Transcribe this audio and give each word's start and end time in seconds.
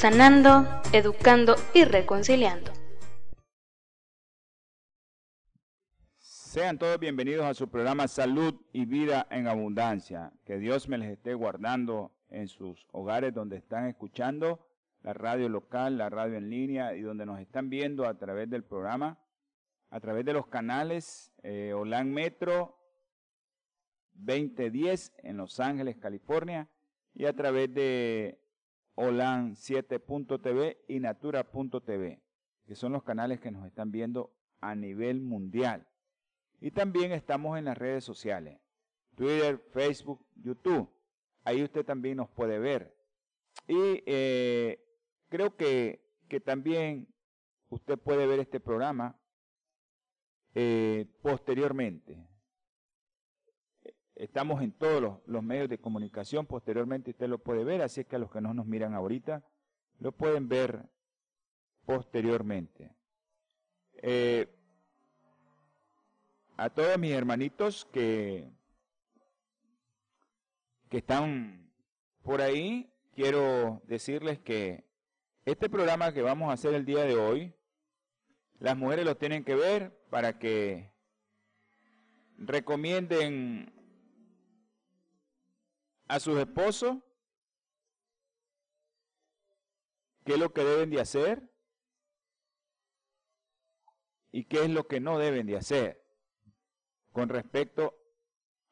sanando, 0.00 0.66
educando 0.94 1.56
y 1.74 1.84
reconciliando. 1.84 2.72
Sean 6.16 6.78
todos 6.78 6.98
bienvenidos 6.98 7.44
a 7.44 7.52
su 7.52 7.68
programa 7.68 8.08
Salud 8.08 8.54
y 8.72 8.86
Vida 8.86 9.26
en 9.30 9.46
Abundancia. 9.46 10.32
Que 10.46 10.56
Dios 10.56 10.88
me 10.88 10.96
les 10.96 11.10
esté 11.10 11.34
guardando 11.34 12.12
en 12.30 12.48
sus 12.48 12.86
hogares 12.92 13.34
donde 13.34 13.58
están 13.58 13.88
escuchando 13.88 14.66
la 15.02 15.12
radio 15.12 15.50
local, 15.50 15.98
la 15.98 16.08
radio 16.08 16.38
en 16.38 16.48
línea 16.48 16.94
y 16.94 17.02
donde 17.02 17.26
nos 17.26 17.38
están 17.38 17.68
viendo 17.68 18.06
a 18.06 18.16
través 18.16 18.48
del 18.48 18.64
programa, 18.64 19.18
a 19.90 20.00
través 20.00 20.24
de 20.24 20.32
los 20.32 20.46
canales 20.46 21.30
eh, 21.42 21.74
Holan 21.74 22.10
Metro 22.10 22.78
2010 24.14 25.12
en 25.18 25.36
Los 25.36 25.60
Ángeles, 25.60 25.98
California 25.98 26.70
y 27.12 27.26
a 27.26 27.34
través 27.34 27.74
de 27.74 28.39
Olan 29.00 29.56
7.tv 29.56 30.76
y 30.86 31.00
Natura.tv, 31.00 32.20
que 32.66 32.74
son 32.74 32.92
los 32.92 33.02
canales 33.02 33.40
que 33.40 33.50
nos 33.50 33.66
están 33.66 33.90
viendo 33.90 34.30
a 34.60 34.74
nivel 34.74 35.22
mundial. 35.22 35.86
Y 36.60 36.70
también 36.70 37.12
estamos 37.12 37.58
en 37.58 37.64
las 37.64 37.78
redes 37.78 38.04
sociales, 38.04 38.60
Twitter, 39.14 39.58
Facebook, 39.72 40.22
YouTube. 40.36 40.86
Ahí 41.44 41.62
usted 41.62 41.82
también 41.82 42.18
nos 42.18 42.28
puede 42.28 42.58
ver. 42.58 42.94
Y 43.66 44.02
eh, 44.04 44.84
creo 45.30 45.56
que, 45.56 46.04
que, 46.28 46.38
también 46.38 47.08
usted 47.70 47.98
puede 47.98 48.26
ver 48.26 48.38
este 48.38 48.60
programa 48.60 49.18
eh, 50.54 51.06
posteriormente. 51.22 52.28
Estamos 54.20 54.60
en 54.60 54.72
todos 54.72 55.18
los, 55.24 55.42
medios 55.42 55.70
de 55.70 55.78
comunicación, 55.78 56.44
posteriormente 56.44 57.12
usted 57.12 57.26
lo 57.26 57.38
puede 57.38 57.64
ver, 57.64 57.80
así 57.80 58.02
es 58.02 58.06
que 58.06 58.16
a 58.16 58.18
los 58.18 58.30
que 58.30 58.42
no 58.42 58.52
nos 58.52 58.66
miran 58.66 58.92
ahorita, 58.92 59.42
lo 59.98 60.12
pueden 60.12 60.46
ver 60.46 60.84
posteriormente. 61.86 62.94
Eh, 63.94 64.46
a 66.58 66.68
todos 66.68 66.98
mis 66.98 67.12
hermanitos 67.12 67.86
que, 67.86 68.52
que 70.90 70.98
están 70.98 71.72
por 72.22 72.42
ahí, 72.42 72.92
quiero 73.14 73.80
decirles 73.86 74.38
que 74.38 74.84
este 75.46 75.70
programa 75.70 76.12
que 76.12 76.20
vamos 76.20 76.50
a 76.50 76.52
hacer 76.52 76.74
el 76.74 76.84
día 76.84 77.04
de 77.04 77.16
hoy, 77.16 77.54
las 78.58 78.76
mujeres 78.76 79.06
lo 79.06 79.16
tienen 79.16 79.44
que 79.44 79.54
ver 79.54 79.98
para 80.10 80.38
que 80.38 80.92
recomienden 82.36 83.79
a 86.10 86.18
sus 86.18 86.36
esposos 86.40 86.96
qué 90.24 90.32
es 90.32 90.40
lo 90.40 90.52
que 90.52 90.64
deben 90.64 90.90
de 90.90 91.00
hacer 91.00 91.48
y 94.32 94.44
qué 94.44 94.64
es 94.64 94.70
lo 94.70 94.88
que 94.88 94.98
no 94.98 95.18
deben 95.18 95.46
de 95.46 95.56
hacer 95.56 96.04
con 97.12 97.28
respecto 97.28 97.96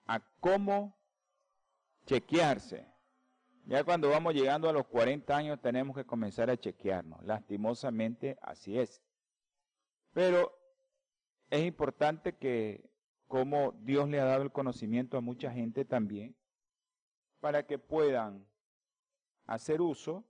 a 0.06 0.18
cómo 0.40 0.98
chequearse. 2.06 2.92
Ya 3.66 3.84
cuando 3.84 4.08
vamos 4.08 4.34
llegando 4.34 4.68
a 4.68 4.72
los 4.72 4.88
40 4.88 5.36
años 5.36 5.60
tenemos 5.60 5.94
que 5.94 6.04
comenzar 6.04 6.50
a 6.50 6.56
chequearnos. 6.56 7.22
Lastimosamente 7.24 8.36
así 8.42 8.80
es. 8.80 9.00
Pero 10.12 10.58
es 11.50 11.64
importante 11.64 12.36
que 12.36 12.90
como 13.28 13.72
Dios 13.84 14.08
le 14.08 14.18
ha 14.18 14.24
dado 14.24 14.42
el 14.42 14.50
conocimiento 14.50 15.16
a 15.16 15.20
mucha 15.20 15.52
gente 15.52 15.84
también, 15.84 16.34
para 17.40 17.66
que 17.66 17.78
puedan 17.78 18.46
hacer 19.46 19.80
uso 19.80 20.24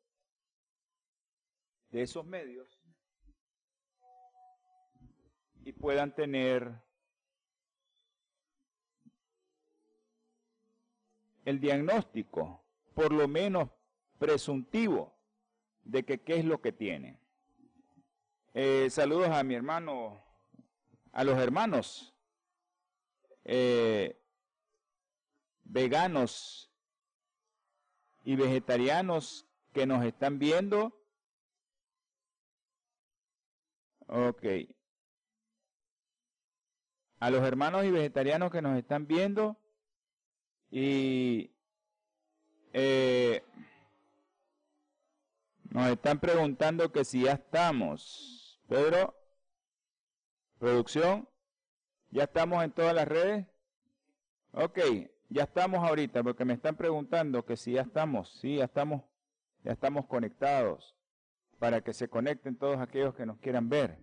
de 1.90 2.02
esos 2.02 2.24
medios 2.24 2.68
y 5.64 5.72
puedan 5.72 6.14
tener 6.14 6.80
el 11.44 11.60
diagnóstico, 11.60 12.62
por 12.94 13.12
lo 13.12 13.26
menos 13.26 13.70
presuntivo, 14.18 15.14
de 15.82 16.04
que 16.04 16.20
qué 16.22 16.36
es 16.38 16.44
lo 16.44 16.60
que 16.60 16.72
tienen. 16.72 17.18
Eh, 18.52 18.90
saludos 18.90 19.30
a 19.30 19.42
mi 19.42 19.54
hermano, 19.54 20.22
a 21.12 21.24
los 21.24 21.38
hermanos 21.38 22.14
eh, 23.44 24.20
veganos 25.64 26.67
y 28.28 28.36
vegetarianos 28.36 29.46
que 29.72 29.86
nos 29.86 30.04
están 30.04 30.38
viendo. 30.38 30.92
Ok. 34.06 34.44
A 37.20 37.30
los 37.30 37.42
hermanos 37.42 37.86
y 37.86 37.90
vegetarianos 37.90 38.52
que 38.52 38.60
nos 38.60 38.76
están 38.76 39.06
viendo 39.06 39.56
y 40.70 41.50
eh, 42.74 43.42
nos 45.70 45.86
están 45.86 46.20
preguntando 46.20 46.92
que 46.92 47.06
si 47.06 47.22
ya 47.22 47.32
estamos. 47.32 48.60
Pedro, 48.68 49.18
producción, 50.58 51.26
ya 52.10 52.24
estamos 52.24 52.62
en 52.62 52.72
todas 52.72 52.94
las 52.94 53.08
redes. 53.08 53.46
Ok, 54.52 54.80
ya 55.28 55.44
estamos 55.44 55.86
ahorita, 55.86 56.22
porque 56.22 56.44
me 56.44 56.54
están 56.54 56.76
preguntando 56.76 57.44
que 57.44 57.56
si 57.56 57.72
ya 57.72 57.82
estamos, 57.82 58.38
sí, 58.40 58.56
ya 58.56 58.64
estamos, 58.64 59.02
ya 59.62 59.72
estamos 59.72 60.06
conectados, 60.06 60.96
para 61.58 61.82
que 61.82 61.92
se 61.92 62.08
conecten 62.08 62.56
todos 62.56 62.78
aquellos 62.78 63.14
que 63.14 63.26
nos 63.26 63.38
quieran 63.38 63.68
ver. 63.68 63.98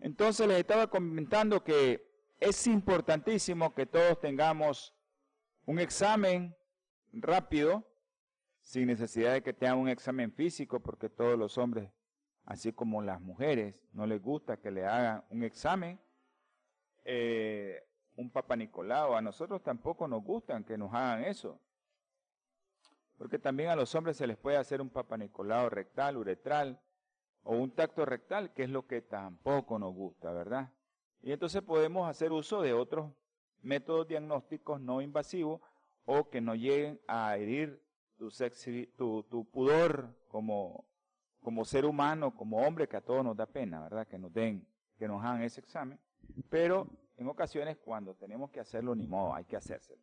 Entonces 0.00 0.46
les 0.48 0.58
estaba 0.58 0.88
comentando 0.88 1.62
que 1.62 2.06
es 2.40 2.66
importantísimo 2.66 3.74
que 3.74 3.86
todos 3.86 4.18
tengamos 4.20 4.94
un 5.66 5.78
examen 5.78 6.56
rápido, 7.12 7.86
sin 8.60 8.86
necesidad 8.86 9.32
de 9.32 9.42
que 9.42 9.52
tengan 9.52 9.78
un 9.78 9.88
examen 9.88 10.32
físico, 10.32 10.80
porque 10.80 11.08
todos 11.08 11.38
los 11.38 11.58
hombres, 11.58 11.90
así 12.44 12.72
como 12.72 13.02
las 13.02 13.20
mujeres, 13.20 13.74
no 13.92 14.06
les 14.06 14.20
gusta 14.22 14.58
que 14.58 14.70
le 14.70 14.84
hagan 14.84 15.24
un 15.30 15.44
examen. 15.44 16.00
Eh, 17.04 17.82
un 18.16 18.30
Papa 18.30 18.56
Nicolau. 18.56 19.14
A 19.14 19.22
nosotros 19.22 19.62
tampoco 19.62 20.06
nos 20.08 20.22
gustan 20.22 20.64
que 20.64 20.76
nos 20.76 20.92
hagan 20.92 21.24
eso. 21.24 21.60
Porque 23.16 23.38
también 23.38 23.68
a 23.68 23.76
los 23.76 23.94
hombres 23.94 24.16
se 24.16 24.26
les 24.26 24.38
puede 24.38 24.56
hacer 24.56 24.80
un 24.80 24.88
Papa 24.88 25.16
Nicolau 25.16 25.68
rectal, 25.68 26.16
uretral 26.16 26.80
o 27.42 27.56
un 27.56 27.70
tacto 27.70 28.04
rectal, 28.04 28.52
que 28.52 28.64
es 28.64 28.70
lo 28.70 28.86
que 28.86 29.02
tampoco 29.02 29.78
nos 29.78 29.94
gusta, 29.94 30.32
¿verdad? 30.32 30.72
Y 31.22 31.32
entonces 31.32 31.62
podemos 31.62 32.08
hacer 32.08 32.32
uso 32.32 32.62
de 32.62 32.72
otros 32.72 33.12
métodos 33.62 34.08
diagnósticos 34.08 34.80
no 34.80 35.02
invasivos 35.02 35.60
o 36.06 36.30
que 36.30 36.40
no 36.40 36.54
lleguen 36.54 37.00
a 37.06 37.36
herir 37.36 37.82
tu, 38.16 38.30
tu, 38.96 39.22
tu 39.24 39.44
pudor 39.50 40.14
como, 40.28 40.84
como 41.40 41.64
ser 41.64 41.84
humano, 41.84 42.34
como 42.34 42.58
hombre, 42.58 42.88
que 42.88 42.96
a 42.96 43.00
todos 43.00 43.24
nos 43.24 43.36
da 43.36 43.46
pena, 43.46 43.80
¿verdad? 43.82 44.06
Que 44.06 44.18
nos 44.18 44.32
den, 44.32 44.66
que 44.98 45.06
nos 45.06 45.22
hagan 45.22 45.42
ese 45.42 45.60
examen. 45.60 45.98
Pero 46.48 46.86
en 47.20 47.28
ocasiones 47.28 47.76
cuando 47.76 48.14
tenemos 48.14 48.50
que 48.50 48.60
hacerlo, 48.60 48.94
ni 48.94 49.06
modo, 49.06 49.34
hay 49.34 49.44
que 49.44 49.56
hacérselo. 49.56 50.00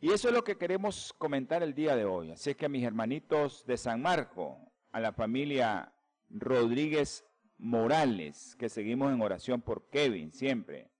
Y 0.00 0.10
eso 0.10 0.28
es 0.28 0.34
lo 0.34 0.42
que 0.42 0.56
queremos 0.56 1.12
comentar 1.18 1.62
el 1.62 1.74
día 1.74 1.94
de 1.94 2.06
hoy. 2.06 2.32
Así 2.32 2.54
que 2.54 2.66
a 2.66 2.70
mis 2.70 2.82
hermanitos 2.84 3.64
de 3.66 3.76
San 3.76 4.00
Marco, 4.00 4.58
a 4.90 4.98
la 4.98 5.12
familia 5.12 5.92
Rodríguez 6.30 7.24
Morales, 7.58 8.56
que 8.56 8.70
seguimos 8.70 9.12
en 9.12 9.20
oración 9.20 9.60
por 9.60 9.90
Kevin 9.90 10.32
siempre, 10.32 10.90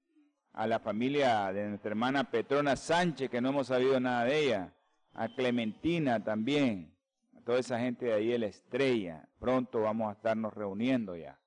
a 0.52 0.66
la 0.66 0.78
familia 0.78 1.50
de 1.50 1.70
nuestra 1.70 1.90
hermana 1.90 2.30
Petrona 2.30 2.76
Sánchez, 2.76 3.30
que 3.30 3.40
no 3.40 3.48
hemos 3.48 3.68
sabido 3.68 3.98
nada 3.98 4.24
de 4.24 4.38
ella, 4.38 4.74
a 5.14 5.28
Clementina 5.34 6.22
también, 6.22 6.94
a 7.36 7.40
toda 7.40 7.58
esa 7.58 7.78
gente 7.78 8.04
de 8.04 8.12
ahí 8.12 8.36
la 8.36 8.46
estrella. 8.46 9.26
Pronto 9.40 9.80
vamos 9.80 10.10
a 10.10 10.12
estarnos 10.12 10.52
reuniendo 10.52 11.16
ya. 11.16 11.41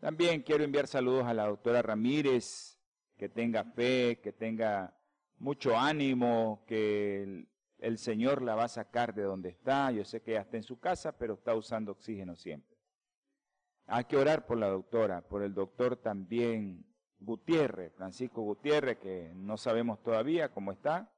También 0.00 0.40
quiero 0.40 0.64
enviar 0.64 0.86
saludos 0.86 1.26
a 1.26 1.34
la 1.34 1.46
doctora 1.46 1.82
Ramírez, 1.82 2.80
que 3.18 3.28
tenga 3.28 3.64
fe, 3.64 4.18
que 4.22 4.32
tenga 4.32 4.96
mucho 5.36 5.76
ánimo, 5.76 6.64
que 6.66 7.46
el 7.78 7.98
Señor 7.98 8.40
la 8.40 8.54
va 8.54 8.64
a 8.64 8.68
sacar 8.68 9.14
de 9.14 9.24
donde 9.24 9.50
está. 9.50 9.90
Yo 9.92 10.06
sé 10.06 10.22
que 10.22 10.32
ya 10.32 10.40
está 10.40 10.56
en 10.56 10.62
su 10.62 10.80
casa, 10.80 11.12
pero 11.18 11.34
está 11.34 11.54
usando 11.54 11.92
oxígeno 11.92 12.34
siempre. 12.34 12.78
Hay 13.88 14.04
que 14.04 14.16
orar 14.16 14.46
por 14.46 14.56
la 14.56 14.68
doctora, 14.68 15.20
por 15.20 15.42
el 15.42 15.52
doctor 15.52 15.96
también 15.96 16.86
Gutiérrez, 17.18 17.92
Francisco 17.92 18.40
Gutiérrez, 18.40 18.96
que 18.98 19.32
no 19.34 19.58
sabemos 19.58 20.02
todavía 20.02 20.50
cómo 20.50 20.72
está, 20.72 21.12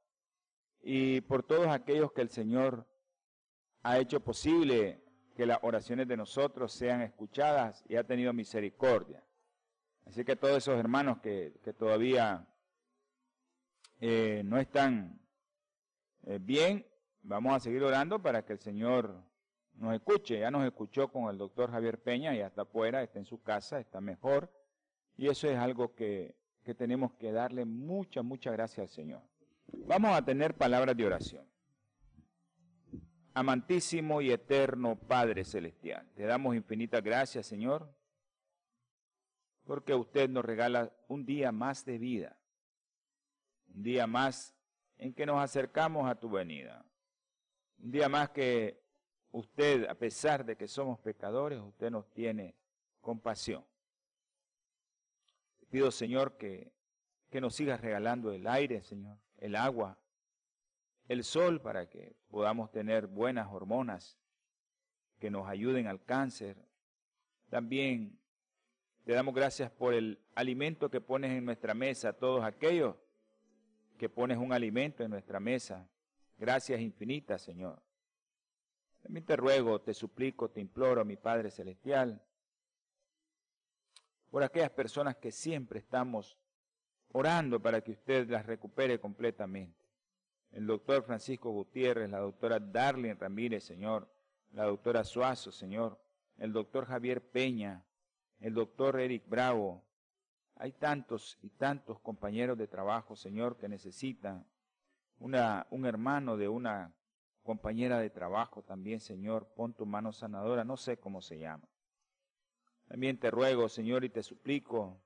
y 0.81 1.21
por 1.21 1.43
todos 1.43 1.67
aquellos 1.67 2.11
que 2.11 2.21
el 2.21 2.29
Señor 2.29 2.85
ha 3.81 3.97
hecho 3.97 4.19
posible 4.19 5.02
que 5.35 5.45
las 5.45 5.59
oraciones 5.61 6.07
de 6.07 6.17
nosotros 6.17 6.71
sean 6.71 7.01
escuchadas 7.01 7.83
y 7.87 7.95
ha 7.95 8.03
tenido 8.03 8.33
misericordia. 8.33 9.23
Así 10.05 10.23
que 10.23 10.35
todos 10.35 10.57
esos 10.57 10.77
hermanos 10.77 11.19
que, 11.19 11.53
todavía 11.77 12.47
eh, 13.99 14.41
no 14.45 14.59
están 14.59 15.19
eh, 16.23 16.39
bien, 16.41 16.85
vamos 17.21 17.53
a 17.53 17.59
seguir 17.59 17.83
orando 17.83 18.21
para 18.21 18.45
que 18.45 18.53
el 18.53 18.59
Señor 18.59 19.23
nos 19.75 19.93
escuche. 19.95 20.39
Ya 20.39 20.51
nos 20.51 20.65
escuchó 20.65 21.07
con 21.07 21.29
el 21.29 21.37
doctor 21.37 21.71
Javier 21.71 22.01
Peña, 22.01 22.33
ya 22.35 22.47
está 22.47 22.63
afuera, 22.63 23.01
está 23.01 23.19
en 23.19 23.25
su 23.25 23.41
casa, 23.41 23.79
está 23.79 24.01
mejor. 24.01 24.51
Y 25.15 25.27
eso 25.27 25.47
es 25.47 25.57
algo 25.57 25.95
que, 25.95 26.35
que 26.63 26.75
tenemos 26.75 27.13
que 27.13 27.31
darle 27.31 27.65
mucha, 27.65 28.21
mucha 28.21 28.51
gracias 28.51 28.89
al 28.89 28.93
Señor. 28.93 29.21
Vamos 29.85 30.15
a 30.15 30.23
tener 30.23 30.55
palabras 30.55 30.95
de 30.95 31.05
oración. 31.05 31.52
Amantísimo 33.35 34.21
y 34.21 34.31
eterno 34.31 34.95
Padre 34.95 35.43
Celestial, 35.43 36.07
te 36.15 36.23
damos 36.23 36.55
infinitas 36.55 37.01
gracias, 37.01 37.47
Señor, 37.47 37.91
porque 39.63 39.95
usted 39.95 40.29
nos 40.29 40.45
regala 40.45 40.91
un 41.07 41.25
día 41.25 41.51
más 41.51 41.83
de 41.83 41.97
vida, 41.97 42.37
un 43.73 43.81
día 43.81 44.05
más 44.05 44.55
en 44.97 45.13
que 45.13 45.25
nos 45.25 45.41
acercamos 45.41 46.07
a 46.07 46.15
tu 46.15 46.29
venida, 46.29 46.85
un 47.79 47.91
día 47.91 48.07
más 48.07 48.29
que 48.29 48.83
usted, 49.31 49.87
a 49.87 49.95
pesar 49.95 50.45
de 50.45 50.55
que 50.55 50.67
somos 50.67 50.99
pecadores, 50.99 51.59
usted 51.59 51.89
nos 51.89 52.07
tiene 52.13 52.55
compasión. 53.01 53.65
Te 55.59 55.65
pido, 55.65 55.89
Señor, 55.89 56.37
que, 56.37 56.71
que 57.31 57.41
nos 57.41 57.55
sigas 57.55 57.81
regalando 57.81 58.31
el 58.31 58.45
aire, 58.45 58.83
Señor, 58.83 59.17
el 59.37 59.55
agua, 59.55 59.97
el 61.07 61.23
sol 61.23 61.61
para 61.61 61.89
que 61.89 62.15
podamos 62.29 62.71
tener 62.71 63.07
buenas 63.07 63.47
hormonas 63.51 64.17
que 65.19 65.29
nos 65.29 65.47
ayuden 65.47 65.87
al 65.87 66.03
cáncer. 66.03 66.57
También 67.49 68.19
te 69.03 69.13
damos 69.13 69.33
gracias 69.33 69.69
por 69.71 69.93
el 69.93 70.19
alimento 70.35 70.89
que 70.89 71.01
pones 71.01 71.31
en 71.31 71.45
nuestra 71.45 71.73
mesa, 71.73 72.13
todos 72.13 72.43
aquellos 72.43 72.95
que 73.97 74.09
pones 74.09 74.37
un 74.37 74.53
alimento 74.53 75.03
en 75.03 75.11
nuestra 75.11 75.39
mesa. 75.39 75.87
Gracias 76.37 76.79
infinitas, 76.81 77.41
Señor. 77.41 77.81
También 79.01 79.25
te 79.25 79.35
ruego, 79.35 79.81
te 79.81 79.93
suplico, 79.93 80.49
te 80.49 80.61
imploro, 80.61 81.03
mi 81.03 81.17
Padre 81.17 81.51
Celestial, 81.51 82.21
por 84.31 84.43
aquellas 84.43 84.71
personas 84.71 85.17
que 85.17 85.31
siempre 85.31 85.79
estamos 85.79 86.39
orando 87.11 87.61
para 87.61 87.81
que 87.81 87.91
usted 87.91 88.29
las 88.29 88.45
recupere 88.45 88.99
completamente 88.99 89.82
el 90.53 90.67
doctor 90.67 91.03
Francisco 91.03 91.49
Gutiérrez, 91.49 92.09
la 92.09 92.19
doctora 92.19 92.59
Darlene 92.59 93.15
Ramírez, 93.15 93.63
Señor, 93.63 94.07
la 94.51 94.65
doctora 94.65 95.03
Suazo, 95.03 95.51
Señor, 95.51 95.99
el 96.37 96.53
doctor 96.53 96.85
Javier 96.85 97.21
Peña, 97.21 97.83
el 98.39 98.53
doctor 98.53 98.99
Eric 98.99 99.27
Bravo. 99.27 99.83
Hay 100.55 100.73
tantos 100.73 101.39
y 101.41 101.49
tantos 101.49 101.99
compañeros 101.99 102.57
de 102.57 102.67
trabajo, 102.67 103.15
Señor, 103.15 103.57
que 103.57 103.67
necesitan 103.67 104.45
una, 105.17 105.65
un 105.71 105.85
hermano 105.85 106.37
de 106.37 106.47
una 106.47 106.93
compañera 107.41 107.99
de 107.99 108.11
trabajo 108.11 108.61
también, 108.61 108.99
Señor. 108.99 109.47
Pon 109.55 109.73
tu 109.73 109.87
mano 109.87 110.13
sanadora, 110.13 110.63
no 110.63 110.77
sé 110.77 110.97
cómo 110.97 111.21
se 111.21 111.39
llama. 111.39 111.67
También 112.87 113.19
te 113.19 113.31
ruego, 113.31 113.69
Señor, 113.69 114.03
y 114.03 114.09
te 114.09 114.21
suplico 114.21 115.01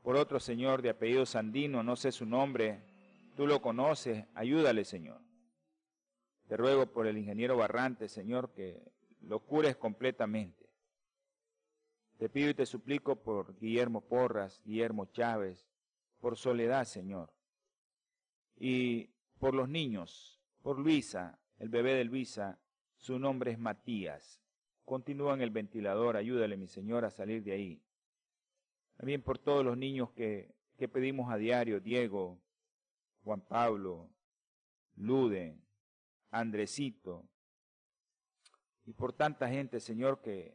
por 0.00 0.16
otro 0.16 0.40
Señor 0.40 0.80
de 0.80 0.90
apellido 0.90 1.26
Sandino, 1.26 1.82
no 1.82 1.94
sé 1.94 2.10
su 2.10 2.24
nombre, 2.24 2.91
Tú 3.36 3.46
lo 3.46 3.62
conoces, 3.62 4.26
ayúdale, 4.34 4.84
Señor. 4.84 5.20
Te 6.48 6.56
ruego 6.56 6.86
por 6.86 7.06
el 7.06 7.16
ingeniero 7.16 7.56
Barrante, 7.56 8.08
Señor, 8.08 8.52
que 8.52 8.92
lo 9.22 9.40
cures 9.40 9.76
completamente. 9.76 10.68
Te 12.18 12.28
pido 12.28 12.50
y 12.50 12.54
te 12.54 12.66
suplico 12.66 13.16
por 13.16 13.58
Guillermo 13.58 14.02
Porras, 14.02 14.60
Guillermo 14.64 15.06
Chávez, 15.06 15.66
por 16.20 16.36
Soledad, 16.36 16.84
Señor. 16.84 17.32
Y 18.56 19.10
por 19.38 19.54
los 19.54 19.68
niños, 19.68 20.38
por 20.62 20.78
Luisa, 20.78 21.38
el 21.58 21.68
bebé 21.68 21.94
de 21.94 22.04
Luisa, 22.04 22.58
su 22.96 23.18
nombre 23.18 23.50
es 23.50 23.58
Matías. 23.58 24.40
Continúa 24.84 25.34
en 25.34 25.40
el 25.40 25.50
ventilador, 25.50 26.16
ayúdale, 26.16 26.56
mi 26.56 26.68
Señor, 26.68 27.04
a 27.04 27.10
salir 27.10 27.42
de 27.42 27.52
ahí. 27.52 27.82
También 28.98 29.22
por 29.22 29.38
todos 29.38 29.64
los 29.64 29.76
niños 29.76 30.10
que, 30.12 30.54
que 30.76 30.86
pedimos 30.86 31.32
a 31.32 31.38
diario, 31.38 31.80
Diego, 31.80 32.38
Juan 33.24 33.40
Pablo, 33.40 34.08
Lude, 34.96 35.56
Andresito, 36.30 37.24
y 38.84 38.92
por 38.92 39.12
tanta 39.12 39.48
gente, 39.48 39.80
Señor, 39.80 40.20
que, 40.20 40.54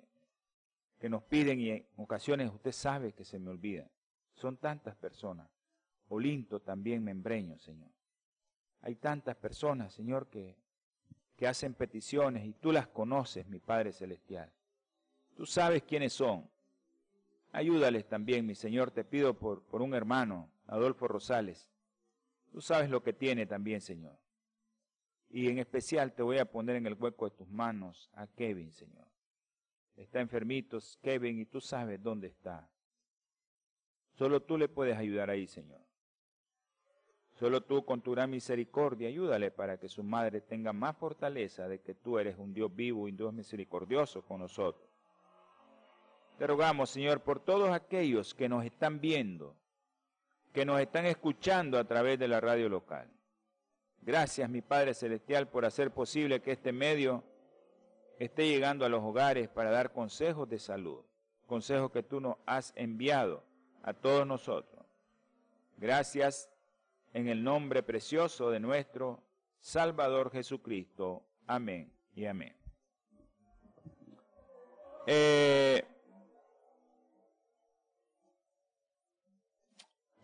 que 0.99 1.09
nos 1.09 1.23
piden 1.23 1.59
y 1.59 1.69
en 1.69 1.87
ocasiones 1.95 2.51
usted 2.53 2.71
sabe 2.71 3.13
que 3.13 3.23
se 3.23 3.39
me 3.39 3.49
olvida. 3.49 3.89
Son 4.33 4.57
tantas 4.57 4.95
personas. 4.95 5.49
Olinto 6.09 6.59
también 6.59 7.03
membreño, 7.03 7.57
Señor. 7.59 7.89
Hay 8.81 8.95
tantas 8.95 9.35
personas, 9.35 9.93
Señor, 9.93 10.27
que, 10.27 10.57
que 11.35 11.47
hacen 11.47 11.73
peticiones 11.73 12.45
y 12.45 12.53
tú 12.53 12.71
las 12.71 12.87
conoces, 12.87 13.47
mi 13.47 13.59
Padre 13.59 13.93
Celestial. 13.93 14.51
Tú 15.35 15.45
sabes 15.45 15.83
quiénes 15.83 16.13
son. 16.13 16.49
Ayúdales 17.51 18.07
también, 18.07 18.45
mi 18.45 18.55
Señor, 18.55 18.91
te 18.91 19.03
pido 19.03 19.33
por, 19.33 19.63
por 19.63 19.81
un 19.81 19.93
hermano, 19.93 20.49
Adolfo 20.67 21.07
Rosales, 21.07 21.69
Tú 22.57 22.61
sabes 22.63 22.89
lo 22.89 23.03
que 23.03 23.13
tiene 23.13 23.45
también, 23.45 23.81
Señor. 23.81 24.17
Y 25.29 25.47
en 25.47 25.59
especial 25.59 26.15
te 26.15 26.23
voy 26.23 26.39
a 26.39 26.51
poner 26.51 26.75
en 26.77 26.87
el 26.87 26.95
hueco 26.95 27.29
de 27.29 27.35
tus 27.35 27.47
manos 27.47 28.09
a 28.15 28.25
Kevin, 28.25 28.71
Señor. 28.71 29.05
Está 29.95 30.21
enfermito 30.21 30.79
Kevin 31.03 31.37
y 31.37 31.45
tú 31.45 31.61
sabes 31.61 32.01
dónde 32.01 32.29
está. 32.29 32.67
Solo 34.15 34.41
tú 34.41 34.57
le 34.57 34.69
puedes 34.69 34.97
ayudar 34.97 35.29
ahí, 35.29 35.45
Señor. 35.45 35.81
Solo 37.33 37.61
tú 37.61 37.85
con 37.85 38.01
tu 38.01 38.13
gran 38.13 38.31
misericordia 38.31 39.07
ayúdale 39.07 39.51
para 39.51 39.77
que 39.77 39.87
su 39.87 40.01
madre 40.01 40.41
tenga 40.41 40.73
más 40.73 40.97
fortaleza 40.97 41.67
de 41.67 41.81
que 41.81 41.93
tú 41.93 42.17
eres 42.17 42.39
un 42.39 42.55
Dios 42.55 42.75
vivo 42.75 43.07
y 43.07 43.11
un 43.11 43.17
Dios 43.17 43.33
misericordioso 43.35 44.23
con 44.23 44.39
nosotros. 44.39 44.89
Te 46.39 46.47
rogamos, 46.47 46.89
Señor, 46.89 47.21
por 47.21 47.39
todos 47.39 47.69
aquellos 47.69 48.33
que 48.33 48.49
nos 48.49 48.65
están 48.65 48.99
viendo, 48.99 49.55
que 50.57 50.65
nos 50.65 50.81
están 50.81 51.05
escuchando 51.05 51.77
a 51.77 51.83
través 51.83 52.17
de 52.17 52.27
la 52.27 52.41
radio 52.41 52.67
local. 52.67 53.07
Gracias, 54.01 54.49
mi 54.49 54.63
Padre 54.63 54.95
Celestial, 54.95 55.47
por 55.47 55.65
hacer 55.65 55.91
posible 55.91 56.41
que 56.41 56.53
este 56.53 56.71
medio 56.71 57.23
esté 58.17 58.47
llegando 58.47 58.83
a 58.83 58.89
los 58.89 59.03
hogares 59.03 59.49
para 59.49 59.69
dar 59.69 59.93
consejos 59.93 60.49
de 60.49 60.57
salud, 60.57 61.05
consejos 61.45 61.91
que 61.91 62.01
tú 62.01 62.19
nos 62.19 62.37
has 62.47 62.73
enviado 62.75 63.43
a 63.83 63.93
todos 63.93 64.25
nosotros. 64.25 64.83
Gracias 65.77 66.49
en 67.13 67.27
el 67.27 67.43
nombre 67.43 67.83
precioso 67.83 68.49
de 68.49 68.59
nuestro 68.59 69.21
Salvador 69.59 70.31
Jesucristo. 70.31 71.21
Amén 71.45 71.93
y 72.15 72.25
amén. 72.25 72.55
Eh, 75.05 75.85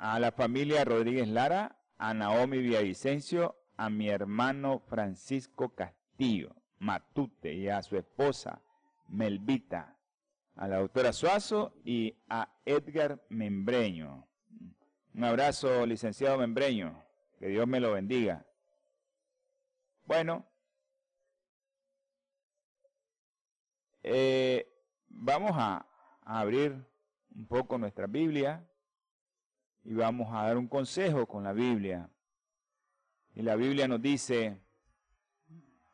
a 0.03 0.19
la 0.19 0.33
familia 0.33 0.83
Rodríguez 0.83 1.29
Lara, 1.29 1.77
a 1.97 2.13
Naomi 2.13 2.57
Villavicencio, 2.57 3.55
a 3.77 3.89
mi 3.89 4.09
hermano 4.09 4.79
Francisco 4.79 5.69
Castillo 5.69 6.53
Matute 6.79 7.53
y 7.53 7.69
a 7.69 7.81
su 7.81 7.95
esposa 7.95 8.61
Melvita, 9.07 9.95
a 10.57 10.67
la 10.67 10.79
doctora 10.79 11.13
Suazo 11.13 11.73
y 11.85 12.17
a 12.27 12.49
Edgar 12.65 13.23
Membreño. 13.29 14.27
Un 15.15 15.23
abrazo, 15.23 15.85
licenciado 15.85 16.37
Membreño, 16.37 17.01
que 17.39 17.47
Dios 17.47 17.65
me 17.65 17.79
lo 17.79 17.93
bendiga. 17.93 18.45
Bueno, 20.05 20.45
eh, 24.03 24.67
vamos 25.07 25.51
a 25.53 25.87
abrir 26.25 26.85
un 27.33 27.47
poco 27.47 27.77
nuestra 27.77 28.05
Biblia 28.05 28.67
y 29.83 29.93
vamos 29.93 30.33
a 30.33 30.43
dar 30.43 30.57
un 30.57 30.67
consejo 30.67 31.25
con 31.25 31.43
la 31.43 31.53
Biblia. 31.53 32.09
Y 33.35 33.41
la 33.41 33.55
Biblia 33.55 33.87
nos 33.87 34.01
dice, 34.01 34.61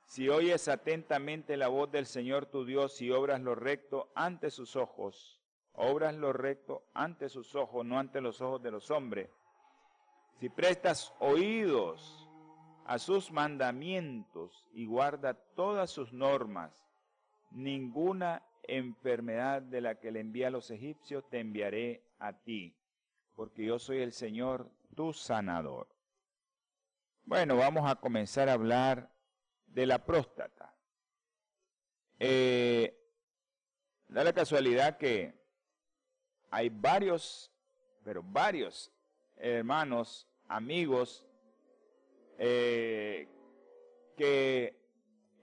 si 0.06 0.30
oyes 0.30 0.68
atentamente 0.68 1.58
la 1.58 1.68
voz 1.68 1.92
del 1.92 2.06
Señor 2.06 2.46
tu 2.48 2.66
Dios 2.66 3.02
y 3.02 3.12
obras 3.12 3.42
lo 3.42 3.56
recto 3.56 4.12
ante 4.16 4.50
sus 4.52 4.76
ojos, 4.76 5.40
obras 5.74 6.16
lo 6.16 6.34
recto 6.34 6.84
ante 6.94 7.30
sus 7.30 7.56
ojos, 7.56 7.86
no 7.86 8.00
ante 8.00 8.22
los 8.22 8.42
ojos 8.42 8.62
de 8.62 8.72
los 8.72 8.92
hombres. 8.92 9.30
Si 10.40 10.50
prestas 10.50 11.14
oídos 11.20 12.28
a 12.86 12.98
sus 12.98 13.32
mandamientos 13.32 14.68
y 14.74 14.86
guarda 14.86 15.34
todas 15.34 15.90
sus 15.90 16.12
normas, 16.12 16.72
ninguna 17.52 18.44
enfermedad 18.64 19.62
de 19.62 19.82
la 19.82 19.96
que 20.00 20.12
le 20.12 20.20
envía 20.20 20.48
a 20.48 20.52
los 20.52 20.70
egipcios 20.72 21.28
te 21.30 21.40
enviaré 21.40 22.04
a 22.20 22.34
ti, 22.34 22.76
porque 23.40 23.64
yo 23.64 23.80
soy 23.80 24.02
el 24.02 24.12
Señor, 24.12 24.70
tu 24.98 25.14
sanador. 25.14 25.88
Bueno, 27.24 27.56
vamos 27.56 27.90
a 27.90 27.96
comenzar 27.96 28.50
a 28.50 28.52
hablar 28.52 29.10
de 29.66 29.86
la 29.86 30.04
próstata. 30.06 30.76
Eh, 32.20 33.02
da 34.10 34.26
la 34.26 34.34
casualidad 34.34 34.98
que 34.98 35.34
hay 36.52 36.68
varios, 36.68 37.50
pero 38.04 38.22
varios 38.22 38.92
hermanos, 39.38 40.28
amigos, 40.50 41.26
eh, 42.40 43.26
que 44.18 44.78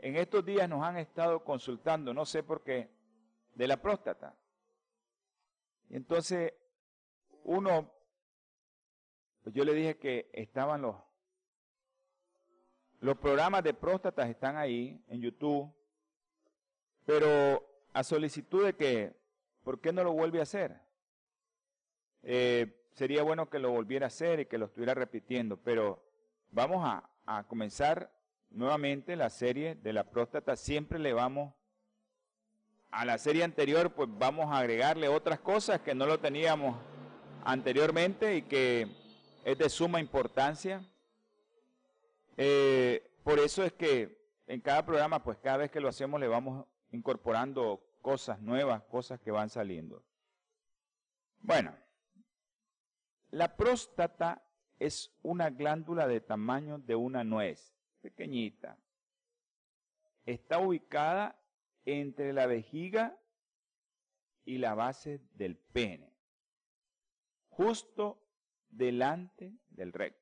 en 0.01 0.17
estos 0.17 0.45
días 0.45 0.69
nos 0.69 0.83
han 0.83 0.99
estado 0.99 1.43
consultando, 1.43 2.13
no 2.13 2.27
sé 2.27 2.43
por 2.43 2.63
qué, 2.63 2.91
de 3.55 3.67
la 3.67 3.81
próstata. 3.81 4.37
Y 5.89 5.97
entonces, 5.97 6.53
uno, 7.47 7.93
pues 9.43 9.55
yo 9.55 9.65
le 9.65 9.73
dije 9.73 9.97
que 9.97 10.29
estaban 10.33 10.83
los, 10.83 10.97
los 13.01 13.17
programas 13.19 13.63
de 13.63 13.73
próstatas 13.73 14.29
están 14.29 14.57
ahí 14.57 15.01
en 15.07 15.21
YouTube, 15.21 15.73
pero 17.05 17.65
a 17.93 18.03
solicitud 18.03 18.65
de 18.65 18.75
que, 18.75 19.17
¿por 19.63 19.81
qué 19.81 19.93
no 19.93 20.03
lo 20.03 20.13
vuelve 20.13 20.41
a 20.41 20.43
hacer? 20.43 20.81
Eh, 22.25 22.89
sería 22.95 23.23
bueno 23.23 23.49
que 23.49 23.61
lo 23.61 23.71
volviera 23.71 24.07
a 24.07 24.09
hacer 24.09 24.41
y 24.41 24.47
que 24.47 24.59
lo 24.59 24.67
estuviera 24.67 24.95
repitiendo, 24.95 25.57
pero 25.57 26.03
vamos 26.51 26.85
a, 26.85 27.09
a 27.27 27.45
comenzar 27.45 28.11
nuevamente 28.51 29.15
la 29.15 29.31
serie 29.31 29.77
de 29.77 29.93
la 29.93 30.11
próstata. 30.11 30.57
Siempre 30.57 30.99
le 30.99 31.13
vamos 31.13 31.55
a 32.91 33.05
la 33.05 33.19
serie 33.19 33.45
anterior, 33.45 33.93
pues 33.93 34.09
vamos 34.11 34.47
a 34.47 34.59
agregarle 34.59 35.07
otras 35.07 35.39
cosas 35.39 35.81
que 35.83 35.95
no 35.95 36.07
lo 36.07 36.19
teníamos 36.19 36.77
anteriormente 37.47 38.37
y 38.37 38.43
que 38.43 38.89
es 39.45 39.57
de 39.57 39.71
suma 39.71 40.01
importancia. 40.01 40.85
Eh, 42.37 43.09
por 43.23 43.39
eso 43.39 43.63
es 43.63 43.73
que 43.73 44.19
en 44.49 44.61
cada 44.61 44.85
programa, 44.85 45.23
pues 45.23 45.39
cada 45.39 45.59
vez 45.59 45.71
que 45.71 45.81
lo 45.81 45.89
hacemos 45.89 46.21
le 46.21 46.27
vamos 46.27 46.67
incorporando 46.91 47.81
cosas 48.03 48.41
nuevas, 48.41 48.83
cosas 48.85 49.21
que 49.21 49.31
van 49.31 49.49
saliendo. 49.49 50.05
Bueno, 51.41 51.77
la 53.31 53.57
próstata 53.57 54.43
es 54.81 55.13
una 55.23 55.51
glándula 55.51 56.09
de 56.09 56.21
tamaño 56.21 56.79
de 56.79 56.97
una 56.97 57.23
nuez, 57.23 57.73
pequeñita. 58.01 58.77
Está 60.25 60.59
ubicada 60.59 61.41
entre 61.85 62.33
la 62.33 62.47
vejiga 62.47 63.17
y 64.45 64.59
la 64.59 64.75
base 64.75 65.21
del 65.35 65.57
pene, 65.57 66.16
justo 67.57 68.23
delante 68.69 69.55
del 69.71 69.93
recto. 69.93 70.21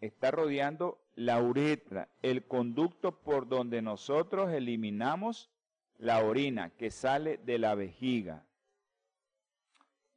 Está 0.00 0.30
rodeando 0.30 1.00
la 1.16 1.40
uretra, 1.40 2.08
el 2.22 2.46
conducto 2.46 3.22
por 3.22 3.48
donde 3.48 3.82
nosotros 3.82 4.52
eliminamos 4.52 5.50
la 5.98 6.24
orina 6.24 6.70
que 6.70 6.90
sale 6.90 7.38
de 7.38 7.58
la 7.58 7.74
vejiga. 7.74 8.46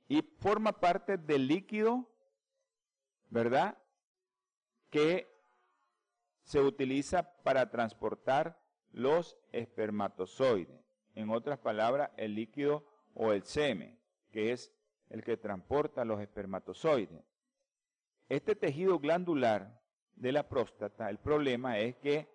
Y 0.08 0.22
forma 0.22 0.80
parte 0.80 1.18
del 1.18 1.48
líquido, 1.48 2.08
¿verdad? 3.30 3.78
Que 4.90 5.28
se 6.44 6.62
utiliza 6.62 7.34
para 7.44 7.70
transportar 7.70 8.62
los 8.92 9.38
espermatozoides. 9.52 10.82
En 11.16 11.30
otras 11.30 11.58
palabras, 11.60 12.12
el 12.16 12.36
líquido 12.36 12.86
o 13.16 13.34
el 13.34 13.44
semen, 13.44 14.00
que 14.32 14.52
es 14.52 14.77
el 15.10 15.24
que 15.24 15.38
transporta 15.38 16.06
los 16.06 16.22
espermatozoides. 16.22 17.24
Este 18.30 18.56
tejido 18.56 19.00
glandular 19.00 19.82
de 20.16 20.32
la 20.32 20.48
próstata, 20.48 21.10
el 21.10 21.20
problema 21.20 21.80
es 21.80 21.96
que 21.98 22.28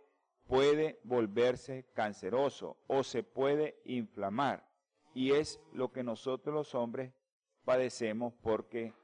puede 0.47 1.01
volverse 1.05 1.87
canceroso 1.95 2.77
o 2.87 3.03
se 3.03 3.23
puede 3.23 3.81
inflamar. 3.85 4.69
Y 5.15 5.33
es 5.33 5.61
lo 5.73 5.93
que 5.93 6.03
nosotros 6.03 6.55
los 6.55 6.75
hombres 6.75 7.13
padecemos 7.65 8.33
porque 8.43 8.95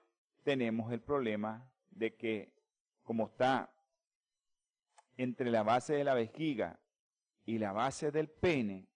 tenemos 0.43 0.93
el 0.93 1.01
problema 1.01 1.71
de 1.91 2.15
que 2.15 2.53
como 3.03 3.27
está 3.27 3.71
entre 5.17 5.51
la 5.51 5.63
base 5.63 5.95
de 5.95 6.05
la 6.05 6.15
vejiga 6.15 6.79
y 7.45 7.59
la 7.59 7.73
base 7.73 8.11
del 8.11 8.29
pene, 8.29 8.87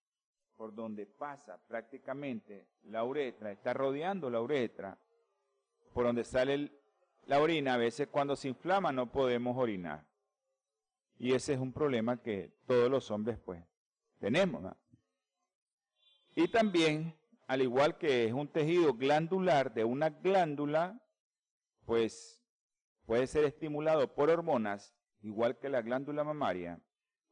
por 0.62 0.76
donde 0.76 1.06
pasa 1.06 1.58
prácticamente 1.66 2.68
la 2.84 3.02
uretra, 3.02 3.50
está 3.50 3.74
rodeando 3.74 4.30
la 4.30 4.40
uretra, 4.40 4.96
por 5.92 6.04
donde 6.04 6.22
sale 6.22 6.70
la 7.26 7.40
orina, 7.40 7.74
a 7.74 7.78
veces 7.78 8.06
cuando 8.06 8.36
se 8.36 8.46
inflama 8.46 8.92
no 8.92 9.10
podemos 9.10 9.56
orinar. 9.56 10.06
Y 11.18 11.34
ese 11.34 11.54
es 11.54 11.58
un 11.58 11.72
problema 11.72 12.22
que 12.22 12.52
todos 12.64 12.88
los 12.88 13.10
hombres 13.10 13.40
pues 13.44 13.60
tenemos. 14.20 14.72
Y 16.36 16.46
también, 16.46 17.12
al 17.48 17.62
igual 17.62 17.98
que 17.98 18.26
es 18.26 18.32
un 18.32 18.46
tejido 18.46 18.94
glandular 18.94 19.74
de 19.74 19.82
una 19.82 20.10
glándula, 20.10 21.02
pues 21.86 22.40
puede 23.04 23.26
ser 23.26 23.46
estimulado 23.46 24.14
por 24.14 24.30
hormonas, 24.30 24.94
igual 25.22 25.58
que 25.58 25.68
la 25.68 25.82
glándula 25.82 26.22
mamaria, 26.22 26.80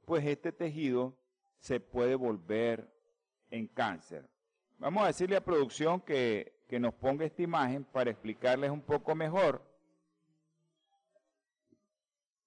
pues 0.04 0.26
este 0.26 0.50
tejido 0.50 1.16
se 1.60 1.78
puede 1.78 2.16
volver 2.16 2.98
en 3.50 3.66
cáncer. 3.66 4.28
Vamos 4.78 5.04
a 5.04 5.08
decirle 5.08 5.36
a 5.36 5.44
producción 5.44 6.00
que, 6.00 6.64
que 6.68 6.80
nos 6.80 6.94
ponga 6.94 7.24
esta 7.24 7.42
imagen 7.42 7.84
para 7.84 8.10
explicarles 8.10 8.70
un 8.70 8.80
poco 8.80 9.14
mejor. 9.14 9.62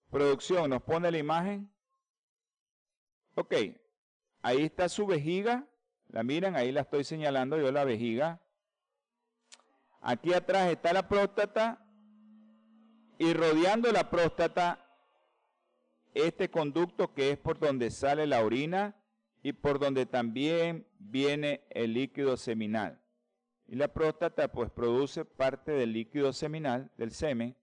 Producción, 0.10 0.70
¿nos 0.70 0.82
pone 0.82 1.12
la 1.12 1.18
imagen? 1.18 1.70
Ok, 3.36 3.54
ahí 4.42 4.64
está 4.64 4.88
su 4.88 5.06
vejiga. 5.06 5.68
La 6.10 6.24
miran, 6.24 6.56
ahí 6.56 6.72
la 6.72 6.82
estoy 6.82 7.04
señalando 7.04 7.58
yo 7.58 7.72
la 7.72 7.84
vejiga. 7.84 8.40
Aquí 10.02 10.34
atrás 10.34 10.70
está 10.70 10.94
la 10.94 11.08
próstata 11.08 11.84
y 13.18 13.34
rodeando 13.34 13.92
la 13.92 14.10
próstata 14.10 14.80
este 16.14 16.52
conducto 16.52 17.14
que 17.14 17.32
es 17.32 17.38
por 17.38 17.58
donde 17.58 17.90
sale 17.90 18.28
la 18.28 18.44
orina 18.44 18.96
y 19.44 19.54
por 19.54 19.78
donde 19.78 20.06
también 20.06 20.88
viene 20.98 21.62
el 21.70 21.94
líquido 21.94 22.38
seminal. 22.38 23.00
Y 23.68 23.76
la 23.76 23.90
próstata 23.90 24.48
pues 24.48 24.72
produce 24.72 25.26
parte 25.26 25.74
del 25.74 25.94
líquido 25.94 26.34
seminal, 26.34 26.90
del 26.98 27.12
semen, 27.12 27.56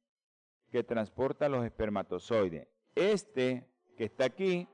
que 0.71 0.85
transporta 0.85 1.49
los 1.49 1.65
espermatozoides. 1.65 2.69
Este 2.95 3.67
que 3.97 4.05
está 4.05 4.27
aquí, 4.27 4.69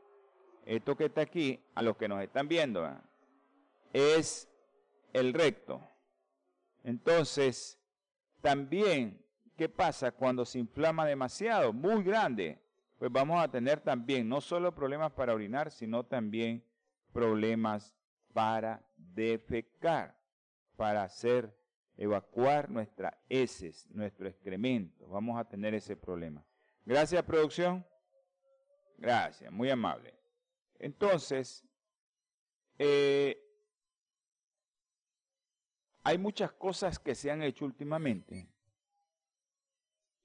esto 0.65 0.97
que 0.97 1.07
está 1.07 1.23
aquí, 1.23 1.65
a 1.75 1.83
los 1.83 1.97
que 1.97 2.09
nos 2.09 2.23
están 2.23 2.49
viendo, 2.49 2.87
es 3.93 4.49
el 5.13 5.33
recto. 5.33 5.81
Entonces, 6.85 7.79
también, 8.41 9.25
¿qué 9.57 9.69
pasa 9.69 10.13
cuando 10.13 10.45
se 10.45 10.59
inflama 10.59 11.07
demasiado? 11.07 11.73
Muy 11.73 12.03
grande 12.03 12.61
pues 12.99 13.13
vamos 13.13 13.43
a 13.43 13.49
tener 13.49 13.81
también 13.81 14.29
no 14.29 14.41
solo 14.41 14.75
problemas 14.75 15.13
para 15.13 15.35
orinar, 15.35 15.71
sino 15.71 16.05
también 16.05 16.65
problemas 17.17 17.97
para 18.35 18.87
defecar, 18.95 20.15
para 20.77 21.03
hacer 21.03 21.57
evacuar 21.97 22.69
nuestras 22.71 23.15
heces, 23.31 23.87
nuestro 23.89 24.29
excremento. 24.29 25.09
Vamos 25.09 25.41
a 25.41 25.49
tener 25.49 25.73
ese 25.73 25.97
problema. 25.97 26.45
Gracias, 26.85 27.23
producción. 27.25 27.87
Gracias, 28.99 29.51
muy 29.51 29.71
amable. 29.71 30.15
Entonces, 30.79 31.65
eh, 32.79 33.43
hay 36.05 36.19
muchas 36.19 36.53
cosas 36.53 36.99
que 36.99 37.15
se 37.15 37.31
han 37.31 37.43
hecho 37.43 37.65
últimamente 37.65 38.47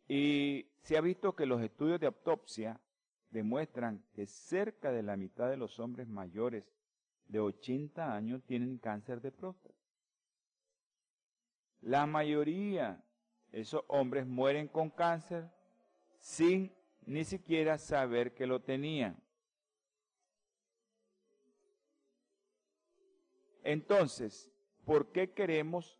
y 0.09 0.69
se 0.81 0.97
ha 0.97 1.01
visto 1.01 1.37
que 1.37 1.45
los 1.45 1.61
estudios 1.61 2.01
de 2.01 2.07
autopsia 2.07 2.81
demuestran 3.29 4.03
que 4.13 4.27
cerca 4.27 4.91
de 4.91 5.03
la 5.03 5.15
mitad 5.15 5.49
de 5.49 5.55
los 5.55 5.79
hombres 5.79 6.09
mayores 6.09 6.65
de 7.27 7.39
80 7.39 8.13
años 8.13 8.43
tienen 8.43 8.77
cáncer 8.77 9.21
de 9.21 9.31
próstata. 9.31 9.75
La 11.81 12.05
mayoría 12.05 13.03
de 13.51 13.61
esos 13.61 13.83
hombres 13.87 14.27
mueren 14.27 14.67
con 14.67 14.89
cáncer 14.89 15.49
sin 16.19 16.71
ni 17.05 17.23
siquiera 17.25 17.77
saber 17.77 18.33
que 18.33 18.45
lo 18.45 18.61
tenían. 18.61 19.21
Entonces, 23.63 24.51
¿por 24.85 25.11
qué 25.11 25.33
queremos 25.33 25.99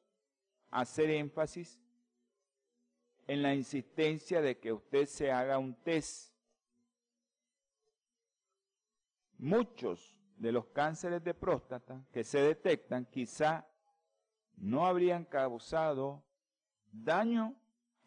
hacer 0.70 1.10
énfasis 1.10 1.80
en 3.28 3.42
la 3.42 3.54
insistencia 3.54 4.42
de 4.42 4.60
que 4.60 4.74
usted 4.74 5.06
se 5.06 5.32
haga 5.32 5.58
un 5.58 5.76
test 5.84 6.34
muchos 9.38 10.21
de 10.42 10.52
los 10.52 10.66
cánceres 10.70 11.24
de 11.24 11.36
próstata 11.36 12.04
que 12.12 12.24
se 12.24 12.42
detectan 12.42 13.06
quizá 13.06 13.68
no 14.58 14.88
habrían 14.88 15.24
causado 15.24 16.24
daño 16.92 17.56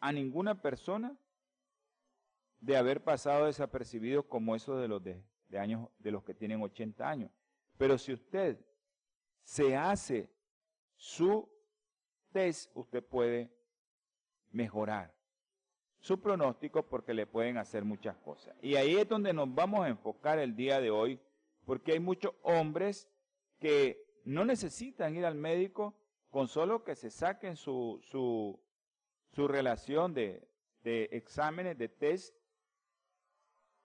a 0.01 0.11
ninguna 0.11 0.61
persona 0.61 1.17
de 2.59 2.75
haber 2.75 3.01
pasado 3.01 3.45
desapercibido 3.45 4.27
como 4.27 4.53
eso 4.53 4.77
de 4.77 4.89
los 4.89 5.01
de, 5.01 5.23
años 5.57 5.87
de 5.99 6.11
los 6.11 6.25
que 6.25 6.33
tienen 6.33 6.61
80 6.61 7.09
años. 7.09 7.31
Pero 7.77 7.97
si 7.97 8.11
usted 8.11 8.59
se 9.43 9.77
hace 9.77 10.29
su 10.97 11.49
test, 12.33 12.69
usted 12.75 13.01
puede 13.01 13.49
mejorar 14.51 15.15
su 15.99 16.19
pronóstico 16.19 16.83
porque 16.83 17.13
le 17.13 17.27
pueden 17.27 17.57
hacer 17.57 17.85
muchas 17.85 18.17
cosas. 18.17 18.53
Y 18.61 18.75
ahí 18.75 18.97
es 18.97 19.07
donde 19.07 19.31
nos 19.31 19.53
vamos 19.55 19.85
a 19.85 19.87
enfocar 19.87 20.37
el 20.39 20.53
día 20.53 20.81
de 20.81 20.91
hoy, 20.91 21.21
porque 21.65 21.93
hay 21.93 21.99
muchos 21.99 22.33
hombres 22.43 23.09
que 23.59 24.05
no 24.23 24.45
necesitan 24.45 25.15
ir 25.15 25.25
al 25.25 25.35
médico 25.35 25.95
con 26.29 26.47
solo 26.47 26.83
que 26.83 26.95
se 26.95 27.09
saquen 27.09 27.55
su, 27.55 27.99
su, 28.03 28.59
su 29.31 29.47
relación 29.47 30.13
de, 30.13 30.47
de 30.83 31.09
exámenes, 31.11 31.77
de 31.77 31.89
test, 31.89 32.35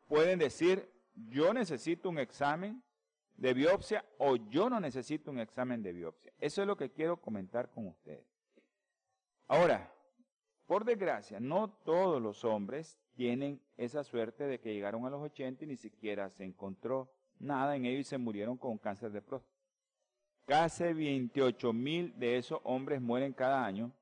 pueden 0.07 0.39
decir, 0.39 0.91
yo 1.15 1.55
necesito 1.55 2.09
un 2.09 2.19
examen 2.19 2.83
de 3.37 3.55
biopsia 3.55 4.05
o 4.19 4.37
yo 4.37 4.69
no 4.69 4.81
necesito 4.81 5.31
un 5.31 5.41
examen 5.41 5.83
de 5.83 5.93
biopsia. 5.93 6.33
Eso 6.39 6.61
es 6.61 6.67
lo 6.67 6.77
que 6.77 6.91
quiero 6.91 7.21
comentar 7.21 7.71
con 7.71 7.87
ustedes. 7.87 8.27
Ahora, 9.49 9.93
por 10.67 10.85
desgracia, 10.85 11.41
no 11.41 11.71
todos 11.71 12.21
los 12.21 12.45
hombres 12.45 12.99
tienen 13.15 13.61
esa 13.77 14.05
suerte 14.05 14.45
de 14.45 14.61
que 14.61 14.73
llegaron 14.73 15.07
a 15.07 15.11
los 15.11 15.23
80 15.23 15.65
y 15.65 15.69
ni 15.69 15.77
siquiera 15.77 16.31
se 16.31 16.45
encontró 16.45 17.11
nada 17.41 17.75
en 17.75 17.87
ellos 17.87 18.01
y 18.01 18.05
se 18.05 18.19
murieron 18.19 18.57
con 18.57 18.79
cáncer 18.79 19.11
de 19.11 19.23
próstata. 19.23 19.59
Casi 20.47 20.93
28 20.93 21.73
mil 21.73 22.17
de 22.19 22.37
esos 22.37 22.61
hombres 22.65 23.01
mueren 23.01 23.33
cada 23.33 23.65
año 23.65 23.93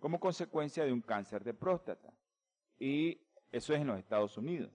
como 0.00 0.20
consecuencia 0.20 0.84
de 0.84 0.92
un 0.92 1.00
cáncer 1.00 1.44
de 1.44 1.54
próstata. 1.54 2.12
Y 2.78 3.20
eso 3.52 3.72
es 3.72 3.80
en 3.80 3.86
los 3.86 3.98
Estados 3.98 4.36
Unidos. 4.36 4.72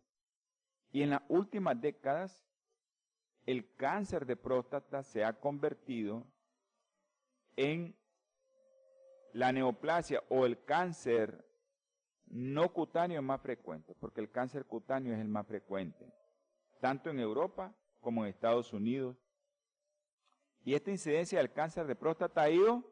Y 0.91 1.03
en 1.03 1.11
las 1.11 1.21
últimas 1.29 1.79
décadas, 1.79 2.45
el 3.45 3.75
cáncer 3.75 4.25
de 4.25 4.35
próstata 4.35 5.03
se 5.03 5.23
ha 5.23 5.33
convertido 5.39 6.25
en 7.55 7.95
la 9.33 9.51
neoplasia 9.51 10.23
o 10.29 10.45
el 10.45 10.63
cáncer 10.63 11.45
no 12.27 12.73
cutáneo 12.73 13.21
más 13.21 13.41
frecuente, 13.41 13.93
porque 13.99 14.21
el 14.21 14.31
cáncer 14.31 14.65
cutáneo 14.65 15.13
es 15.13 15.19
el 15.19 15.27
más 15.27 15.47
frecuente, 15.47 16.11
tanto 16.81 17.09
en 17.09 17.19
Europa 17.19 17.73
como 18.01 18.25
en 18.25 18.29
Estados 18.29 18.73
Unidos. 18.73 19.15
Y 20.65 20.73
esta 20.73 20.91
incidencia 20.91 21.37
del 21.37 21.53
cáncer 21.53 21.87
de 21.87 21.95
próstata 21.95 22.41
ha 22.41 22.49
ido 22.49 22.83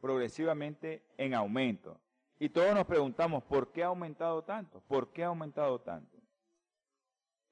progresivamente 0.00 1.02
en 1.16 1.34
aumento. 1.34 2.00
Y 2.38 2.50
todos 2.50 2.74
nos 2.74 2.86
preguntamos, 2.86 3.42
¿por 3.42 3.72
qué 3.72 3.82
ha 3.82 3.88
aumentado 3.88 4.44
tanto? 4.44 4.80
¿Por 4.86 5.12
qué 5.12 5.24
ha 5.24 5.28
aumentado 5.28 5.80
tanto? 5.80 6.18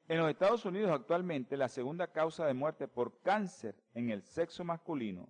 En 0.07 0.19
los 0.19 0.31
Estados 0.31 0.65
Unidos 0.65 0.91
actualmente 0.91 1.57
la 1.57 1.69
segunda 1.69 2.07
causa 2.13 2.47
de 2.47 2.55
muerte 2.55 2.89
por 2.89 3.21
cáncer 3.21 3.75
en 3.93 4.11
el 4.11 4.23
sexo 4.23 4.65
masculino 4.65 5.29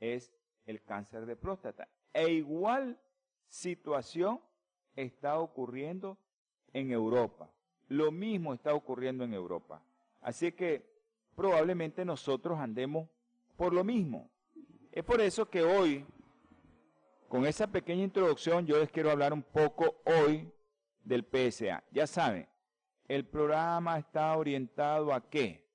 es 0.00 0.32
el 0.66 0.82
cáncer 0.82 1.26
de 1.26 1.36
próstata. 1.36 1.88
E 2.12 2.28
igual 2.28 2.98
situación 3.48 4.40
está 4.96 5.38
ocurriendo 5.38 6.18
en 6.72 6.90
Europa. 6.90 7.52
Lo 7.90 8.12
mismo 8.12 8.54
está 8.54 8.72
ocurriendo 8.72 9.24
en 9.24 9.34
Europa. 9.34 9.82
Así 10.20 10.52
que 10.52 10.88
probablemente 11.34 12.04
nosotros 12.04 12.58
andemos 12.60 13.08
por 13.56 13.72
lo 13.72 13.82
mismo. 13.82 14.30
Es 14.92 15.02
por 15.02 15.20
eso 15.20 15.50
que 15.50 15.62
hoy, 15.62 16.06
con 17.28 17.44
esa 17.46 17.66
pequeña 17.66 18.04
introducción, 18.04 18.64
yo 18.64 18.78
les 18.78 18.92
quiero 18.92 19.10
hablar 19.10 19.32
un 19.32 19.42
poco 19.42 20.02
hoy 20.04 20.48
del 21.02 21.24
PSA. 21.24 21.82
Ya 21.90 22.06
saben, 22.06 22.48
el 23.08 23.26
programa 23.26 23.98
está 23.98 24.36
orientado 24.36 25.12
a 25.12 25.28
qué? 25.28 25.66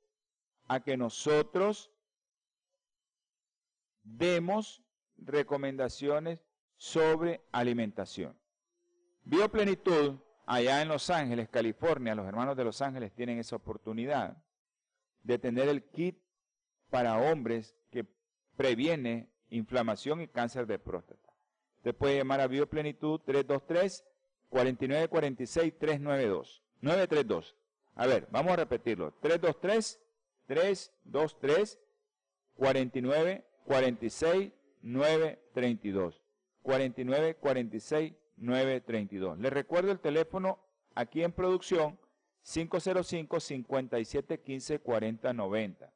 A 0.69 0.79
que 0.79 0.95
nosotros 0.95 1.91
demos 4.03 4.81
recomendaciones 5.17 6.39
sobre 6.77 7.41
alimentación. 7.51 8.39
Bioplenitud, 9.25 10.15
allá 10.45 10.81
en 10.81 10.87
Los 10.87 11.09
Ángeles, 11.09 11.49
California, 11.49 12.15
los 12.15 12.27
hermanos 12.27 12.55
de 12.55 12.63
Los 12.63 12.81
Ángeles 12.81 13.13
tienen 13.13 13.39
esa 13.39 13.55
oportunidad 13.55 14.37
de 15.23 15.39
tener 15.39 15.69
el 15.69 15.83
kit 15.83 16.17
para 16.89 17.17
hombres 17.17 17.75
que 17.91 18.05
previene 18.55 19.29
inflamación 19.49 20.21
y 20.21 20.27
cáncer 20.27 20.67
de 20.67 20.79
próstata. 20.79 21.33
Usted 21.77 21.95
puede 21.95 22.17
llamar 22.17 22.41
a 22.41 22.47
Bioplenitud 22.47 23.19
323 23.21 24.05
4946 24.49 25.77
392. 25.77 26.63
932. 26.81 27.55
A 27.95 28.07
ver, 28.07 28.27
vamos 28.31 28.53
a 28.53 28.55
repetirlo. 28.57 29.11
323 29.21 29.99
323 30.47 31.79
49 32.55 33.45
46 33.65 34.51
932. 34.81 36.21
49 36.61 37.35
46 37.35 38.13
932. 38.37 39.39
Les 39.39 39.51
recuerdo 39.51 39.91
el 39.91 39.99
teléfono 39.99 40.59
aquí 40.93 41.23
en 41.23 41.31
producción 41.31 41.99
505 42.43 43.39
57 43.39 44.41
15 44.41 44.79
40 44.79 45.33
90. 45.33 45.93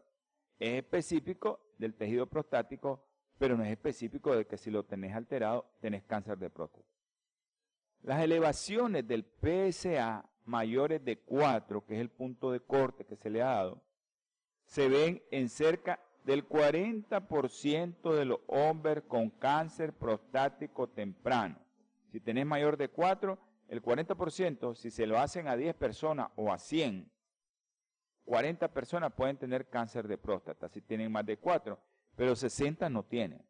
Es 0.58 0.74
específico 0.74 1.58
del 1.78 1.94
tejido 1.94 2.26
prostático, 2.26 3.02
pero 3.38 3.56
no 3.56 3.64
es 3.64 3.70
específico 3.70 4.34
de 4.34 4.46
que 4.46 4.56
si 4.56 4.70
lo 4.70 4.84
tenés 4.84 5.14
alterado, 5.14 5.66
tenés 5.80 6.04
cáncer 6.04 6.38
de 6.38 6.50
próstata. 6.50 6.86
Las 8.02 8.22
elevaciones 8.22 9.06
del 9.06 9.24
PSA 9.24 10.24
mayores 10.46 11.04
de 11.04 11.18
4, 11.18 11.84
que 11.84 11.94
es 11.94 12.00
el 12.00 12.08
punto 12.08 12.52
de 12.52 12.60
corte 12.60 13.04
que 13.04 13.16
se 13.16 13.30
le 13.30 13.42
ha 13.42 13.46
dado, 13.46 13.82
se 14.64 14.88
ven 14.88 15.22
en 15.30 15.48
cerca 15.48 16.00
del 16.24 16.48
40% 16.48 18.12
de 18.12 18.24
los 18.24 18.40
hombres 18.46 19.04
con 19.06 19.30
cáncer 19.30 19.92
prostático 19.92 20.88
temprano. 20.88 21.58
Si 22.10 22.20
tenés 22.20 22.46
mayor 22.46 22.76
de 22.76 22.88
4, 22.88 23.38
el 23.68 23.82
40%, 23.82 24.74
si 24.74 24.90
se 24.90 25.06
lo 25.06 25.18
hacen 25.18 25.48
a 25.48 25.56
10 25.56 25.74
personas 25.74 26.30
o 26.36 26.52
a 26.52 26.58
100, 26.58 27.10
40 28.24 28.72
personas 28.72 29.12
pueden 29.12 29.36
tener 29.36 29.68
cáncer 29.68 30.08
de 30.08 30.18
próstata 30.18 30.68
si 30.68 30.80
tienen 30.80 31.12
más 31.12 31.24
de 31.24 31.36
4, 31.36 31.78
pero 32.16 32.34
60 32.34 32.88
no 32.90 33.04
tienen. 33.04 33.46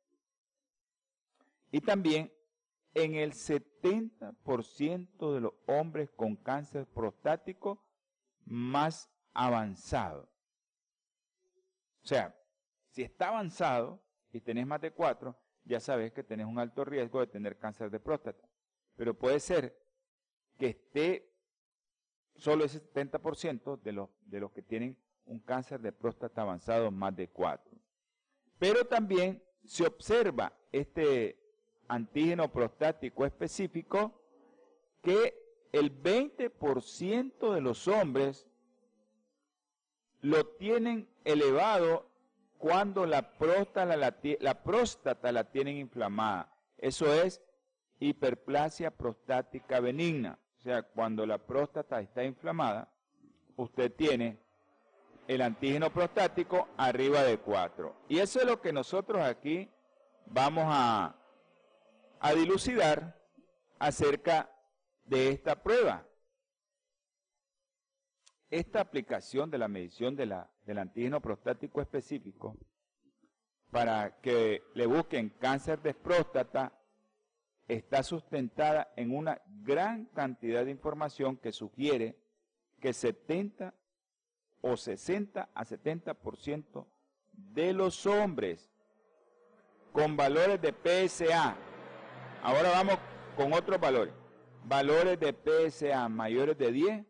Y 1.70 1.81
también 1.81 2.33
en 2.94 3.14
el 3.14 3.33
70% 3.33 5.35
de 5.35 5.40
los 5.40 5.52
hombres 5.66 6.11
con 6.16 6.37
cáncer 6.37 6.87
prostático 6.87 7.83
más 8.44 9.11
avanzado. 9.35 10.29
O 12.02 12.07
sea, 12.07 12.35
si 12.90 13.02
está 13.02 13.29
avanzado 13.29 14.00
y 14.33 14.40
tenés 14.40 14.66
más 14.66 14.81
de 14.81 14.92
4, 14.92 15.37
ya 15.64 15.81
sabes 15.81 16.12
que 16.12 16.22
tenés 16.22 16.46
un 16.46 16.59
alto 16.59 16.85
riesgo 16.85 17.20
de 17.20 17.26
tener 17.26 17.59
cáncer 17.59 17.90
de 17.90 18.00
próstata. 18.00 18.48
Pero 18.96 19.14
puede 19.14 19.40
ser 19.40 19.76
que 20.59 20.68
esté 20.68 21.31
solo 22.37 22.64
ese 22.64 22.81
70% 22.81 23.83
de 23.83 23.92
los, 23.92 24.09
de 24.22 24.40
los 24.40 24.52
que 24.52 24.62
tienen 24.62 24.96
un 25.26 25.40
cáncer 25.40 25.81
de 25.81 25.92
próstata 25.92 26.42
avanzado 26.42 26.90
más 26.90 27.14
de 27.14 27.29
4. 27.29 27.76
Pero 28.59 28.85
también 28.87 29.42
se 29.64 29.87
observa 29.87 30.53
este 30.73 31.38
antígeno 31.88 32.51
prostático 32.51 33.25
específico 33.25 34.12
que 35.03 35.69
el 35.73 36.03
20% 36.03 37.55
de 37.55 37.61
los 37.61 37.87
hombres 37.87 38.47
lo 40.21 40.47
tienen 40.47 41.09
elevado 41.25 42.09
cuando 42.59 43.07
la 43.07 43.37
próstata 43.37 43.97
la, 43.97 44.16
la 44.40 44.62
próstata 44.62 45.31
la 45.31 45.45
tienen 45.45 45.77
inflamada. 45.77 46.53
Eso 46.79 47.12
es 47.12 47.40
hiperplasia 48.01 48.90
prostática 48.90 49.81
benigna. 49.81 50.38
O 50.59 50.61
sea, 50.62 50.83
cuando 50.83 51.27
la 51.27 51.38
próstata 51.38 52.01
está 52.01 52.25
inflamada, 52.25 52.90
usted 53.57 53.92
tiene 53.92 54.38
el 55.29 55.43
antígeno 55.43 55.93
prostático 55.93 56.69
arriba 56.77 57.23
de 57.23 57.39
4. 57.39 57.95
Y 58.09 58.19
eso 58.19 58.41
es 58.41 58.47
lo 58.47 58.61
que 58.61 58.73
nosotros 58.73 59.23
aquí 59.23 59.69
vamos 60.27 60.65
a, 60.67 61.17
a 62.21 62.35
dilucidar 62.35 63.21
acerca 63.79 64.51
de 65.05 65.31
esta 65.31 65.62
prueba. 65.62 66.07
Esta 68.51 68.81
aplicación 68.81 69.51
de 69.51 69.59
la 69.59 69.69
medición 69.69 70.15
de 70.15 70.27
la, 70.27 70.51
del 70.65 70.79
antígeno 70.79 71.21
prostático 71.21 71.81
específico 71.81 72.57
para 73.71 74.21
que 74.21 74.62
le 74.75 74.87
busquen 74.87 75.31
cáncer 75.31 75.83
de 75.83 75.95
próstata 75.95 76.73
está 77.67 78.05
sustentada 78.05 78.93
en 78.97 79.15
una 79.15 79.43
gran 79.62 80.07
cantidad 80.07 80.65
de 80.65 80.71
información 80.71 81.37
que 81.37 81.51
sugiere 81.51 82.17
que 82.81 82.93
70 82.93 83.75
o 84.61 84.77
60 84.77 85.49
a 85.55 85.64
70% 85.64 86.87
de 87.33 87.73
los 87.73 88.07
hombres 88.07 88.71
con 89.92 90.16
valores 90.16 90.61
de 90.61 90.73
PSA, 90.73 91.57
ahora 92.42 92.71
vamos 92.71 92.99
con 93.37 93.53
otros 93.53 93.81
valores, 93.81 94.14
valores 94.64 95.19
de 95.21 95.33
PSA 95.33 96.09
mayores 96.09 96.59
de 96.59 96.73
10, 96.73 97.07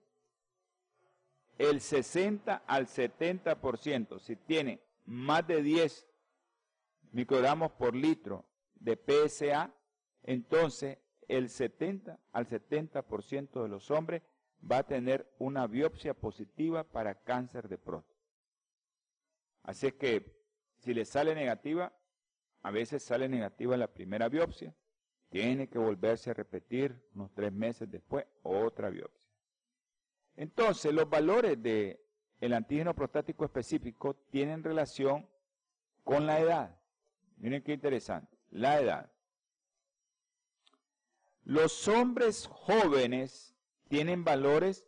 el 1.58 1.80
60 1.80 2.62
al 2.66 2.86
70%, 2.86 4.18
si 4.20 4.36
tiene 4.36 4.80
más 5.06 5.46
de 5.46 5.62
10 5.62 6.06
microgramos 7.12 7.72
por 7.72 7.94
litro 7.94 8.44
de 8.74 8.96
PSA, 8.96 9.72
entonces 10.22 10.98
el 11.28 11.48
70 11.48 12.18
al 12.32 12.46
70% 12.46 13.62
de 13.62 13.68
los 13.68 13.90
hombres 13.90 14.22
va 14.70 14.78
a 14.78 14.86
tener 14.86 15.32
una 15.38 15.66
biopsia 15.66 16.14
positiva 16.14 16.84
para 16.84 17.14
cáncer 17.14 17.68
de 17.68 17.78
próstata. 17.78 18.20
Así 19.62 19.88
es 19.88 19.94
que 19.94 20.36
si 20.78 20.94
le 20.94 21.04
sale 21.04 21.34
negativa, 21.34 21.92
a 22.62 22.70
veces 22.70 23.02
sale 23.02 23.28
negativa 23.28 23.76
la 23.76 23.92
primera 23.92 24.28
biopsia, 24.28 24.74
tiene 25.28 25.68
que 25.68 25.78
volverse 25.78 26.30
a 26.30 26.34
repetir 26.34 27.00
unos 27.14 27.32
tres 27.32 27.52
meses 27.52 27.90
después 27.90 28.26
otra 28.42 28.90
biopsia. 28.90 29.26
Entonces, 30.36 30.92
los 30.92 31.08
valores 31.08 31.60
del 31.62 31.98
el 32.40 32.52
antígeno 32.52 32.94
prostático 32.94 33.44
específico 33.44 34.14
tienen 34.30 34.62
relación 34.62 35.26
con 36.04 36.26
la 36.26 36.38
edad. 36.38 36.78
Miren 37.38 37.62
qué 37.62 37.72
interesante, 37.72 38.36
la 38.50 38.80
edad. 38.80 39.10
Los 41.44 41.88
hombres 41.88 42.46
jóvenes 42.46 43.55
tienen 43.88 44.24
valores 44.24 44.86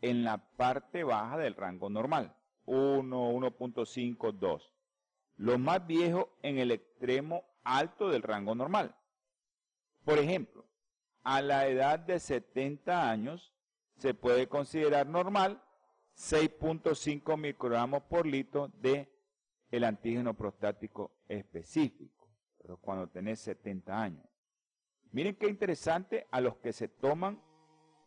en 0.00 0.24
la 0.24 0.38
parte 0.56 1.04
baja 1.04 1.38
del 1.38 1.54
rango 1.54 1.88
normal, 1.88 2.36
1, 2.66 3.32
1.5, 3.32 4.32
2. 4.32 4.72
Los 5.36 5.58
más 5.58 5.86
viejos 5.86 6.26
en 6.42 6.58
el 6.58 6.70
extremo 6.70 7.44
alto 7.64 8.08
del 8.08 8.22
rango 8.22 8.54
normal. 8.54 8.94
Por 10.04 10.18
ejemplo, 10.18 10.66
a 11.22 11.42
la 11.42 11.66
edad 11.66 11.98
de 11.98 12.20
70 12.20 13.10
años 13.10 13.52
se 13.96 14.14
puede 14.14 14.48
considerar 14.48 15.06
normal 15.06 15.62
6.5 16.16 17.36
microgramos 17.36 18.02
por 18.04 18.26
litro 18.26 18.68
de 18.68 19.12
el 19.70 19.84
antígeno 19.84 20.34
prostático 20.34 21.16
específico, 21.28 22.28
pero 22.62 22.76
cuando 22.78 23.08
tenés 23.08 23.40
70 23.40 24.00
años. 24.00 24.26
Miren 25.10 25.36
qué 25.36 25.48
interesante 25.48 26.26
a 26.30 26.40
los 26.40 26.56
que 26.56 26.72
se 26.72 26.88
toman 26.88 27.42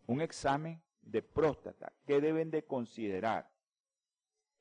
un 0.09 0.21
examen 0.21 0.81
de 1.03 1.21
próstata, 1.21 1.93
¿qué 2.07 2.19
deben 2.19 2.49
de 2.49 2.63
considerar? 2.63 3.47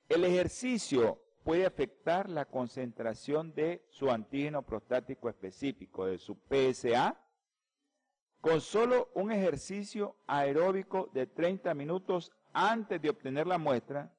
El 0.07 0.25
ejercicio 0.25 1.23
puede 1.43 1.65
afectar 1.65 2.29
la 2.29 2.45
concentración 2.45 3.55
de 3.55 3.83
su 3.89 4.11
antígeno 4.11 4.63
prostático 4.63 5.31
específico, 5.31 6.05
de 6.05 6.19
su 6.19 6.37
PSA, 6.51 7.19
con 8.43 8.61
solo 8.61 9.11
un 9.15 9.33
ejercicio 9.33 10.17
aeróbico 10.27 11.11
de 11.15 11.27
30 11.27 11.73
minutos 11.73 12.31
antes 12.53 13.01
de 13.01 13.09
obtener 13.09 13.47
la 13.47 13.57
muestra, 13.57 14.15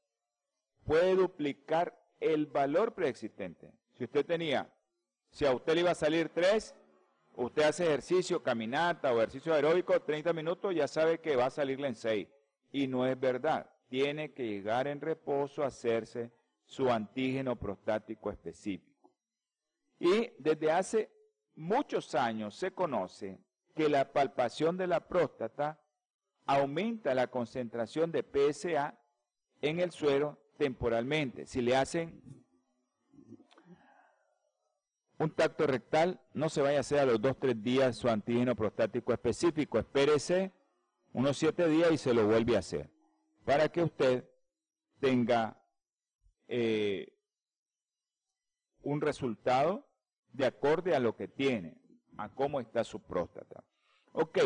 puede 0.84 1.16
duplicar 1.16 1.96
el 2.20 2.48
valor 2.48 2.96
preexistente. 2.96 3.72
Si 3.94 4.06
usted 4.06 4.26
tenía, 4.26 4.74
si 5.30 5.46
a 5.46 5.54
usted 5.54 5.76
le 5.76 5.82
iba 5.82 5.92
a 5.92 5.96
salir 5.96 6.30
3, 6.30 6.74
usted 7.36 7.64
hace 7.64 7.86
ejercicio, 7.86 8.42
caminata 8.42 9.14
o 9.14 9.18
ejercicio 9.18 9.54
aeróbico 9.54 10.00
30 10.00 10.34
minutos, 10.34 10.76
ya 10.76 10.88
sabe 10.88 11.20
que 11.20 11.36
va 11.36 11.46
a 11.48 11.52
salirle 11.52 11.88
en 11.88 11.96
6. 11.96 12.28
Y 12.72 12.88
no 12.88 13.06
es 13.06 13.20
verdad. 13.20 13.70
Tiene 13.90 14.34
que 14.34 14.46
llegar 14.46 14.88
en 14.88 15.02
reposo 15.02 15.64
a 15.64 15.68
hacerse 15.68 16.32
su 16.66 16.90
antígeno 16.90 17.56
prostático 17.56 18.30
específico. 18.30 19.10
Y 20.00 20.32
desde 20.38 20.72
hace 20.72 21.12
muchos 21.56 22.14
años 22.16 22.56
se 22.56 22.72
conoce 22.72 23.40
que 23.76 23.90
la 23.90 24.12
palpación 24.12 24.78
de 24.78 24.88
la 24.88 25.08
próstata 25.08 25.80
aumenta 26.46 27.14
la 27.14 27.28
concentración 27.28 28.12
de 28.12 28.24
PSA 28.24 28.98
en 29.62 29.80
el 29.80 29.92
suero 29.92 30.38
temporalmente. 30.58 31.46
Si 31.46 31.62
le 31.62 31.76
hacen 31.76 32.22
un 35.20 35.32
tacto 35.32 35.68
rectal, 35.68 36.22
no 36.34 36.48
se 36.50 36.62
vaya 36.62 36.78
a 36.78 36.82
hacer 36.82 37.00
a 37.00 37.06
los 37.06 37.22
2-3 37.22 37.62
días 37.62 37.98
su 37.98 38.08
antígeno 38.08 38.56
prostático 38.56 39.12
específico. 39.12 39.78
Espérese 39.78 40.54
unos 41.12 41.38
7 41.38 41.68
días 41.68 41.92
y 41.92 41.98
se 41.98 42.14
lo 42.14 42.26
vuelve 42.26 42.56
a 42.56 42.60
hacer. 42.60 42.90
Para 43.44 43.68
que 43.68 43.84
usted 43.84 44.24
tenga 45.02 45.62
eh, 46.48 47.14
un 48.82 49.02
resultado 49.02 49.86
de 50.32 50.46
acorde 50.46 50.96
a 50.96 51.00
lo 51.00 51.16
que 51.18 51.28
tiene, 51.28 51.78
a 52.18 52.30
cómo 52.30 52.62
está 52.62 52.86
su 52.86 53.02
próstata. 53.02 53.66
Ok. 54.14 54.40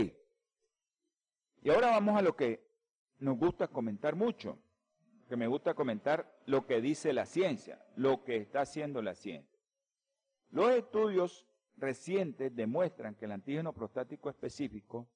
Y 1.61 1.69
ahora 1.69 1.91
vamos 1.91 2.17
a 2.17 2.23
lo 2.23 2.35
que 2.35 2.67
nos 3.19 3.37
gusta 3.37 3.67
comentar 3.67 4.15
mucho, 4.15 4.57
que 5.29 5.37
me 5.37 5.45
gusta 5.45 5.75
comentar 5.75 6.35
lo 6.47 6.65
que 6.65 6.81
dice 6.81 7.13
la 7.13 7.27
ciencia, 7.27 7.85
lo 7.95 8.23
que 8.23 8.37
está 8.37 8.61
haciendo 8.61 9.03
la 9.03 9.13
ciencia. 9.13 9.52
Los 10.53 10.69
estudios 10.69 11.47
recientes 11.77 12.55
demuestran 12.55 13.15
que 13.15 13.25
el 13.25 13.31
antígeno 13.31 13.73
prostático 13.73 14.29
específico 14.29 15.07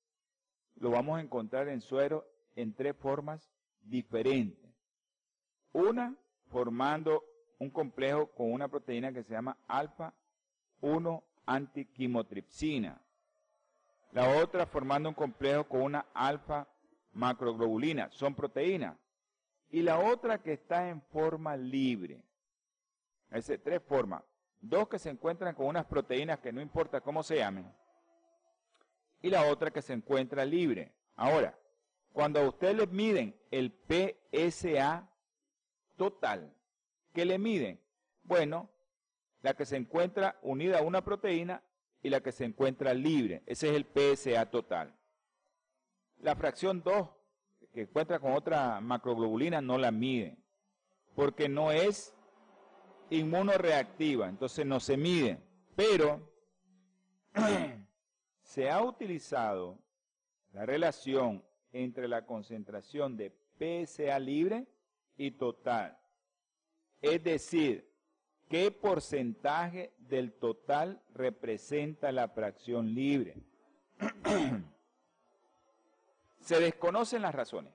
lo 0.78 0.90
vamos 0.90 1.20
a 1.20 1.22
encontrar 1.22 1.70
en 1.70 1.80
suero 1.80 2.28
en 2.56 2.74
tres 2.74 2.96
formas 2.98 3.52
diferentes. 3.82 4.74
Una, 5.74 6.16
formando 6.48 7.24
un 7.60 7.70
complejo 7.70 8.32
con 8.32 8.52
una 8.52 8.68
proteína 8.68 9.14
que 9.14 9.22
se 9.22 9.34
llama 9.34 9.60
alfa 9.68 10.12
1 10.82 11.24
antiquimotripsina. 11.46 13.00
La 14.14 14.42
otra 14.42 14.66
formando 14.66 15.08
un 15.08 15.16
complejo 15.16 15.66
con 15.66 15.84
una 15.84 16.08
alfa 16.16 16.68
macroglobulina, 17.14 18.10
son 18.10 18.34
proteínas. 18.34 18.98
Y 19.70 19.84
la 19.84 20.00
otra 20.00 20.42
que 20.42 20.54
está 20.54 20.90
en 20.90 21.00
forma 21.00 21.56
libre. 21.56 22.24
Es 23.30 23.46
tres 23.64 23.84
formas. 23.84 24.24
Dos 24.70 24.90
que 24.90 25.00
se 25.00 25.10
encuentran 25.10 25.56
con 25.56 25.68
unas 25.68 25.86
proteínas 25.86 26.40
que 26.40 26.52
no 26.52 26.62
importa 26.62 27.00
cómo 27.00 27.24
se 27.24 27.38
llamen. 27.38 27.72
Y 29.22 29.30
la 29.30 29.46
otra 29.48 29.72
que 29.72 29.82
se 29.82 29.94
encuentra 29.94 30.44
libre. 30.44 30.92
Ahora, 31.16 31.58
cuando 32.12 32.42
a 32.42 32.50
usted 32.50 32.76
le 32.76 32.86
miden 32.88 33.40
el 33.50 33.72
PSA 33.72 35.10
total, 35.96 36.54
¿qué 37.14 37.24
le 37.24 37.40
miden? 37.40 37.80
Bueno, 38.24 38.70
la 39.42 39.54
que 39.54 39.66
se 39.66 39.78
encuentra 39.78 40.38
unida 40.42 40.80
a 40.80 40.84
una 40.84 41.02
proteína 41.02 41.64
y 42.04 42.10
la 42.10 42.20
que 42.20 42.34
se 42.34 42.44
encuentra 42.44 42.94
libre. 42.94 43.44
Ese 43.46 43.70
es 43.70 43.76
el 43.76 43.86
PSA 43.86 44.48
total. 44.48 44.94
La 46.20 46.36
fracción 46.36 46.84
2, 46.84 47.10
que 47.74 47.82
encuentra 47.84 48.20
con 48.20 48.34
otra 48.34 48.82
macroglobulina, 48.82 49.62
no 49.62 49.78
la 49.78 49.92
mide, 49.92 50.38
porque 51.16 51.48
no 51.48 51.72
es 51.72 52.17
inmunoreactiva, 53.10 54.28
entonces 54.28 54.66
no 54.66 54.80
se 54.80 54.98
mide. 54.98 55.40
Pero 55.76 56.30
se 58.42 58.70
ha 58.70 58.84
utilizado 58.84 59.78
la 60.54 60.66
relación 60.66 61.44
entre 61.72 62.08
la 62.08 62.26
concentración 62.26 63.18
de 63.18 63.34
PSA 63.60 64.18
libre 64.20 64.68
y 65.18 65.32
total. 65.32 65.98
Es 67.02 67.24
decir, 67.24 67.88
qué 68.50 68.72
porcentaje 68.72 69.94
del 69.98 70.34
total 70.34 71.02
representa 71.14 72.12
la 72.12 72.30
fracción 72.30 72.94
libre. 72.94 73.36
Se 76.40 76.60
desconocen 76.60 77.22
las 77.22 77.36
razones. 77.36 77.74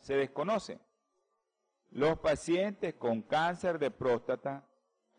Se 0.00 0.16
desconocen. 0.16 0.80
Los 1.94 2.18
pacientes 2.18 2.94
con 2.94 3.22
cáncer 3.22 3.78
de 3.78 3.88
próstata, 3.88 4.66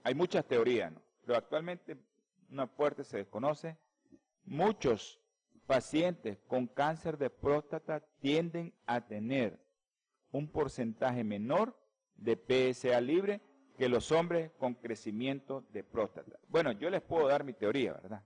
hay 0.03 0.13
muchas 0.13 0.45
teorías, 0.45 0.91
pero 1.25 1.37
actualmente 1.37 1.97
una 2.49 2.67
fuerte 2.67 3.05
se 3.05 3.15
desconoce. 3.15 3.77
Muchos 4.43 5.21
pacientes 5.67 6.37
con 6.47 6.67
cáncer 6.67 7.17
de 7.17 7.29
próstata 7.29 8.01
tienden 8.19 8.73
a 8.85 8.99
tener 8.99 9.57
un 10.31 10.49
porcentaje 10.49 11.23
menor 11.23 11.79
de 12.17 12.35
PSA 12.35 12.99
libre 12.99 13.39
que 13.77 13.87
los 13.87 14.11
hombres 14.11 14.51
con 14.57 14.73
crecimiento 14.73 15.63
de 15.71 15.81
próstata. 15.81 16.37
Bueno, 16.49 16.73
yo 16.73 16.89
les 16.89 17.01
puedo 17.01 17.29
dar 17.29 17.45
mi 17.45 17.53
teoría, 17.53 17.93
¿verdad? 17.93 18.21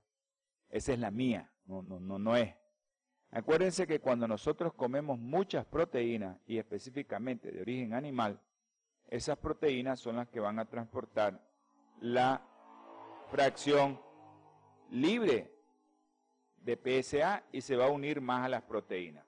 Esa 0.71 0.93
es 0.93 0.97
la 0.97 1.11
mía, 1.11 1.51
no, 1.67 1.83
no, 1.83 1.99
no, 1.99 2.17
no 2.17 2.35
es. 2.35 2.55
Acuérdense 3.31 3.85
que 3.85 3.99
cuando 3.99 4.27
nosotros 4.27 4.73
comemos 4.73 5.19
muchas 5.19 5.65
proteínas 5.65 6.37
y 6.47 6.57
específicamente 6.57 7.51
de 7.51 7.61
origen 7.61 7.93
animal, 7.93 8.41
esas 9.07 9.37
proteínas 9.37 9.99
son 9.99 10.15
las 10.15 10.27
que 10.29 10.39
van 10.39 10.59
a 10.59 10.65
transportar 10.65 11.39
la 12.01 12.41
fracción 13.29 13.99
libre 14.91 15.51
de 16.57 16.75
PSA 16.75 17.43
y 17.51 17.61
se 17.61 17.75
va 17.75 17.85
a 17.85 17.91
unir 17.91 18.21
más 18.21 18.45
a 18.45 18.49
las 18.49 18.63
proteínas. 18.63 19.25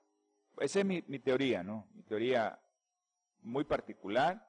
Esa 0.58 0.80
es 0.80 0.86
mi, 0.86 1.00
teoría, 1.18 1.62
¿no? 1.62 1.88
Mi 1.94 2.02
teoría 2.02 2.60
muy 3.40 3.64
particular, 3.64 4.48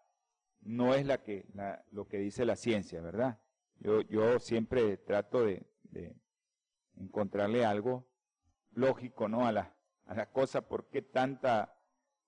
no 0.62 0.94
es 0.94 1.06
la 1.06 1.22
que, 1.24 1.46
lo 1.92 2.08
que 2.08 2.18
dice 2.18 2.46
la 2.46 2.56
ciencia, 2.56 3.02
¿verdad? 3.02 3.40
Yo, 3.80 4.02
yo 4.02 4.40
siempre 4.40 4.98
trato 4.98 5.44
de, 5.44 5.66
encontrarle 6.96 7.66
algo 7.66 8.08
lógico, 8.76 9.28
¿no? 9.28 9.46
A 9.46 9.52
la, 9.52 9.74
a 10.06 10.16
la 10.16 10.26
cosa, 10.28 10.62
¿por 10.62 10.86
qué 10.90 11.02
tanta, 11.02 11.76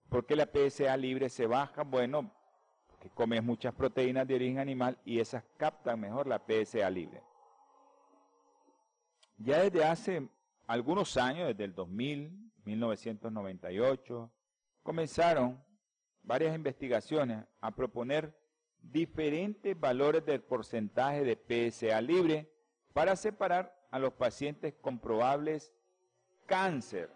por 0.10 0.26
qué 0.26 0.36
la 0.36 0.48
PSA 0.48 0.96
libre 0.98 1.30
se 1.30 1.48
baja? 1.48 1.84
Bueno, 1.84 2.32
porque 2.88 3.10
comes 3.10 3.44
muchas 3.44 3.74
proteínas 3.74 4.28
de 4.28 4.36
origen 4.36 4.60
animal 4.60 5.00
y 5.06 5.20
esas 5.20 5.44
captan 5.58 6.00
mejor 6.00 6.28
la 6.28 6.40
PSA 6.40 6.90
libre. 6.90 7.22
Ya 9.38 9.62
desde 9.64 9.84
hace 9.84 10.30
algunos 10.68 11.18
años, 11.18 11.48
desde 11.50 11.66
el 11.66 11.76
2000, 11.76 12.52
1998, 12.64 14.32
comenzaron 14.82 15.64
varias 16.24 16.56
investigaciones 16.56 17.46
a 17.62 17.72
proponer 17.72 18.36
diferentes 18.82 19.80
valores 19.80 20.26
del 20.26 20.42
porcentaje 20.42 21.24
de 21.24 21.36
PSA 21.72 22.02
libre 22.02 22.52
para 22.94 23.16
separar 23.16 23.76
a 23.92 24.00
los 24.00 24.14
pacientes 24.14 24.74
con 24.82 25.00
probables 25.00 25.75
cáncer. 26.46 27.10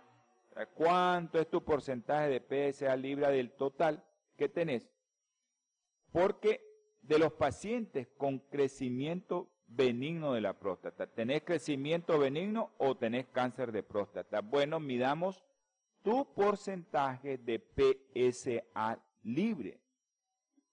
¿Cuánto 0.73 1.39
es 1.39 1.49
tu 1.49 1.63
porcentaje 1.63 2.27
de 2.29 2.73
PSA 2.73 2.95
libre 2.95 3.31
del 3.31 3.51
total 3.51 4.03
que 4.35 4.49
tenés? 4.49 4.89
Porque 6.11 6.61
de 7.01 7.17
los 7.17 7.33
pacientes 7.33 8.07
con 8.17 8.39
crecimiento 8.39 9.49
benigno 9.67 10.33
de 10.33 10.41
la 10.41 10.59
próstata. 10.59 11.07
¿Tenés 11.07 11.43
crecimiento 11.43 12.19
benigno 12.19 12.71
o 12.77 12.97
tenés 12.97 13.27
cáncer 13.27 13.71
de 13.71 13.83
próstata? 13.83 14.41
Bueno, 14.41 14.79
midamos 14.79 15.45
tu 16.01 16.33
porcentaje 16.33 17.37
de 17.37 17.59
PSA 17.59 18.99
libre. 19.23 19.79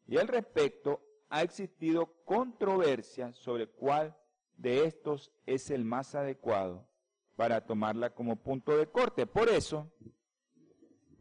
Y 0.06 0.18
al 0.18 0.28
respecto, 0.28 1.00
ha 1.28 1.42
existido 1.42 2.06
controversia 2.24 3.32
sobre 3.32 3.68
cuál 3.68 4.16
de 4.56 4.84
estos 4.84 5.32
es 5.44 5.70
el 5.70 5.84
más 5.84 6.14
adecuado 6.14 6.86
para 7.36 7.60
tomarla 7.60 8.10
como 8.10 8.36
punto 8.36 8.76
de 8.76 8.86
corte. 8.86 9.26
Por 9.26 9.48
eso, 9.48 9.92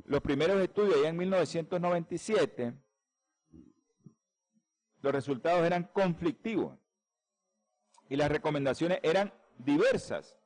los 0.06 0.22
primeros 0.22 0.62
estudios 0.62 1.02
ya 1.04 1.10
en 1.10 1.18
1997, 1.18 2.74
los 5.02 5.14
resultados 5.14 5.66
eran 5.66 5.84
conflictivos 5.84 6.80
y 8.10 8.16
las 8.16 8.32
recomendaciones 8.32 9.00
eran 9.04 9.34
diversas. 9.58 10.38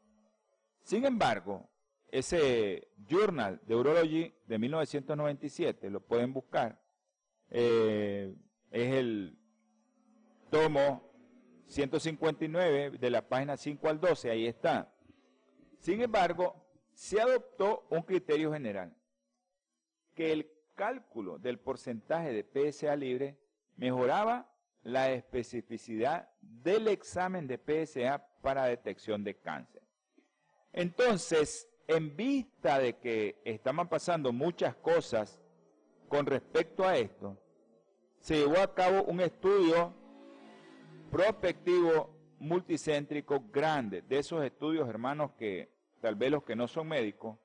Sin 0.81 1.05
embargo, 1.05 1.69
ese 2.11 2.89
Journal 3.07 3.61
de 3.65 3.75
Urology 3.75 4.33
de 4.47 4.57
1997, 4.57 5.89
lo 5.89 6.01
pueden 6.01 6.33
buscar, 6.33 6.81
eh, 7.51 8.33
es 8.71 8.93
el 8.95 9.37
tomo 10.49 11.07
159 11.67 12.97
de 12.97 13.09
la 13.11 13.27
página 13.27 13.55
5 13.55 13.87
al 13.87 13.99
12, 13.99 14.31
ahí 14.31 14.47
está. 14.47 14.91
Sin 15.79 16.01
embargo, 16.01 16.55
se 16.93 17.21
adoptó 17.21 17.87
un 17.89 18.01
criterio 18.01 18.51
general, 18.51 18.93
que 20.13 20.31
el 20.31 20.51
cálculo 20.75 21.37
del 21.37 21.59
porcentaje 21.59 22.31
de 22.33 22.71
PSA 22.71 22.95
libre 22.95 23.37
mejoraba 23.77 24.49
la 24.83 25.11
especificidad 25.11 26.29
del 26.41 26.87
examen 26.87 27.47
de 27.47 27.57
PSA 27.57 28.25
para 28.41 28.65
detección 28.65 29.23
de 29.23 29.35
cáncer. 29.35 29.81
Entonces, 30.73 31.69
en 31.87 32.15
vista 32.15 32.79
de 32.79 32.97
que 32.97 33.41
estaban 33.45 33.89
pasando 33.89 34.31
muchas 34.31 34.75
cosas 34.75 35.39
con 36.07 36.25
respecto 36.25 36.85
a 36.85 36.97
esto, 36.97 37.37
se 38.19 38.37
llevó 38.37 38.59
a 38.59 38.73
cabo 38.73 39.03
un 39.03 39.21
estudio 39.21 39.93
prospectivo 41.11 42.18
multicéntrico 42.39 43.45
grande, 43.51 44.01
de 44.01 44.19
esos 44.19 44.43
estudios, 44.43 44.87
hermanos, 44.87 45.31
que 45.37 45.71
tal 46.01 46.15
vez 46.15 46.31
los 46.31 46.43
que 46.43 46.55
no 46.55 46.67
son 46.67 46.87
médicos, 46.87 47.37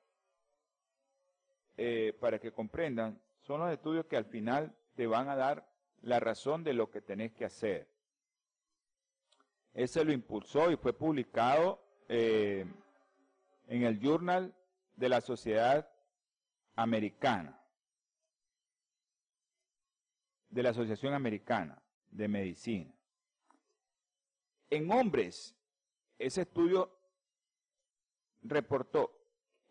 eh, 1.77 2.13
para 2.19 2.39
que 2.39 2.51
comprendan, 2.51 3.21
son 3.41 3.59
los 3.59 3.71
estudios 3.71 4.05
que 4.05 4.17
al 4.17 4.25
final 4.25 4.75
te 4.95 5.07
van 5.07 5.27
a 5.29 5.35
dar 5.35 5.67
la 6.01 6.19
razón 6.19 6.63
de 6.63 6.73
lo 6.73 6.89
que 6.89 7.01
tenés 7.01 7.33
que 7.33 7.45
hacer. 7.45 7.89
Ese 9.73 10.05
lo 10.05 10.13
impulsó 10.13 10.71
y 10.71 10.77
fue 10.77 10.93
publicado 10.93 11.83
eh, 12.07 12.65
en 13.67 13.83
el 13.83 13.99
Journal 13.99 14.55
de 14.95 15.09
la 15.09 15.19
Sociedad 15.19 15.89
Americana, 16.75 17.61
de 20.49 20.63
la 20.63 20.69
Asociación 20.69 21.13
Americana 21.13 21.81
de 22.11 22.27
Medicina. 22.29 22.94
En 24.69 24.91
hombres, 24.91 25.55
ese 26.17 26.41
estudio 26.41 26.91
reportó, 28.41 29.11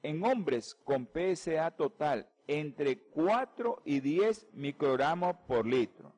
en 0.02 0.22
hombres 0.24 0.74
con 0.85 1.09
PSA 1.12 1.70
total 1.72 2.28
entre 2.46 2.98
4 2.98 3.83
y 3.85 4.00
10 4.00 4.48
microgramos 4.52 5.37
por 5.46 5.66
litro, 5.66 6.12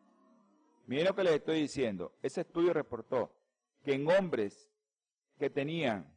Miren 0.87 1.07
lo 1.07 1.17
que 1.17 1.25
les 1.25 1.35
estoy 1.35 1.63
diciendo. 1.63 2.13
Ese 2.23 2.43
estudio 2.43 2.73
reportó 2.73 3.33
que 3.85 3.95
en 3.95 4.09
hombres 4.09 4.71
que 5.37 5.51
tenían 5.51 6.17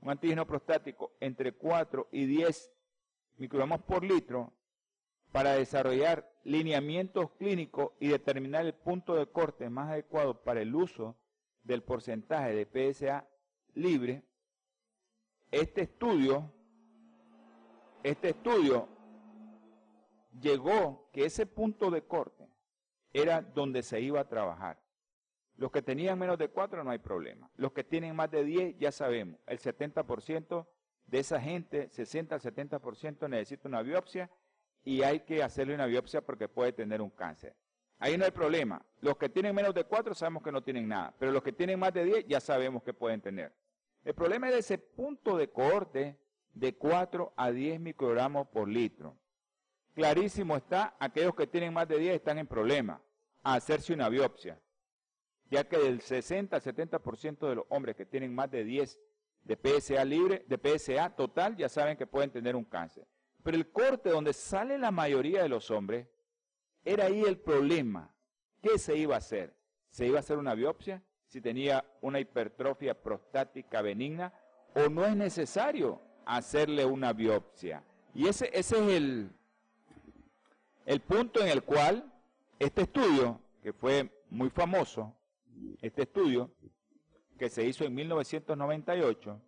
un 0.00 0.10
antígeno 0.10 0.44
prostático 0.44 1.12
entre 1.20 1.52
4 1.52 2.08
y 2.10 2.26
10 2.26 2.72
microgramos 3.38 3.80
por 3.82 4.04
litro, 4.04 4.52
para 5.30 5.54
desarrollar 5.54 6.30
lineamientos 6.44 7.30
clínicos 7.38 7.92
y 7.98 8.08
determinar 8.08 8.66
el 8.66 8.74
punto 8.74 9.14
de 9.14 9.26
corte 9.26 9.70
más 9.70 9.90
adecuado 9.90 10.42
para 10.44 10.60
el 10.60 10.74
uso 10.74 11.16
del 11.62 11.82
porcentaje 11.82 12.54
de 12.54 12.92
PSA 12.92 13.28
libre, 13.74 14.24
este 15.50 15.82
estudio, 15.82 16.50
este 18.02 18.30
estudio 18.30 18.88
llegó 20.40 21.10
que 21.12 21.24
ese 21.24 21.46
punto 21.46 21.90
de 21.90 22.02
corte 22.02 22.48
era 23.12 23.42
donde 23.42 23.82
se 23.82 24.00
iba 24.00 24.20
a 24.20 24.28
trabajar. 24.28 24.80
Los 25.56 25.70
que 25.70 25.82
tenían 25.82 26.18
menos 26.18 26.38
de 26.38 26.48
4 26.48 26.82
no 26.82 26.90
hay 26.90 26.98
problema. 26.98 27.50
Los 27.56 27.72
que 27.72 27.84
tienen 27.84 28.16
más 28.16 28.30
de 28.30 28.44
10 28.44 28.78
ya 28.78 28.90
sabemos, 28.90 29.38
el 29.46 29.58
70% 29.58 30.66
de 31.06 31.18
esa 31.18 31.40
gente, 31.40 31.90
60 31.90 32.34
al 32.34 32.40
70% 32.40 33.28
necesita 33.28 33.68
una 33.68 33.82
biopsia 33.82 34.30
y 34.82 35.02
hay 35.02 35.20
que 35.20 35.42
hacerle 35.42 35.74
una 35.74 35.86
biopsia 35.86 36.22
porque 36.22 36.48
puede 36.48 36.72
tener 36.72 37.02
un 37.02 37.10
cáncer. 37.10 37.54
Ahí 38.02 38.18
no 38.18 38.24
hay 38.24 38.30
problema. 38.30 38.84
Los 39.00 39.16
que 39.16 39.28
tienen 39.28 39.54
menos 39.54 39.74
de 39.74 39.84
4 39.84 40.14
sabemos 40.14 40.42
que 40.42 40.52
no 40.52 40.62
tienen 40.62 40.88
nada, 40.88 41.14
pero 41.18 41.32
los 41.32 41.42
que 41.42 41.52
tienen 41.52 41.78
más 41.78 41.92
de 41.94 42.04
10 42.04 42.26
ya 42.26 42.40
sabemos 42.40 42.82
que 42.82 42.92
pueden 42.92 43.20
tener. 43.20 43.52
El 44.04 44.14
problema 44.14 44.48
es 44.48 44.56
ese 44.56 44.78
punto 44.78 45.36
de 45.36 45.50
corte 45.50 46.18
de 46.52 46.74
4 46.74 47.32
a 47.36 47.50
10 47.50 47.80
microgramos 47.80 48.48
por 48.48 48.68
litro 48.68 49.16
clarísimo 49.94 50.56
está, 50.56 50.96
aquellos 50.98 51.34
que 51.34 51.46
tienen 51.46 51.72
más 51.72 51.88
de 51.88 51.98
10 51.98 52.16
están 52.16 52.38
en 52.38 52.46
problema 52.46 53.00
a 53.42 53.54
hacerse 53.54 53.92
una 53.92 54.08
biopsia, 54.08 54.60
ya 55.50 55.64
que 55.64 55.78
del 55.78 56.00
60 56.00 56.56
al 56.56 56.62
70% 56.62 57.48
de 57.48 57.54
los 57.56 57.64
hombres 57.68 57.96
que 57.96 58.06
tienen 58.06 58.34
más 58.34 58.50
de 58.50 58.64
10 58.64 58.98
de 59.44 59.56
PSA 59.56 60.04
libre, 60.04 60.44
de 60.48 60.58
PSA 60.58 61.10
total, 61.10 61.56
ya 61.56 61.68
saben 61.68 61.96
que 61.96 62.06
pueden 62.06 62.30
tener 62.30 62.54
un 62.54 62.64
cáncer. 62.64 63.06
Pero 63.42 63.56
el 63.56 63.70
corte 63.70 64.10
donde 64.10 64.32
sale 64.32 64.78
la 64.78 64.92
mayoría 64.92 65.42
de 65.42 65.48
los 65.48 65.70
hombres, 65.70 66.06
era 66.84 67.06
ahí 67.06 67.22
el 67.22 67.38
problema. 67.38 68.14
¿Qué 68.60 68.78
se 68.78 68.96
iba 68.96 69.14
a 69.14 69.18
hacer? 69.18 69.54
¿Se 69.88 70.06
iba 70.06 70.18
a 70.18 70.20
hacer 70.20 70.38
una 70.38 70.54
biopsia? 70.54 71.02
Si 71.26 71.40
tenía 71.40 71.84
una 72.00 72.20
hipertrofia 72.20 73.00
prostática 73.00 73.82
benigna, 73.82 74.32
o 74.74 74.88
no 74.88 75.04
es 75.04 75.16
necesario 75.16 76.00
hacerle 76.24 76.84
una 76.84 77.12
biopsia. 77.12 77.82
Y 78.14 78.28
ese, 78.28 78.50
ese 78.52 78.76
es 78.76 78.90
el, 78.92 79.30
el 80.86 81.00
punto 81.00 81.40
en 81.40 81.48
el 81.48 81.62
cual 81.62 82.12
este 82.58 82.82
estudio, 82.82 83.40
que 83.62 83.72
fue 83.72 84.10
muy 84.30 84.50
famoso, 84.50 85.14
este 85.80 86.02
estudio, 86.02 86.50
que 87.38 87.50
se 87.50 87.64
hizo 87.64 87.84
en 87.84 87.94
1998, 87.94 89.40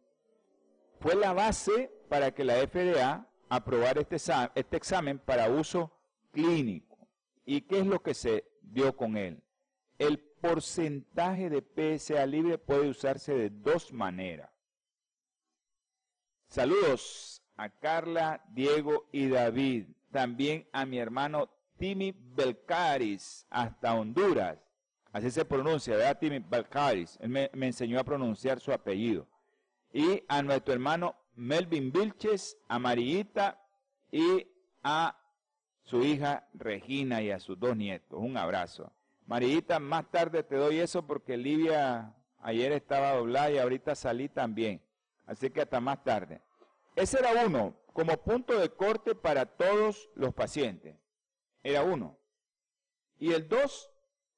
fue 1.00 1.14
la 1.14 1.32
base 1.32 1.90
para 2.08 2.32
que 2.32 2.44
la 2.44 2.54
FDA 2.54 3.26
aprobara 3.48 4.00
este, 4.00 4.16
este 4.54 4.76
examen 4.76 5.18
para 5.18 5.48
uso 5.48 5.92
clínico. 6.32 6.93
¿Y 7.44 7.62
qué 7.62 7.80
es 7.80 7.86
lo 7.86 8.02
que 8.02 8.14
se 8.14 8.44
dio 8.62 8.96
con 8.96 9.16
él? 9.16 9.42
El 9.98 10.18
porcentaje 10.18 11.50
de 11.50 11.98
PSA 11.98 12.26
libre 12.26 12.58
puede 12.58 12.88
usarse 12.88 13.34
de 13.34 13.50
dos 13.50 13.92
maneras. 13.92 14.50
Saludos 16.48 17.42
a 17.56 17.68
Carla, 17.68 18.44
Diego 18.50 19.08
y 19.12 19.28
David. 19.28 19.86
También 20.10 20.68
a 20.72 20.86
mi 20.86 20.98
hermano 20.98 21.50
Timmy 21.76 22.12
Belcaris 22.12 23.46
hasta 23.50 23.94
Honduras. 23.94 24.58
Así 25.12 25.30
se 25.30 25.44
pronuncia, 25.44 25.96
¿verdad? 25.96 26.18
Timmy 26.18 26.38
Belcaris. 26.38 27.18
Él 27.20 27.28
me, 27.28 27.50
me 27.54 27.66
enseñó 27.66 28.00
a 28.00 28.04
pronunciar 28.04 28.60
su 28.60 28.72
apellido. 28.72 29.28
Y 29.92 30.24
a 30.28 30.42
nuestro 30.42 30.74
hermano 30.74 31.16
Melvin 31.36 31.92
Vilches, 31.92 32.56
a 32.68 32.78
Marillita 32.78 33.60
y 34.10 34.46
a 34.82 35.16
su 35.84 36.02
hija 36.02 36.48
Regina 36.54 37.22
y 37.22 37.30
a 37.30 37.38
sus 37.38 37.58
dos 37.58 37.76
nietos. 37.76 38.18
Un 38.20 38.36
abrazo. 38.36 38.92
Marillita, 39.26 39.78
más 39.78 40.10
tarde 40.10 40.42
te 40.42 40.56
doy 40.56 40.80
eso 40.80 41.06
porque 41.06 41.36
Livia 41.36 42.14
ayer 42.40 42.72
estaba 42.72 43.14
doblada 43.14 43.50
y 43.50 43.58
ahorita 43.58 43.94
salí 43.94 44.28
también. 44.28 44.82
Así 45.26 45.50
que 45.50 45.62
hasta 45.62 45.80
más 45.80 46.02
tarde. 46.04 46.42
Ese 46.96 47.18
era 47.18 47.46
uno, 47.46 47.74
como 47.92 48.16
punto 48.18 48.58
de 48.58 48.70
corte 48.70 49.14
para 49.14 49.46
todos 49.46 50.10
los 50.14 50.34
pacientes. 50.34 50.96
Era 51.62 51.82
uno. 51.82 52.18
Y 53.18 53.32
el 53.32 53.48
dos, 53.48 53.90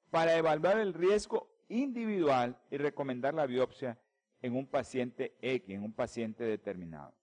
para 0.09 0.37
evaluar 0.37 0.79
el 0.79 0.93
riesgo 0.93 1.49
individual 1.67 2.57
y 2.71 2.77
recomendar 2.77 3.33
la 3.33 3.45
biopsia 3.45 3.99
en 4.41 4.55
un 4.55 4.67
paciente 4.67 5.35
X, 5.41 5.75
en 5.75 5.83
un 5.83 5.93
paciente 5.93 6.43
determinado. 6.45 7.13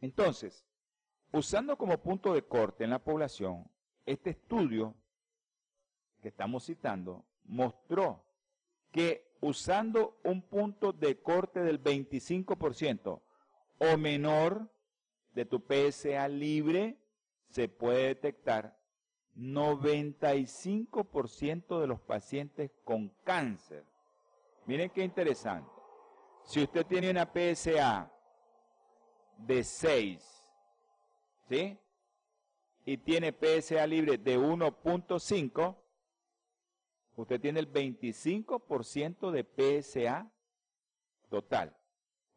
Entonces, 0.00 0.66
usando 1.34 1.76
como 1.76 1.98
punto 1.98 2.32
de 2.32 2.46
corte 2.46 2.84
en 2.84 2.90
la 2.90 3.00
población, 3.00 3.68
este 4.06 4.30
estudio 4.30 4.94
que 6.22 6.28
estamos 6.28 6.64
citando 6.64 7.26
mostró 7.42 8.24
que 8.92 9.36
usando 9.40 10.20
un 10.22 10.42
punto 10.42 10.92
de 10.92 11.20
corte 11.20 11.58
del 11.60 11.82
25% 11.82 13.20
o 13.78 13.96
menor 13.96 14.70
de 15.32 15.44
tu 15.44 15.60
PSA 15.60 16.28
libre, 16.28 17.00
se 17.48 17.68
puede 17.68 18.14
detectar 18.14 18.78
95% 19.36 21.80
de 21.80 21.88
los 21.88 22.00
pacientes 22.00 22.70
con 22.84 23.08
cáncer. 23.24 23.84
Miren 24.66 24.90
qué 24.90 25.02
interesante. 25.02 25.68
Si 26.44 26.62
usted 26.62 26.86
tiene 26.86 27.10
una 27.10 27.26
PSA 27.26 28.08
de 29.38 29.64
6, 29.64 30.33
¿sí? 31.48 31.78
Y 32.84 32.98
tiene 32.98 33.32
PSA 33.32 33.86
libre 33.86 34.18
de 34.18 34.38
1.5, 34.38 35.76
usted 37.16 37.40
tiene 37.40 37.60
el 37.60 37.72
25% 37.72 39.30
de 39.30 39.82
PSA 39.82 40.30
total 41.30 41.76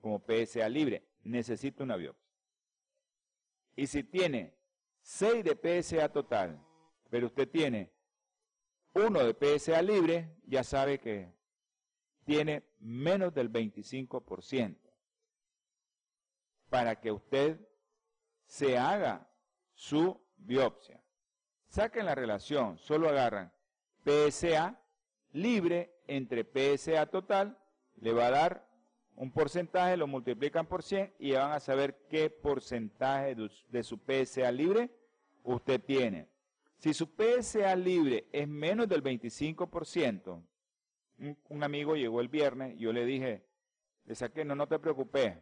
como 0.02 0.20
PSA 0.20 0.70
libre. 0.70 1.04
Necesita 1.24 1.84
una 1.84 1.98
biopsia. 1.98 2.26
Y 3.76 3.88
si 3.88 4.04
tiene 4.04 4.56
6 5.02 5.44
de 5.44 5.82
PSA 5.84 6.10
total, 6.10 6.60
pero 7.10 7.28
usted 7.28 7.50
tiene 7.50 7.92
1 8.94 9.24
de 9.24 9.34
PSA 9.34 9.82
libre, 9.82 10.36
ya 10.46 10.64
sabe 10.64 11.00
que 11.00 11.32
tiene 12.26 12.64
menos 12.80 13.34
del 13.34 13.52
25% 13.52 14.78
para 16.70 17.00
que 17.00 17.12
usted 17.12 17.60
se 18.48 18.78
haga 18.78 19.30
su 19.74 20.20
biopsia. 20.38 21.02
Saquen 21.68 22.06
la 22.06 22.16
relación, 22.16 22.78
solo 22.80 23.10
agarran 23.10 23.52
PSA 24.04 24.82
libre 25.34 25.94
entre 26.08 26.44
PSA 26.44 27.06
total, 27.08 27.58
le 27.98 28.14
va 28.14 28.28
a 28.28 28.32
dar 28.32 28.68
un 29.16 29.32
porcentaje, 29.32 29.98
lo 29.98 30.08
multiplican 30.08 30.66
por 30.68 30.84
100 30.84 31.14
y 31.20 31.32
van 31.34 31.52
a 31.52 31.60
saber 31.60 32.06
qué 32.10 32.30
porcentaje 32.30 33.36
de 33.70 33.84
su 33.84 34.00
PSA 34.00 34.52
libre 34.52 34.92
usted 35.44 35.82
tiene. 35.82 36.30
Si 36.78 36.94
su 36.94 37.08
PSA 37.08 37.76
libre 37.76 38.28
es 38.32 38.48
menos 38.48 38.88
del 38.88 39.04
25%, 39.04 40.44
un, 41.50 41.64
amigo 41.64 41.96
llegó 41.96 42.22
el 42.22 42.28
viernes, 42.28 42.78
yo 42.78 42.94
le 42.94 43.06
dije, 43.06 43.44
le 44.06 44.16
saqué, 44.16 44.46
no, 44.46 44.56
no 44.56 44.68
te 44.68 44.78
preocupes, 44.78 45.36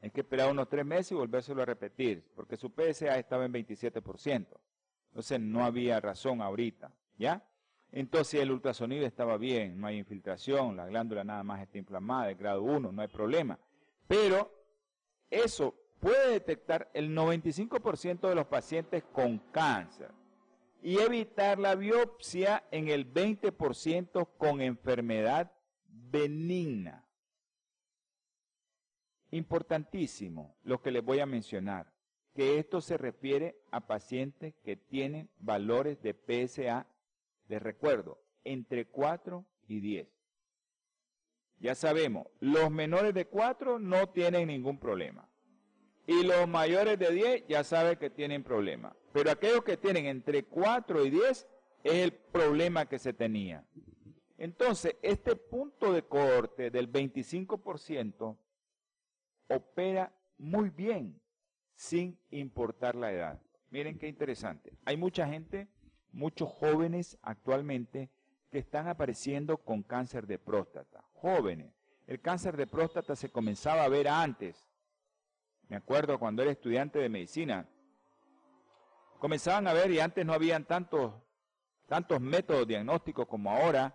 hay 0.00 0.10
que 0.10 0.20
esperar 0.20 0.50
unos 0.50 0.68
tres 0.68 0.84
meses 0.84 1.12
y 1.12 1.14
volvérselo 1.14 1.62
a 1.62 1.66
repetir, 1.66 2.24
porque 2.34 2.56
su 2.56 2.70
PSA 2.70 3.18
estaba 3.18 3.44
en 3.44 3.52
27%. 3.52 4.46
Entonces 5.08 5.40
no 5.40 5.64
había 5.64 6.00
razón 6.00 6.40
ahorita, 6.40 6.92
¿ya? 7.16 7.44
Entonces 7.90 8.40
el 8.40 8.50
ultrasonido 8.50 9.06
estaba 9.06 9.38
bien, 9.38 9.80
no 9.80 9.86
hay 9.86 9.98
infiltración, 9.98 10.76
la 10.76 10.86
glándula 10.86 11.24
nada 11.24 11.42
más 11.42 11.62
está 11.62 11.78
inflamada, 11.78 12.26
de 12.26 12.34
grado 12.34 12.62
1, 12.62 12.92
no 12.92 13.02
hay 13.02 13.08
problema. 13.08 13.58
Pero 14.06 14.52
eso 15.30 15.74
puede 15.98 16.32
detectar 16.32 16.90
el 16.94 17.16
95% 17.16 18.28
de 18.28 18.34
los 18.34 18.46
pacientes 18.46 19.02
con 19.12 19.38
cáncer 19.50 20.10
y 20.82 20.98
evitar 20.98 21.58
la 21.58 21.74
biopsia 21.74 22.64
en 22.70 22.88
el 22.88 23.12
20% 23.12 24.28
con 24.36 24.60
enfermedad 24.60 25.50
benigna. 25.88 27.04
Importantísimo 29.30 30.56
lo 30.62 30.80
que 30.80 30.90
les 30.90 31.04
voy 31.04 31.20
a 31.20 31.26
mencionar, 31.26 31.92
que 32.34 32.58
esto 32.58 32.80
se 32.80 32.96
refiere 32.96 33.60
a 33.70 33.86
pacientes 33.86 34.54
que 34.62 34.76
tienen 34.76 35.28
valores 35.38 36.00
de 36.02 36.14
PSA, 36.14 36.86
de 37.48 37.58
recuerdo, 37.58 38.18
entre 38.44 38.86
4 38.86 39.44
y 39.66 39.80
10. 39.80 40.08
Ya 41.60 41.74
sabemos, 41.74 42.26
los 42.40 42.70
menores 42.70 43.12
de 43.14 43.26
4 43.26 43.78
no 43.78 44.08
tienen 44.10 44.48
ningún 44.48 44.78
problema. 44.78 45.28
Y 46.06 46.22
los 46.22 46.48
mayores 46.48 46.98
de 46.98 47.10
10 47.10 47.44
ya 47.48 47.64
saben 47.64 47.98
que 47.98 48.08
tienen 48.08 48.42
problema. 48.42 48.96
Pero 49.12 49.30
aquellos 49.30 49.62
que 49.62 49.76
tienen 49.76 50.06
entre 50.06 50.44
4 50.44 51.04
y 51.04 51.10
10 51.10 51.46
es 51.84 51.92
el 51.92 52.12
problema 52.12 52.86
que 52.86 52.98
se 52.98 53.12
tenía. 53.12 53.66
Entonces, 54.38 54.96
este 55.02 55.36
punto 55.36 55.92
de 55.92 56.02
corte 56.02 56.70
del 56.70 56.90
25% 56.90 58.38
opera 59.48 60.12
muy 60.38 60.70
bien 60.70 61.20
sin 61.74 62.18
importar 62.30 62.94
la 62.94 63.12
edad. 63.12 63.40
Miren 63.70 63.98
qué 63.98 64.08
interesante. 64.08 64.72
Hay 64.84 64.96
mucha 64.96 65.26
gente, 65.26 65.68
muchos 66.12 66.48
jóvenes 66.48 67.18
actualmente 67.22 68.10
que 68.50 68.58
están 68.58 68.88
apareciendo 68.88 69.58
con 69.58 69.82
cáncer 69.82 70.26
de 70.26 70.38
próstata. 70.38 71.04
Jóvenes. 71.14 71.72
El 72.06 72.20
cáncer 72.20 72.56
de 72.56 72.66
próstata 72.66 73.14
se 73.14 73.30
comenzaba 73.30 73.84
a 73.84 73.88
ver 73.88 74.08
antes. 74.08 74.66
Me 75.68 75.76
acuerdo 75.76 76.18
cuando 76.18 76.42
era 76.42 76.50
estudiante 76.50 76.98
de 76.98 77.10
medicina. 77.10 77.68
Comenzaban 79.18 79.66
a 79.66 79.74
ver 79.74 79.90
y 79.90 80.00
antes 80.00 80.24
no 80.24 80.32
habían 80.32 80.64
tantos, 80.64 81.12
tantos 81.86 82.20
métodos 82.20 82.66
diagnósticos 82.66 83.26
como 83.26 83.50
ahora. 83.50 83.94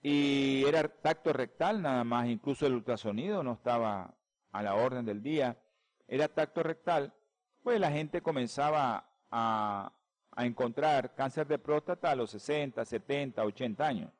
Y 0.00 0.64
era 0.64 0.88
tacto 0.88 1.32
rectal 1.32 1.82
nada 1.82 2.04
más, 2.04 2.28
incluso 2.28 2.66
el 2.66 2.74
ultrasonido 2.74 3.42
no 3.42 3.54
estaba 3.54 4.14
a 4.52 4.62
la 4.62 4.74
orden 4.74 5.04
del 5.04 5.22
día, 5.22 5.56
era 6.08 6.28
tacto 6.28 6.62
rectal, 6.62 7.14
pues 7.62 7.78
la 7.78 7.90
gente 7.90 8.22
comenzaba 8.22 9.08
a, 9.30 9.92
encontrar 10.36 11.14
cáncer 11.14 11.46
de 11.46 11.58
próstata 11.58 12.10
a 12.10 12.16
los 12.16 12.30
60, 12.30 12.84
70, 12.84 13.44
80 13.44 13.86
años. 13.86 14.12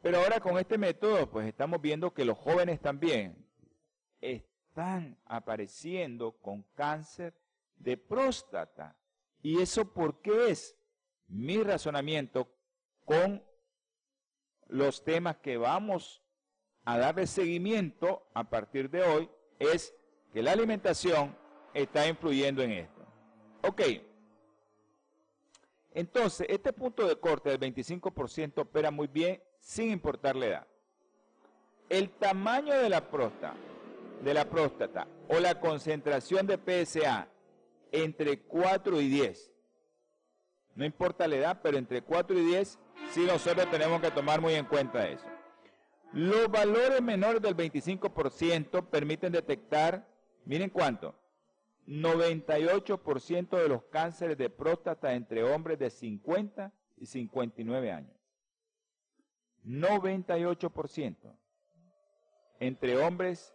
Pero 0.00 0.18
ahora 0.18 0.40
con 0.40 0.56
este 0.58 0.78
método, 0.78 1.30
pues 1.30 1.46
estamos 1.46 1.80
viendo 1.80 2.14
que 2.14 2.24
los 2.24 2.38
jóvenes 2.38 2.80
también 2.80 3.46
están 4.20 5.18
apareciendo 5.26 6.32
con 6.40 6.62
cáncer 6.74 7.34
de 7.76 7.96
próstata. 7.96 8.96
¿Y 9.42 9.60
eso 9.60 9.92
por 9.92 10.22
qué 10.22 10.50
es? 10.50 10.76
Mi 11.28 11.62
razonamiento 11.62 12.48
con 13.04 13.42
los 14.68 15.04
temas 15.04 15.36
que 15.36 15.56
vamos 15.56 16.23
a 16.84 16.98
darle 16.98 17.26
seguimiento 17.26 18.26
a 18.34 18.44
partir 18.44 18.90
de 18.90 19.02
hoy 19.02 19.30
es 19.58 19.94
que 20.32 20.42
la 20.42 20.52
alimentación 20.52 21.36
está 21.72 22.06
influyendo 22.06 22.62
en 22.62 22.72
esto. 22.72 23.02
Ok. 23.62 23.82
Entonces, 25.92 26.46
este 26.50 26.72
punto 26.72 27.06
de 27.06 27.16
corte 27.16 27.56
del 27.56 27.60
25% 27.74 28.58
opera 28.58 28.90
muy 28.90 29.06
bien 29.06 29.40
sin 29.60 29.90
importar 29.90 30.36
la 30.36 30.46
edad. 30.46 30.66
El 31.88 32.10
tamaño 32.10 32.74
de 32.74 32.88
la 32.88 33.08
próstata 33.08 33.54
de 34.24 34.34
la 34.34 34.48
próstata 34.48 35.06
o 35.28 35.38
la 35.38 35.60
concentración 35.60 36.46
de 36.46 36.58
PSA 36.58 37.28
entre 37.92 38.40
4 38.40 39.00
y 39.00 39.08
10. 39.08 39.52
No 40.74 40.84
importa 40.84 41.28
la 41.28 41.36
edad, 41.36 41.60
pero 41.62 41.78
entre 41.78 42.02
4 42.02 42.36
y 42.38 42.44
10 42.44 42.78
sí 43.10 43.24
nosotros 43.24 43.70
tenemos 43.70 44.00
que 44.00 44.10
tomar 44.10 44.40
muy 44.40 44.54
en 44.54 44.64
cuenta 44.64 45.06
eso. 45.06 45.26
Los 46.14 46.48
valores 46.48 47.02
menores 47.02 47.42
del 47.42 47.56
25% 47.56 48.88
permiten 48.88 49.32
detectar, 49.32 50.06
miren 50.44 50.70
cuánto, 50.70 51.12
98% 51.88 53.60
de 53.60 53.68
los 53.68 53.82
cánceres 53.86 54.38
de 54.38 54.48
próstata 54.48 55.12
entre 55.14 55.42
hombres 55.42 55.76
de 55.76 55.90
50 55.90 56.72
y 56.98 57.06
59 57.06 57.90
años. 57.90 58.16
98% 59.64 61.36
entre 62.60 62.96
hombres 62.96 63.52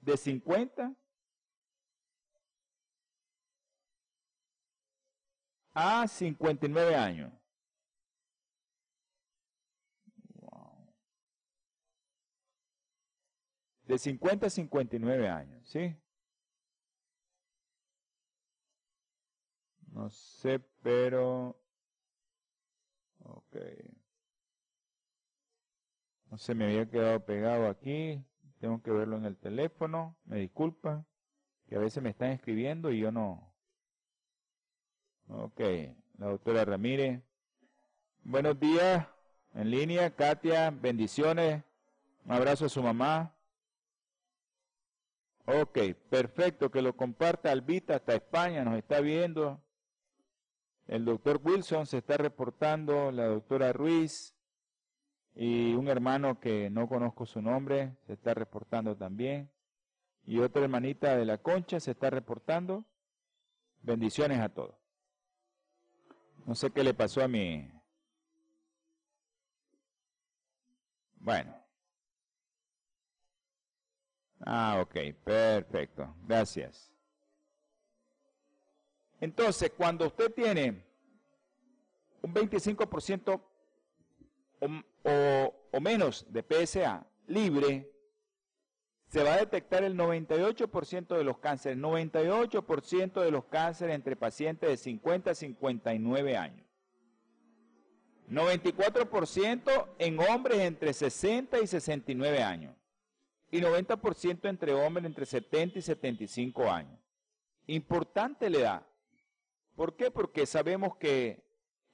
de 0.00 0.16
50 0.16 0.92
a 5.78 6.08
59 6.08 6.96
años. 6.96 7.32
De 13.84 13.96
50 13.96 14.46
a 14.46 14.50
59 14.50 15.28
años, 15.28 15.66
¿sí? 15.68 15.96
No 19.92 20.10
sé, 20.10 20.58
pero... 20.82 21.56
Ok. 23.20 23.56
No 26.30 26.38
se 26.38 26.54
me 26.54 26.66
había 26.66 26.90
quedado 26.90 27.24
pegado 27.24 27.68
aquí. 27.68 28.22
Tengo 28.58 28.82
que 28.82 28.90
verlo 28.90 29.16
en 29.16 29.24
el 29.24 29.38
teléfono. 29.38 30.18
Me 30.24 30.38
disculpa. 30.38 31.06
Que 31.68 31.76
a 31.76 31.78
veces 31.78 32.02
me 32.02 32.10
están 32.10 32.32
escribiendo 32.32 32.90
y 32.90 32.98
yo 32.98 33.12
no. 33.12 33.47
Ok. 35.30 35.60
La 36.18 36.28
doctora 36.28 36.64
Ramírez. 36.64 37.20
Buenos 38.24 38.58
días. 38.58 39.06
En 39.54 39.70
línea. 39.70 40.14
Katia. 40.14 40.70
Bendiciones. 40.70 41.62
Un 42.24 42.32
abrazo 42.32 42.64
a 42.64 42.68
su 42.70 42.82
mamá. 42.82 43.34
Ok. 45.44 45.78
Perfecto. 46.08 46.70
Que 46.70 46.80
lo 46.80 46.96
comparta 46.96 47.52
Albita 47.52 47.96
hasta 47.96 48.14
España. 48.14 48.64
Nos 48.64 48.78
está 48.78 49.00
viendo. 49.00 49.60
El 50.86 51.04
doctor 51.04 51.40
Wilson 51.44 51.84
se 51.84 51.98
está 51.98 52.16
reportando. 52.16 53.12
La 53.12 53.26
doctora 53.26 53.72
Ruiz. 53.74 54.34
Y 55.34 55.74
un 55.74 55.88
hermano 55.88 56.40
que 56.40 56.70
no 56.70 56.88
conozco 56.88 57.26
su 57.26 57.42
nombre 57.42 57.94
se 58.06 58.14
está 58.14 58.32
reportando 58.32 58.96
también. 58.96 59.50
Y 60.24 60.38
otra 60.40 60.62
hermanita 60.62 61.16
de 61.16 61.26
la 61.26 61.38
concha 61.38 61.80
se 61.80 61.90
está 61.90 62.08
reportando. 62.08 62.84
Bendiciones 63.82 64.40
a 64.40 64.48
todos. 64.48 64.77
No 66.48 66.54
sé 66.54 66.70
qué 66.70 66.82
le 66.82 66.94
pasó 66.94 67.22
a 67.22 67.28
mi... 67.28 67.70
Bueno. 71.16 71.54
Ah, 74.40 74.78
ok, 74.80 74.96
perfecto. 75.22 76.16
Gracias. 76.22 76.90
Entonces, 79.20 79.70
cuando 79.76 80.06
usted 80.06 80.32
tiene 80.32 80.86
un 82.22 82.32
25% 82.32 83.42
o, 84.62 85.80
menos 85.82 86.26
de 86.32 86.42
PSA 86.42 87.06
libre, 87.26 87.92
se 89.08 89.22
va 89.22 89.34
a 89.34 89.38
detectar 89.38 89.84
el 89.84 89.96
98% 89.96 91.16
de 91.16 91.24
los 91.24 91.38
cánceres, 91.38 91.78
98% 91.78 93.22
de 93.22 93.30
los 93.30 93.44
cánceres 93.46 93.94
entre 93.94 94.16
pacientes 94.16 94.68
de 94.68 94.76
50 94.76 95.30
a 95.30 95.34
59 95.34 96.36
años. 96.36 96.66
94% 98.30 99.88
en 99.98 100.20
hombres 100.20 100.58
entre 100.60 100.92
60 100.92 101.58
y 101.60 101.66
69 101.66 102.42
años. 102.42 102.76
Y 103.50 103.62
90% 103.62 104.46
entre 104.46 104.74
hombres 104.74 105.06
entre 105.06 105.24
70 105.24 105.78
y 105.78 105.82
75 105.82 106.70
años. 106.70 107.00
Importante 107.66 108.50
la 108.50 108.58
edad. 108.58 108.86
¿Por 109.74 109.96
qué? 109.96 110.10
Porque 110.10 110.44
sabemos 110.44 110.96
que 110.96 111.42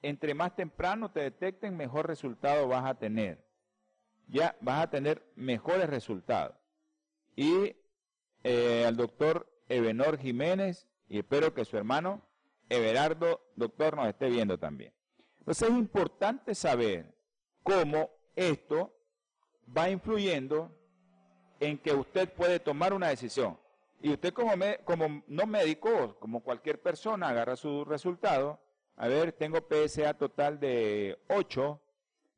entre 0.01 0.33
más 0.33 0.53
temprano 0.53 1.11
te 1.11 1.21
detecten, 1.21 1.77
mejor 1.77 2.07
resultado 2.07 2.67
vas 2.67 2.83
a 2.83 2.95
tener. 2.95 3.45
Ya 4.27 4.57
vas 4.59 4.83
a 4.83 4.89
tener 4.89 5.25
mejores 5.35 5.89
resultados. 5.89 6.57
Y 7.35 7.75
eh, 8.43 8.85
al 8.85 8.95
doctor 8.95 9.49
Ebenor 9.67 10.17
Jiménez, 10.17 10.87
y 11.07 11.19
espero 11.19 11.53
que 11.53 11.65
su 11.65 11.77
hermano 11.77 12.21
Everardo, 12.69 13.41
doctor, 13.55 13.95
nos 13.95 14.07
esté 14.07 14.29
viendo 14.29 14.57
también. 14.57 14.93
Entonces 15.39 15.69
es 15.69 15.75
importante 15.75 16.55
saber 16.55 17.13
cómo 17.63 18.09
esto 18.35 18.93
va 19.75 19.89
influyendo 19.89 20.71
en 21.59 21.77
que 21.77 21.93
usted 21.93 22.31
puede 22.33 22.59
tomar 22.59 22.93
una 22.93 23.09
decisión. 23.09 23.59
Y 24.01 24.11
usted 24.11 24.33
como, 24.33 24.51
como 24.83 25.23
no 25.27 25.45
médico, 25.45 26.17
como 26.19 26.41
cualquier 26.41 26.81
persona, 26.81 27.29
agarra 27.29 27.55
su 27.55 27.85
resultado 27.85 28.59
a 28.97 29.09
ver, 29.09 29.33
tengo 29.33 29.59
PSA 29.59 30.13
total 30.13 30.59
de 30.59 31.19
8, 31.27 31.81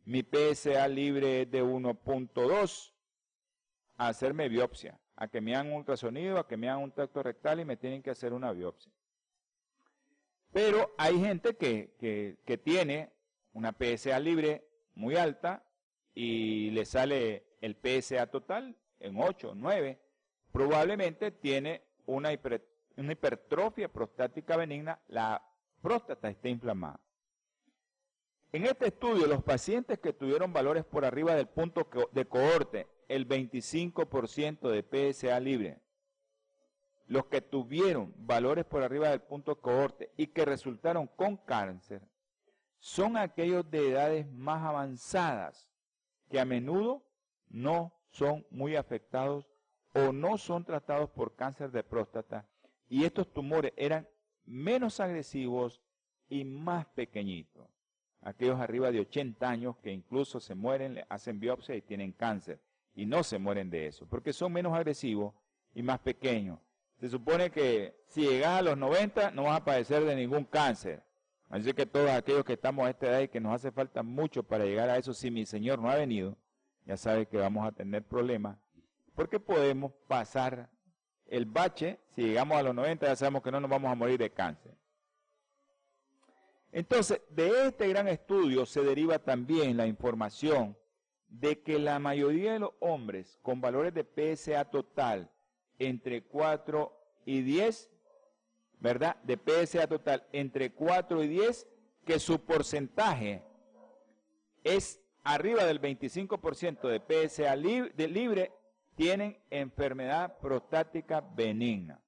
mi 0.05 0.23
PSA 0.23 0.87
libre 0.87 1.43
es 1.43 1.51
de 1.51 1.63
1.2. 1.63 2.93
A 3.97 4.09
hacerme 4.09 4.49
biopsia, 4.49 4.99
a 5.15 5.27
que 5.27 5.41
me 5.41 5.55
hagan 5.55 5.67
un 5.67 5.79
ultrasonido, 5.79 6.37
a 6.37 6.47
que 6.47 6.57
me 6.57 6.69
hagan 6.69 6.83
un 6.83 6.91
tacto 6.91 7.23
rectal 7.23 7.59
y 7.59 7.65
me 7.65 7.77
tienen 7.77 8.01
que 8.01 8.11
hacer 8.11 8.33
una 8.33 8.51
biopsia. 8.51 8.91
Pero 10.51 10.93
hay 10.97 11.19
gente 11.19 11.55
que, 11.55 11.93
que, 12.45 12.57
tiene 12.57 13.11
una 13.53 13.73
PSA 13.73 14.19
libre 14.19 14.67
muy 14.95 15.15
alta 15.15 15.63
y 16.13 16.71
le 16.71 16.85
sale 16.85 17.45
el 17.61 17.75
PSA 17.75 18.27
total 18.27 18.75
en 18.99 19.21
8, 19.21 19.53
9. 19.55 19.99
Probablemente 20.51 21.31
tiene 21.31 21.83
una, 22.05 22.29
una 22.95 23.11
hipertrofia 23.11 23.87
prostática 23.91 24.57
benigna, 24.57 24.99
la 25.07 25.43
próstata 25.81 26.29
está 26.29 26.49
inflamada. 26.49 26.99
En 28.51 28.65
este 28.65 28.87
estudio, 28.87 29.27
los 29.27 29.43
pacientes 29.43 29.99
que 29.99 30.13
tuvieron 30.13 30.53
valores 30.53 30.85
por 30.85 31.03
arriba 31.03 31.35
del 31.35 31.47
punto 31.47 31.87
de 32.13 32.25
cohorte, 32.25 32.87
el 33.08 33.28
25% 33.28 34.70
de 34.70 35.14
PSA 35.14 35.39
libre, 35.39 35.82
los 37.08 37.26
que 37.28 37.41
tuvieron 37.41 38.14
valores 38.18 38.66
por 38.66 38.84
arriba 38.84 39.10
del 39.10 39.22
punto 39.22 39.60
cohorte 39.62 40.12
y 40.18 40.28
que 40.28 40.45
resultaron 40.45 41.08
con 41.08 41.38
cáncer, 41.38 42.01
son 42.80 43.18
aquellos 43.18 43.70
de 43.70 43.89
edades 43.89 44.30
más 44.32 44.64
avanzadas 44.64 45.70
que 46.30 46.39
a 46.39 46.45
menudo 46.45 47.03
no 47.49 47.93
son 48.10 48.45
muy 48.49 48.76
afectados 48.76 49.47
o 49.93 50.12
no 50.12 50.38
son 50.38 50.66
tratados 50.66 51.10
por 51.10 51.36
cáncer 51.36 51.72
de 51.72 51.84
próstata 51.84 52.47
y 52.89 53.03
estos 53.03 53.32
tumores 53.34 53.74
eran 53.78 54.08
menos 54.45 54.99
agresivos 54.99 55.82
y 56.30 56.43
más 56.43 56.86
pequeñitos. 56.88 57.68
Aquellos 58.22 58.60
arriba 58.60 58.91
de 58.91 59.01
80 59.01 59.49
años 59.49 59.78
que 59.78 59.91
incluso 59.91 60.39
se 60.39 60.55
mueren, 60.55 60.95
le 60.95 61.05
hacen 61.10 61.39
biopsia 61.39 61.76
y 61.76 61.82
tienen 61.82 62.12
cáncer. 62.12 62.60
Y 62.97 63.05
no 63.05 63.23
se 63.23 63.37
mueren 63.37 63.69
de 63.69 63.85
eso, 63.85 64.07
porque 64.07 64.33
son 64.33 64.51
menos 64.51 64.73
agresivos 64.73 65.35
y 65.75 65.83
más 65.83 65.99
pequeños. 65.99 66.57
Se 66.99 67.07
supone 67.07 67.51
que 67.51 67.95
si 68.07 68.21
llegas 68.21 68.57
a 68.57 68.61
los 68.63 68.75
90 68.75 69.29
no 69.31 69.43
vas 69.43 69.61
a 69.61 69.63
padecer 69.63 70.03
de 70.03 70.15
ningún 70.15 70.45
cáncer. 70.45 71.03
Así 71.47 71.71
que 71.73 71.85
todos 71.85 72.09
aquellos 72.09 72.43
que 72.43 72.53
estamos 72.53 72.87
a 72.87 72.89
esta 72.89 73.05
edad 73.05 73.19
y 73.19 73.27
que 73.27 73.39
nos 73.39 73.53
hace 73.53 73.71
falta 73.71 74.01
mucho 74.01 74.41
para 74.41 74.65
llegar 74.65 74.89
a 74.89 74.97
eso, 74.97 75.13
si 75.13 75.29
mi 75.29 75.45
Señor 75.45 75.77
no 75.77 75.91
ha 75.91 75.95
venido, 75.95 76.35
ya 76.87 76.97
sabe 76.97 77.27
que 77.27 77.37
vamos 77.37 77.67
a 77.67 77.71
tener 77.71 78.01
problemas, 78.01 78.57
porque 79.13 79.39
podemos 79.39 79.91
pasar 80.07 80.67
el 81.27 81.45
bache, 81.45 81.99
si 82.15 82.23
llegamos 82.23 82.57
a 82.57 82.63
los 82.63 82.73
90 82.73 83.05
ya 83.05 83.15
sabemos 83.15 83.43
que 83.43 83.51
no 83.51 83.59
nos 83.59 83.69
vamos 83.69 83.91
a 83.91 83.95
morir 83.95 84.17
de 84.17 84.31
cáncer. 84.31 84.73
Entonces, 86.71 87.21
de 87.29 87.67
este 87.67 87.87
gran 87.89 88.07
estudio 88.07 88.65
se 88.65 88.81
deriva 88.81 89.19
también 89.19 89.77
la 89.77 89.85
información 89.85 90.75
de 91.28 91.61
que 91.61 91.80
la 91.80 91.99
mayoría 91.99 92.53
de 92.53 92.59
los 92.59 92.71
hombres 92.80 93.39
con 93.41 93.61
valores 93.61 93.93
de 93.93 94.03
PSA 94.03 94.65
total 94.65 95.30
entre 95.80 96.23
4 96.23 96.91
y 97.25 97.41
10, 97.41 97.91
¿verdad? 98.80 99.17
De 99.23 99.38
PSA 99.38 99.88
total 99.88 100.25
entre 100.32 100.73
4 100.73 101.23
y 101.23 101.28
10, 101.28 101.67
que 102.05 102.19
su 102.19 102.39
porcentaje 102.39 103.43
es 104.63 105.01
arriba 105.23 105.65
del 105.65 105.82
25% 105.82 106.88
de 106.88 107.28
PSA 107.28 107.55
libre 107.55 108.53
tienen 108.95 109.38
enfermedad 109.49 110.39
prostática 110.39 111.21
benigna. 111.21 112.01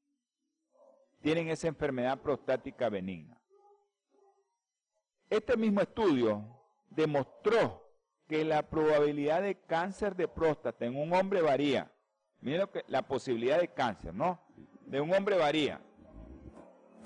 Tienen 1.22 1.50
esa 1.50 1.68
enfermedad 1.68 2.20
prostática 2.22 2.90
benigna. 2.90 3.40
Este 5.30 5.56
mismo 5.56 5.82
estudio 5.82 6.44
demostró 6.90 7.89
que 8.30 8.46
la 8.46 8.70
probabilidad 8.70 9.42
de 9.42 9.56
cáncer 9.56 10.16
de 10.16 10.28
próstata 10.28 10.86
en 10.86 10.96
un 10.96 11.12
hombre 11.14 11.42
varía. 11.42 11.92
Miren 12.42 12.60
lo 12.62 12.72
que 12.72 12.86
la 12.88 13.02
posibilidad 13.02 13.60
de 13.60 13.70
cáncer, 13.70 14.14
¿no? 14.14 14.40
De 14.86 15.02
un 15.02 15.12
hombre 15.14 15.36
varía 15.36 15.82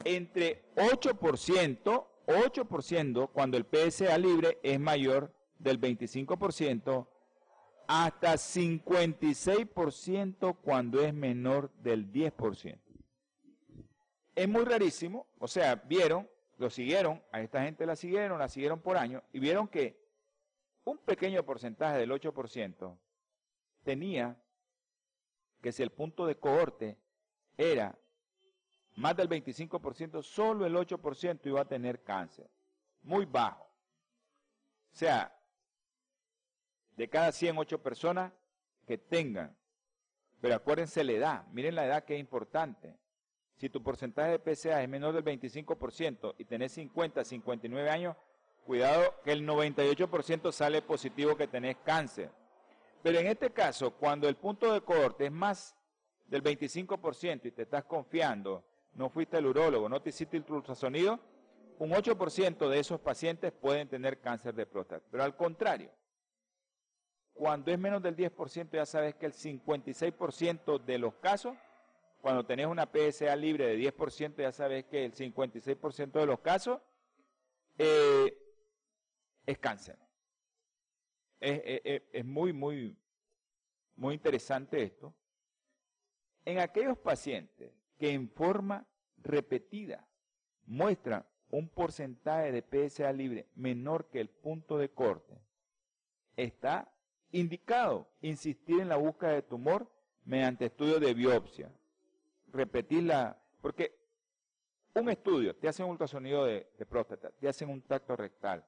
entre 0.03 0.65
8%, 0.75 2.05
8% 2.27 3.29
cuando 3.31 3.57
el 3.57 3.65
PSA 3.65 4.15
libre 4.17 4.59
es 4.63 4.77
mayor 4.79 5.31
del 5.59 5.79
25%, 5.79 7.07
hasta 7.87 8.33
56% 8.33 10.57
cuando 10.61 11.01
es 11.01 11.13
menor 11.13 11.71
del 11.81 12.11
10%. 12.11 12.77
Es 14.35 14.49
muy 14.49 14.65
rarísimo, 14.65 15.27
o 15.39 15.47
sea, 15.47 15.75
vieron, 15.75 16.27
lo 16.57 16.69
siguieron, 16.69 17.23
a 17.31 17.39
esta 17.41 17.63
gente 17.63 17.85
la 17.85 17.95
siguieron, 17.95 18.39
la 18.39 18.49
siguieron 18.49 18.81
por 18.81 18.97
años 18.97 19.23
y 19.31 19.39
vieron 19.39 19.69
que 19.69 20.02
un 20.85 20.97
pequeño 20.97 21.43
porcentaje 21.43 21.97
del 21.97 22.11
8% 22.11 22.97
tenía 23.83 24.37
que 25.61 25.71
si 25.71 25.83
el 25.83 25.91
punto 25.91 26.25
de 26.25 26.35
cohorte 26.35 26.97
era 27.57 27.97
más 28.95 29.15
del 29.15 29.29
25%, 29.29 30.21
solo 30.21 30.65
el 30.65 30.75
8% 30.75 31.39
iba 31.45 31.61
a 31.61 31.67
tener 31.67 32.03
cáncer. 32.03 32.49
Muy 33.01 33.25
bajo. 33.25 33.63
O 33.63 34.95
sea, 34.95 35.35
de 36.95 37.09
cada 37.09 37.31
108 37.31 37.81
personas 37.81 38.31
que 38.85 38.97
tengan, 38.97 39.55
pero 40.41 40.55
acuérdense 40.55 41.03
la 41.03 41.13
edad, 41.13 41.47
miren 41.47 41.75
la 41.75 41.85
edad 41.85 42.03
que 42.03 42.15
es 42.15 42.19
importante. 42.19 42.97
Si 43.55 43.69
tu 43.69 43.81
porcentaje 43.81 44.37
de 44.37 44.55
PSA 44.55 44.83
es 44.83 44.89
menor 44.89 45.13
del 45.13 45.23
25% 45.23 46.35
y 46.37 46.45
tenés 46.45 46.73
50, 46.73 47.23
59 47.23 47.89
años, 47.89 48.15
cuidado 48.63 49.15
que 49.23 49.31
el 49.31 49.47
98% 49.47 50.51
sale 50.51 50.81
positivo 50.81 51.35
que 51.35 51.47
tenés 51.47 51.77
cáncer. 51.83 52.31
Pero 53.01 53.19
en 53.19 53.27
este 53.27 53.51
caso, 53.51 53.91
cuando 53.91 54.27
el 54.27 54.35
punto 54.35 54.73
de 54.73 54.81
cohorte 54.81 55.25
es 55.25 55.31
más 55.31 55.75
del 56.25 56.41
25% 56.41 57.45
y 57.45 57.51
te 57.51 57.63
estás 57.63 57.83
confiando 57.83 58.63
no 58.95 59.09
fuiste 59.09 59.37
al 59.37 59.45
urólogo, 59.45 59.89
no 59.89 60.01
te 60.01 60.09
hiciste 60.09 60.37
el 60.37 60.45
ultrasonido, 60.47 61.19
un 61.79 61.91
8% 61.91 62.69
de 62.69 62.79
esos 62.79 62.99
pacientes 62.99 63.51
pueden 63.51 63.87
tener 63.87 64.19
cáncer 64.19 64.53
de 64.53 64.65
próstata. 64.65 65.05
Pero 65.09 65.23
al 65.23 65.35
contrario, 65.35 65.91
cuando 67.33 67.71
es 67.71 67.79
menos 67.79 68.01
del 68.01 68.15
10%, 68.15 68.69
ya 68.71 68.85
sabes 68.85 69.15
que 69.15 69.25
el 69.25 69.33
56% 69.33 70.83
de 70.83 70.97
los 70.99 71.15
casos, 71.15 71.57
cuando 72.21 72.45
tenés 72.45 72.67
una 72.67 72.85
PSA 72.85 73.35
libre 73.35 73.65
de 73.65 73.77
10%, 73.79 74.37
ya 74.37 74.51
sabes 74.51 74.85
que 74.85 75.05
el 75.05 75.13
56% 75.13 76.11
de 76.11 76.25
los 76.25 76.39
casos 76.39 76.79
eh, 77.77 78.37
es 79.45 79.57
cáncer. 79.57 79.97
es 81.39 82.25
muy, 82.25 82.53
muy, 82.53 82.95
muy 83.95 84.13
interesante 84.13 84.81
esto. 84.83 85.13
En 86.45 86.59
aquellos 86.59 86.97
pacientes 86.97 87.71
que 87.97 88.11
en 88.11 88.29
forma 88.29 88.85
repetida 89.17 90.05
muestra 90.65 91.25
un 91.53 91.69
porcentaje 91.69 92.51
de 92.51 92.63
PSA 92.63 93.11
libre 93.13 93.47
menor 93.55 94.09
que 94.09 94.19
el 94.19 94.29
punto 94.29 94.77
de 94.77 94.89
corte, 94.89 95.39
está 96.35 96.91
indicado 97.31 98.07
insistir 98.21 98.79
en 98.79 98.89
la 98.89 98.95
búsqueda 98.95 99.33
de 99.33 99.43
tumor 99.43 99.87
mediante 100.25 100.65
estudio 100.65 100.99
de 100.99 101.13
biopsia. 101.13 101.71
Repetirla, 102.51 103.37
porque 103.61 103.95
un 104.95 105.09
estudio, 105.09 105.55
te 105.55 105.67
hacen 105.67 105.85
un 105.85 105.91
ultrasonido 105.91 106.45
de, 106.45 106.71
de, 106.77 106.85
próstata, 106.87 107.29
te 107.29 107.47
hacen 107.47 107.69
un 107.69 107.81
tacto 107.81 108.15
rectal. 108.15 108.65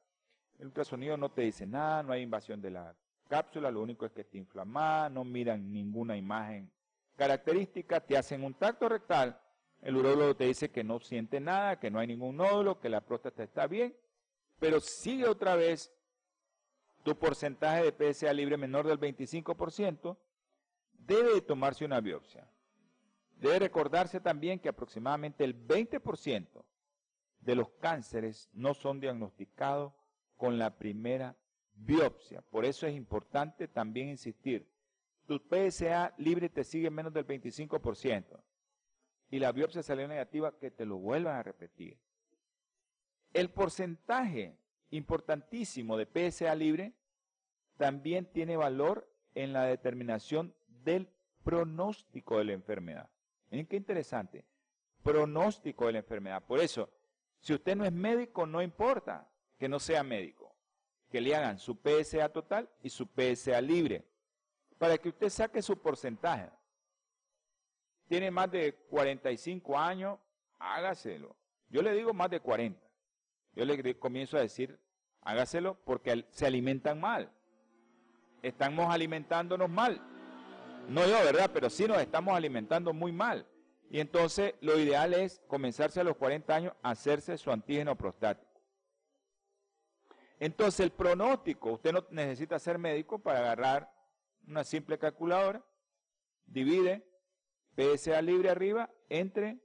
El 0.59 0.67
ultrasonido 0.67 1.17
no 1.17 1.29
te 1.31 1.41
dice 1.41 1.65
nada, 1.65 2.03
no 2.03 2.13
hay 2.13 2.21
invasión 2.21 2.61
de 2.61 2.71
la 2.71 2.95
cápsula, 3.27 3.71
lo 3.71 3.81
único 3.81 4.05
es 4.05 4.11
que 4.11 4.21
está 4.21 4.37
inflamada, 4.37 5.09
no 5.09 5.23
miran 5.23 5.71
ninguna 5.71 6.15
imagen 6.15 6.71
característica, 7.15 7.99
te 7.99 8.17
hacen 8.17 8.43
un 8.43 8.53
tacto 8.53 8.89
rectal, 8.89 9.39
el 9.81 9.95
urólogo 9.95 10.35
te 10.35 10.45
dice 10.45 10.71
que 10.71 10.83
no 10.83 10.99
siente 10.99 11.39
nada, 11.39 11.79
que 11.79 11.89
no 11.89 11.99
hay 11.99 12.07
ningún 12.07 12.37
nódulo, 12.37 12.79
que 12.79 12.89
la 12.89 13.01
próstata 13.01 13.43
está 13.43 13.67
bien, 13.67 13.95
pero 14.59 14.79
sigue 14.79 15.27
otra 15.27 15.55
vez 15.55 15.93
tu 17.03 17.17
porcentaje 17.17 17.91
de 17.91 18.13
PSA 18.13 18.33
libre 18.33 18.57
menor 18.57 18.87
del 18.87 18.99
25%, 18.99 20.17
debe 20.91 21.41
tomarse 21.41 21.85
una 21.85 22.01
biopsia. 22.01 22.49
Debe 23.37 23.59
recordarse 23.59 24.19
también 24.19 24.59
que 24.59 24.69
aproximadamente 24.69 25.43
el 25.43 25.55
20% 25.67 26.63
de 27.41 27.55
los 27.55 27.69
cánceres 27.79 28.49
no 28.53 28.73
son 28.73 28.99
diagnosticados 28.99 29.93
con 30.37 30.57
la 30.57 30.77
primera 30.77 31.35
biopsia. 31.73 32.41
Por 32.41 32.65
eso 32.65 32.87
es 32.87 32.95
importante 32.95 33.67
también 33.67 34.09
insistir 34.09 34.67
tu 35.25 35.39
PSA 35.39 36.13
libre 36.17 36.49
te 36.49 36.63
sigue 36.63 36.89
menos 36.89 37.13
del 37.13 37.25
25% 37.25 38.39
y 39.31 39.39
la 39.39 39.51
biopsia 39.51 39.81
salió 39.81 40.07
negativa, 40.07 40.57
que 40.57 40.71
te 40.71 40.85
lo 40.85 40.97
vuelvan 40.97 41.35
a 41.35 41.43
repetir. 41.43 41.97
El 43.33 43.49
porcentaje 43.49 44.55
importantísimo 44.91 45.97
de 45.97 46.05
PSA 46.05 46.53
libre 46.55 46.93
también 47.77 48.31
tiene 48.31 48.55
valor 48.55 49.09
en 49.33 49.51
la 49.51 49.65
determinación 49.65 50.53
del 50.67 51.09
pronóstico 51.43 52.37
de 52.37 52.45
la 52.45 52.53
enfermedad. 52.53 53.09
Miren 53.49 53.65
qué 53.65 53.75
interesante. 53.75 54.45
Pronóstico 55.03 55.87
de 55.87 55.93
la 55.93 55.99
enfermedad. 55.99 56.43
Por 56.45 56.59
eso, 56.59 56.89
si 57.41 57.53
usted 57.53 57.75
no 57.75 57.83
es 57.83 57.91
médico, 57.91 58.45
no 58.45 58.61
importa 58.61 59.27
que 59.57 59.69
no 59.69 59.79
sea 59.79 60.03
médico. 60.03 60.53
Que 61.09 61.21
le 61.21 61.35
hagan 61.35 61.59
su 61.59 61.75
PSA 61.75 62.29
total 62.29 62.69
y 62.81 62.89
su 62.89 63.07
PSA 63.07 63.61
libre 63.61 64.05
para 64.77 64.97
que 64.97 65.09
usted 65.09 65.29
saque 65.29 65.61
su 65.61 65.77
porcentaje. 65.77 66.49
Tiene 68.07 68.29
más 68.29 68.51
de 68.51 68.73
45 68.89 69.77
años, 69.77 70.19
hágaselo. 70.59 71.35
Yo 71.69 71.81
le 71.81 71.93
digo 71.93 72.13
más 72.13 72.29
de 72.29 72.39
40. 72.39 72.79
Yo 73.53 73.65
le 73.65 73.97
comienzo 73.97 74.37
a 74.37 74.41
decir, 74.41 74.79
hágaselo 75.21 75.75
porque 75.85 76.25
se 76.29 76.45
alimentan 76.45 76.99
mal. 76.99 77.31
Estamos 78.43 78.93
alimentándonos 78.93 79.69
mal. 79.69 80.01
No 80.87 81.01
yo, 81.07 81.17
¿verdad? 81.23 81.49
Pero 81.51 81.69
sí 81.69 81.87
nos 81.87 81.97
estamos 81.97 82.35
alimentando 82.35 82.93
muy 82.93 83.11
mal. 83.11 83.47
Y 83.89 83.99
entonces 83.99 84.53
lo 84.61 84.77
ideal 84.79 85.13
es 85.13 85.41
comenzarse 85.47 86.01
a 86.01 86.03
los 86.03 86.17
40 86.17 86.55
años 86.55 86.73
a 86.83 86.91
hacerse 86.91 87.37
su 87.37 87.51
antígeno 87.51 87.95
prostático. 87.95 88.54
Entonces 90.39 90.81
el 90.81 90.91
pronóstico, 90.91 91.71
usted 91.71 91.93
no 91.93 92.05
necesita 92.11 92.59
ser 92.59 92.77
médico 92.77 93.19
para 93.19 93.39
agarrar 93.39 93.91
una 94.47 94.63
simple 94.63 94.97
calculadora, 94.97 95.63
divide 96.45 97.05
PSA 97.75 98.21
libre 98.21 98.49
arriba 98.49 98.89
entre 99.09 99.59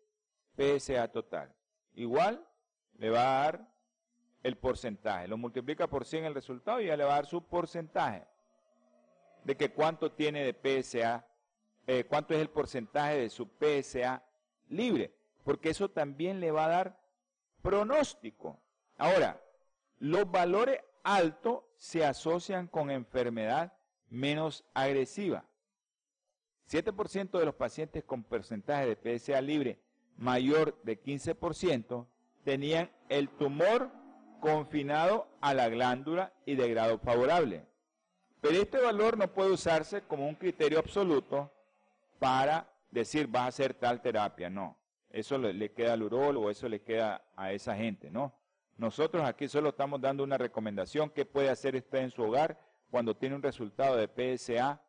PSA 0.57 1.09
total. 1.09 1.55
Igual 1.95 2.47
le 2.99 3.11
va 3.11 3.21
a 3.21 3.43
dar 3.43 3.69
el 4.43 4.57
porcentaje. 4.57 5.29
Lo 5.29 5.37
multiplica 5.37 5.87
por 5.87 6.05
100 6.05 6.25
el 6.25 6.35
resultado 6.35 6.81
y 6.81 6.87
ya 6.87 6.97
le 6.97 7.05
va 7.05 7.13
a 7.13 7.17
dar 7.17 7.27
su 7.27 7.43
porcentaje 7.43 8.27
de 9.45 9.57
que 9.57 9.73
cuánto 9.73 10.13
tiene 10.13 10.45
de 10.45 10.83
PSA, 10.83 11.27
eh, 11.87 12.05
cuánto 12.05 12.35
es 12.35 12.41
el 12.41 12.51
porcentaje 12.51 13.19
de 13.19 13.31
su 13.31 13.49
PSA 13.59 14.23
libre, 14.69 15.15
porque 15.45 15.71
eso 15.71 15.91
también 15.91 16.41
le 16.41 16.51
va 16.51 16.67
a 16.67 16.69
dar 16.69 17.01
pronóstico. 17.63 18.61
Ahora, 18.97 19.41
los 20.01 20.31
valores 20.31 20.81
altos 21.05 21.63
se 21.77 22.05
asocian 22.05 22.67
con 22.67 22.91
enfermedad 22.91 23.73
menos 24.09 24.65
agresiva. 24.75 25.45
7% 26.69 27.39
de 27.39 27.45
los 27.45 27.55
pacientes 27.55 28.03
con 28.05 28.25
porcentaje 28.25 28.87
de 28.87 29.19
PSA 29.19 29.41
libre 29.41 29.81
mayor 30.17 30.81
de 30.83 31.01
15% 31.01 32.07
tenían 32.45 32.91
el 33.09 33.29
tumor 33.29 33.91
confinado 34.41 35.29
a 35.41 35.55
la 35.55 35.69
glándula 35.69 36.33
y 36.47 36.55
de 36.55 36.69
grado 36.71 36.99
favorable. 36.99 37.67
Pero 38.41 38.61
este 38.61 38.81
valor 38.81 39.19
no 39.19 39.33
puede 39.33 39.51
usarse 39.51 40.03
como 40.03 40.27
un 40.27 40.35
criterio 40.35 40.79
absoluto 40.79 41.53
para 42.19 42.71
decir 42.91 43.27
vas 43.27 43.43
a 43.43 43.47
hacer 43.49 43.75
tal 43.75 44.01
terapia, 44.01 44.49
no. 44.49 44.77
Eso 45.11 45.37
le, 45.39 45.73
queda 45.73 45.95
al 45.95 46.03
urólogo, 46.03 46.51
eso 46.51 46.69
le 46.69 46.83
queda 46.83 47.23
a 47.37 47.53
esa 47.53 47.75
gente, 47.77 48.11
¿no? 48.11 48.33
Nosotros 48.81 49.23
aquí 49.25 49.47
solo 49.47 49.69
estamos 49.69 50.01
dando 50.01 50.25
una 50.25 50.39
recomendación 50.39 51.11
que 51.11 51.27
puede 51.27 51.51
hacer 51.51 51.77
usted 51.77 51.99
en 51.99 52.11
su 52.11 52.23
hogar 52.23 52.59
cuando 52.91 53.15
tiene 53.15 53.37
un 53.37 53.43
resultado 53.43 53.95
de 53.95 54.09
PSA 54.09 54.83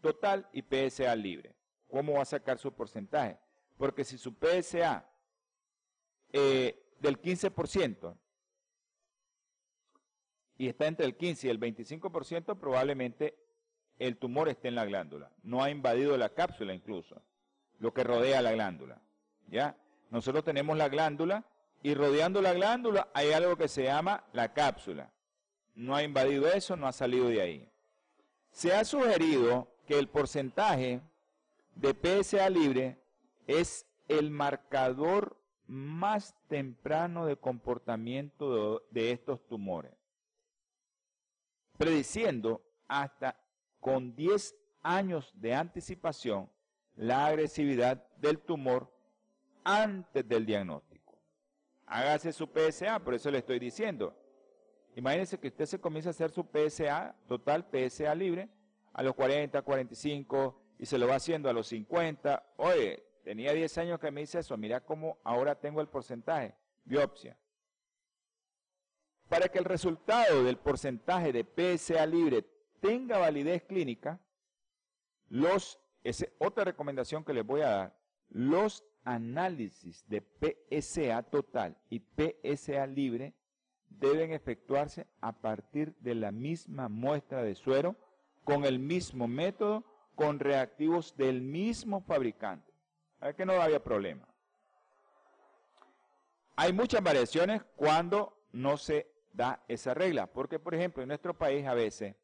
total 0.00 0.48
y 0.54 0.62
PSA 0.62 1.14
libre. 1.16 1.54
¿Cómo 1.86 2.14
va 2.14 2.22
a 2.22 2.24
sacar 2.24 2.56
su 2.56 2.72
porcentaje? 2.72 3.38
Porque 3.76 4.04
si 4.04 4.16
su 4.16 4.34
PSA 4.34 5.06
eh, 6.32 6.82
del 6.98 7.20
15% 7.20 8.16
y 10.56 10.68
está 10.68 10.86
entre 10.86 11.04
el 11.04 11.14
15 11.18 11.48
y 11.48 11.50
el 11.50 11.60
25%, 11.60 12.58
probablemente 12.58 13.36
el 13.98 14.16
tumor 14.16 14.48
esté 14.48 14.68
en 14.68 14.76
la 14.76 14.86
glándula. 14.86 15.30
No 15.42 15.62
ha 15.62 15.68
invadido 15.68 16.16
la 16.16 16.30
cápsula 16.30 16.72
incluso, 16.72 17.20
lo 17.80 17.92
que 17.92 18.02
rodea 18.02 18.40
la 18.40 18.52
glándula. 18.52 19.02
¿Ya? 19.48 19.76
Nosotros 20.08 20.42
tenemos 20.42 20.78
la 20.78 20.88
glándula 20.88 21.44
y 21.82 21.94
rodeando 21.94 22.42
la 22.42 22.52
glándula 22.52 23.08
hay 23.14 23.32
algo 23.32 23.56
que 23.56 23.68
se 23.68 23.84
llama 23.84 24.24
la 24.32 24.52
cápsula. 24.52 25.12
no 25.74 25.94
ha 25.94 26.02
invadido 26.02 26.48
eso, 26.48 26.74
no 26.74 26.86
ha 26.86 26.92
salido 26.92 27.28
de 27.28 27.42
ahí. 27.42 27.68
Se 28.50 28.74
ha 28.74 28.84
sugerido 28.84 29.68
que 29.86 29.98
el 29.98 30.08
porcentaje 30.08 31.02
de 31.74 31.94
PSA 32.22 32.48
libre 32.48 32.98
es 33.46 33.86
el 34.08 34.30
marcador 34.30 35.38
más 35.66 36.34
temprano 36.48 37.26
de 37.26 37.36
comportamiento 37.36 38.82
de, 38.90 39.12
estos 39.12 39.44
tumores, 39.46 39.92
prediciendo 41.76 42.62
hasta 42.88 43.38
con 43.80 44.14
10 44.14 44.54
años 44.82 45.32
de 45.34 45.54
anticipación 45.54 46.48
la 46.94 47.26
agresividad 47.26 48.08
del 48.16 48.38
tumor 48.38 48.92
antes 49.64 50.26
del 50.26 50.46
diagnóstico. 50.46 50.85
Hágase 51.86 52.32
su 52.32 52.48
PSA, 52.48 52.98
por 52.98 53.14
eso 53.14 53.30
le 53.30 53.38
estoy 53.38 53.58
diciendo. 53.58 54.14
Imagínese 54.96 55.38
que 55.38 55.48
usted 55.48 55.66
se 55.66 55.80
comienza 55.80 56.10
a 56.10 56.10
hacer 56.10 56.30
su 56.30 56.44
PSA, 56.44 57.14
total 57.28 57.66
PSA 57.70 58.14
libre, 58.14 58.48
a 58.92 59.02
los 59.02 59.14
40, 59.14 59.62
45, 59.62 60.60
y 60.78 60.86
se 60.86 60.98
lo 60.98 61.06
va 61.06 61.16
haciendo 61.16 61.48
a 61.48 61.52
los 61.52 61.68
50. 61.68 62.54
Oye, 62.56 63.04
tenía 63.22 63.52
10 63.52 63.78
años 63.78 64.00
que 64.00 64.10
me 64.10 64.22
hice 64.22 64.38
eso, 64.38 64.56
mira 64.56 64.80
cómo 64.80 65.18
ahora 65.22 65.54
tengo 65.54 65.80
el 65.80 65.88
porcentaje, 65.88 66.54
biopsia. 66.84 67.36
Para 69.28 69.48
que 69.48 69.58
el 69.58 69.64
resultado 69.64 70.44
del 70.44 70.56
porcentaje 70.56 71.32
de 71.32 71.44
PSA 71.44 72.06
libre 72.06 72.44
tenga 72.80 73.18
validez 73.18 73.64
clínica, 73.64 74.20
los, 75.28 75.80
es 76.04 76.26
otra 76.38 76.64
recomendación 76.64 77.24
que 77.24 77.34
les 77.34 77.44
voy 77.44 77.60
a 77.60 77.68
dar, 77.68 77.98
los 78.28 78.84
análisis 79.06 80.04
de 80.08 80.20
PSA 80.20 81.22
total 81.22 81.78
y 81.88 82.00
PSA 82.00 82.86
libre 82.86 83.32
deben 83.88 84.32
efectuarse 84.32 85.06
a 85.20 85.32
partir 85.32 85.94
de 86.00 86.14
la 86.14 86.32
misma 86.32 86.88
muestra 86.88 87.42
de 87.42 87.54
suero, 87.54 87.96
con 88.44 88.64
el 88.64 88.78
mismo 88.78 89.26
método, 89.26 89.84
con 90.14 90.38
reactivos 90.38 91.16
del 91.16 91.40
mismo 91.40 92.02
fabricante. 92.02 92.72
A 93.20 93.32
que 93.32 93.46
no 93.46 93.54
había 93.54 93.82
problema. 93.82 94.28
Hay 96.56 96.72
muchas 96.72 97.02
variaciones 97.02 97.62
cuando 97.76 98.36
no 98.52 98.76
se 98.76 99.10
da 99.32 99.62
esa 99.68 99.94
regla, 99.94 100.26
porque 100.26 100.58
por 100.58 100.74
ejemplo 100.74 101.02
en 101.02 101.08
nuestro 101.08 101.34
país 101.34 101.66
a 101.66 101.74
veces 101.74 102.16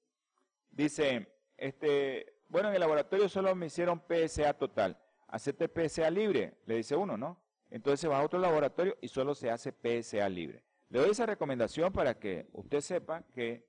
dice, 0.70 1.28
este, 1.56 2.34
bueno, 2.48 2.68
en 2.68 2.74
el 2.74 2.80
laboratorio 2.80 3.28
solo 3.28 3.54
me 3.54 3.66
hicieron 3.66 4.02
PSA 4.08 4.54
total, 4.54 4.98
hacete 5.32 5.66
PSA 5.66 6.10
libre, 6.10 6.58
le 6.66 6.76
dice 6.76 6.94
uno, 6.94 7.16
¿no? 7.16 7.40
Entonces 7.70 8.08
va 8.08 8.18
a 8.18 8.24
otro 8.24 8.38
laboratorio 8.38 8.98
y 9.00 9.08
solo 9.08 9.34
se 9.34 9.50
hace 9.50 9.72
PSA 9.72 10.28
libre. 10.28 10.62
Le 10.90 11.00
doy 11.00 11.10
esa 11.10 11.24
recomendación 11.24 11.90
para 11.90 12.18
que 12.18 12.48
usted 12.52 12.82
sepa 12.82 13.22
que 13.34 13.66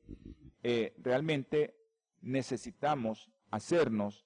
eh, 0.61 0.93
realmente 0.97 1.73
necesitamos 2.21 3.31
hacernos 3.49 4.25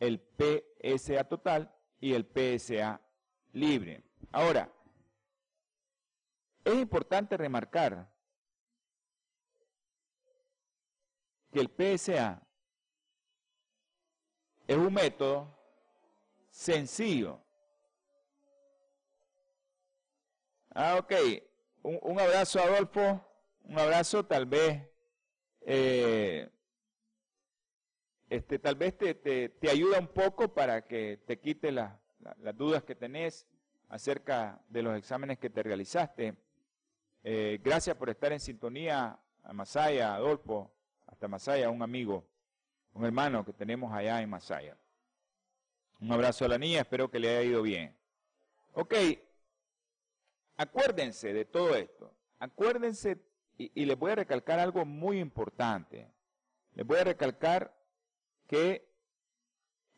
el 0.00 0.18
PSA 0.38 1.24
total 1.24 1.74
y 2.00 2.14
el 2.14 2.24
PSA 2.24 3.02
libre. 3.52 4.02
Ahora, 4.32 4.72
es 6.64 6.74
importante 6.74 7.36
remarcar 7.36 8.10
que 11.52 11.60
el 11.60 11.68
PSA 11.68 12.42
es 14.66 14.76
un 14.76 14.94
método 14.94 15.57
sencillo. 16.58 17.40
Ah, 20.74 20.96
ok 20.98 21.12
un, 21.82 22.20
abrazo, 22.20 22.60
Adolfo. 22.60 23.24
Un 23.64 23.78
abrazo, 23.78 24.24
tal 24.24 24.46
vez. 24.46 24.82
Eh, 25.60 26.48
este, 28.28 28.58
tal 28.58 28.74
vez 28.76 28.96
te, 28.96 29.14
te, 29.14 29.70
ayuda 29.70 29.98
un 29.98 30.08
poco 30.08 30.52
para 30.52 30.86
que 30.86 31.18
te 31.26 31.38
quite 31.38 31.72
las 31.72 31.98
dudas 32.54 32.82
que 32.82 32.94
tenés 32.94 33.46
acerca 33.88 34.60
de 34.68 34.82
los 34.82 34.96
exámenes 34.96 35.38
que 35.38 35.50
te 35.50 35.62
realizaste. 35.62 36.34
Eh, 37.22 37.58
gracias 37.62 37.96
por 37.96 38.10
estar 38.10 38.32
en 38.32 38.40
sintonía 38.40 39.18
a 39.42 39.52
Masaya, 39.52 40.14
Adolfo, 40.14 40.70
hasta 41.06 41.28
Masaya, 41.28 41.70
un 41.70 41.82
amigo, 41.82 42.26
un 42.92 43.04
hermano 43.04 43.44
que 43.44 43.52
tenemos 43.52 43.92
allá 43.92 44.20
en 44.20 44.30
Masaya. 44.30 44.76
Un 46.00 46.12
abrazo 46.12 46.44
a 46.44 46.48
la 46.48 46.58
niña, 46.58 46.80
espero 46.80 47.10
que 47.10 47.18
le 47.18 47.30
haya 47.30 47.42
ido 47.42 47.62
bien. 47.62 47.96
Ok, 48.72 48.94
Acuérdense 50.58 51.32
de 51.32 51.44
todo 51.44 51.76
esto. 51.76 52.12
Acuérdense, 52.40 53.16
y, 53.56 53.84
les 53.84 53.96
voy 53.96 54.10
a 54.10 54.16
recalcar 54.16 54.58
algo 54.58 54.84
muy 54.84 55.20
importante. 55.20 56.10
Les 56.74 56.84
voy 56.84 56.98
a 56.98 57.04
recalcar 57.04 57.72
que 58.48 58.88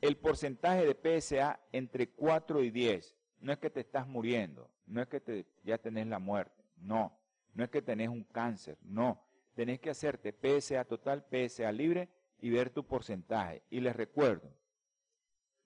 el 0.02 0.18
porcentaje 0.18 0.84
de 0.84 0.94
PSA 0.94 1.58
entre 1.72 2.10
4 2.10 2.62
y 2.62 2.70
10 2.70 3.16
no 3.40 3.52
es 3.52 3.58
que 3.58 3.70
te 3.70 3.80
estás 3.80 4.06
muriendo, 4.06 4.70
no 4.86 5.00
es 5.00 5.08
que 5.08 5.20
te, 5.20 5.46
ya 5.64 5.78
tenés 5.78 6.06
la 6.06 6.18
muerte, 6.18 6.62
no, 6.76 7.18
no 7.54 7.64
es 7.64 7.70
que 7.70 7.80
tenés 7.80 8.10
un 8.10 8.24
cáncer, 8.24 8.76
no. 8.82 9.24
Tenés 9.54 9.80
que 9.80 9.90
hacerte 9.90 10.32
PSA 10.32 10.84
total, 10.84 11.24
PSA 11.30 11.72
libre 11.72 12.10
y 12.38 12.50
ver 12.50 12.68
tu 12.68 12.84
porcentaje. 12.84 13.62
Y 13.70 13.80
les 13.80 13.96
recuerdo, 13.96 14.50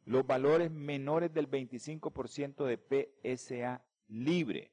los 0.05 0.27
valores 0.27 0.71
menores 0.71 1.33
del 1.33 1.51
25% 1.51 2.65
de 2.65 3.17
PSA 3.23 3.85
libre 4.09 4.71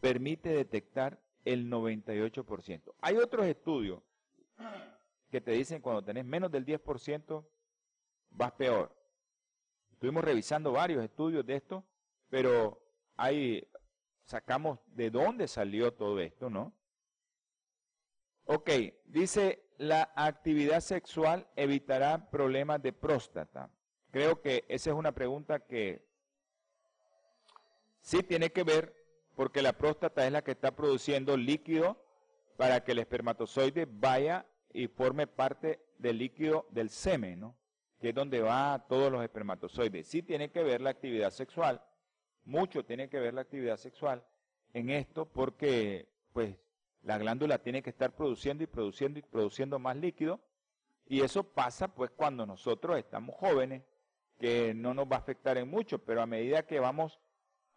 permite 0.00 0.50
detectar 0.50 1.22
el 1.44 1.70
98%. 1.70 2.94
Hay 3.00 3.16
otros 3.16 3.46
estudios 3.46 4.02
que 5.30 5.40
te 5.40 5.52
dicen 5.52 5.80
cuando 5.80 6.04
tenés 6.04 6.24
menos 6.24 6.50
del 6.50 6.64
10% 6.64 7.46
vas 8.30 8.52
peor. 8.52 8.94
Estuvimos 9.92 10.24
revisando 10.24 10.72
varios 10.72 11.02
estudios 11.02 11.46
de 11.46 11.56
esto, 11.56 11.84
pero 12.28 12.82
ahí 13.16 13.66
sacamos 14.24 14.78
de 14.86 15.10
dónde 15.10 15.48
salió 15.48 15.92
todo 15.92 16.20
esto, 16.20 16.50
¿no? 16.50 16.74
Ok, 18.44 18.70
dice 19.06 19.64
la 19.78 20.12
actividad 20.14 20.80
sexual 20.80 21.48
evitará 21.56 22.30
problemas 22.30 22.82
de 22.82 22.92
próstata. 22.92 23.70
Creo 24.14 24.40
que 24.40 24.64
esa 24.68 24.90
es 24.90 24.96
una 24.96 25.10
pregunta 25.10 25.58
que 25.58 26.06
sí 28.00 28.22
tiene 28.22 28.50
que 28.50 28.62
ver 28.62 28.94
porque 29.34 29.60
la 29.60 29.72
próstata 29.72 30.24
es 30.24 30.30
la 30.30 30.44
que 30.44 30.52
está 30.52 30.76
produciendo 30.76 31.36
líquido 31.36 32.00
para 32.56 32.84
que 32.84 32.92
el 32.92 33.00
espermatozoide 33.00 33.88
vaya 33.90 34.46
y 34.72 34.86
forme 34.86 35.26
parte 35.26 35.80
del 35.98 36.18
líquido 36.18 36.68
del 36.70 36.90
semen, 36.90 37.40
¿no? 37.40 37.56
que 38.00 38.10
es 38.10 38.14
donde 38.14 38.40
va 38.40 38.86
todos 38.88 39.10
los 39.10 39.20
espermatozoides. 39.20 40.06
Sí 40.06 40.22
tiene 40.22 40.48
que 40.52 40.62
ver 40.62 40.80
la 40.80 40.90
actividad 40.90 41.30
sexual, 41.30 41.82
mucho 42.44 42.84
tiene 42.84 43.08
que 43.08 43.18
ver 43.18 43.34
la 43.34 43.40
actividad 43.40 43.78
sexual 43.78 44.24
en 44.74 44.90
esto 44.90 45.26
porque 45.26 46.08
pues 46.32 46.54
la 47.02 47.18
glándula 47.18 47.58
tiene 47.58 47.82
que 47.82 47.90
estar 47.90 48.14
produciendo 48.14 48.62
y 48.62 48.68
produciendo 48.68 49.18
y 49.18 49.22
produciendo 49.22 49.80
más 49.80 49.96
líquido 49.96 50.38
y 51.04 51.22
eso 51.22 51.42
pasa 51.42 51.88
pues 51.88 52.12
cuando 52.12 52.46
nosotros 52.46 52.96
estamos 52.96 53.34
jóvenes, 53.34 53.82
que 54.38 54.74
no 54.74 54.94
nos 54.94 55.06
va 55.06 55.16
a 55.16 55.20
afectar 55.20 55.56
en 55.58 55.68
mucho, 55.68 55.98
pero 55.98 56.22
a 56.22 56.26
medida 56.26 56.66
que 56.66 56.80
vamos 56.80 57.20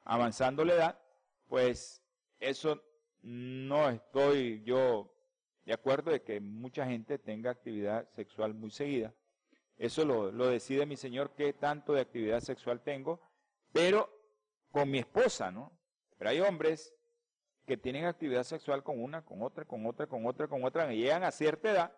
avanzando 0.03 0.65
la 0.65 0.73
edad, 0.73 0.99
pues 1.47 2.01
eso 2.39 2.81
no 3.21 3.89
estoy 3.89 4.63
yo 4.63 5.13
de 5.65 5.73
acuerdo 5.73 6.11
de 6.11 6.21
que 6.21 6.39
mucha 6.39 6.85
gente 6.85 7.19
tenga 7.19 7.51
actividad 7.51 8.09
sexual 8.11 8.53
muy 8.53 8.71
seguida. 8.71 9.13
Eso 9.77 10.05
lo, 10.05 10.31
decide 10.49 10.85
mi 10.85 10.95
Señor 10.95 11.31
qué 11.35 11.53
tanto 11.53 11.93
de 11.93 12.01
actividad 12.01 12.39
sexual 12.39 12.81
tengo, 12.81 13.19
pero 13.73 14.09
con 14.71 14.89
mi 14.89 14.99
esposa, 14.99 15.51
¿no? 15.51 15.71
Pero 16.17 16.29
hay 16.29 16.39
hombres 16.39 16.95
que 17.65 17.77
tienen 17.77 18.05
actividad 18.05 18.43
sexual 18.43 18.81
con 18.81 19.03
una, 19.03 19.23
con 19.23 19.43
otra, 19.43 19.65
con 19.65 19.85
otra, 19.85 20.07
con 20.07 20.25
otra, 20.25 20.47
con 20.47 20.63
otra, 20.63 20.91
y 20.93 20.99
llegan 20.99 21.23
a 21.23 21.31
cierta 21.31 21.69
edad 21.69 21.91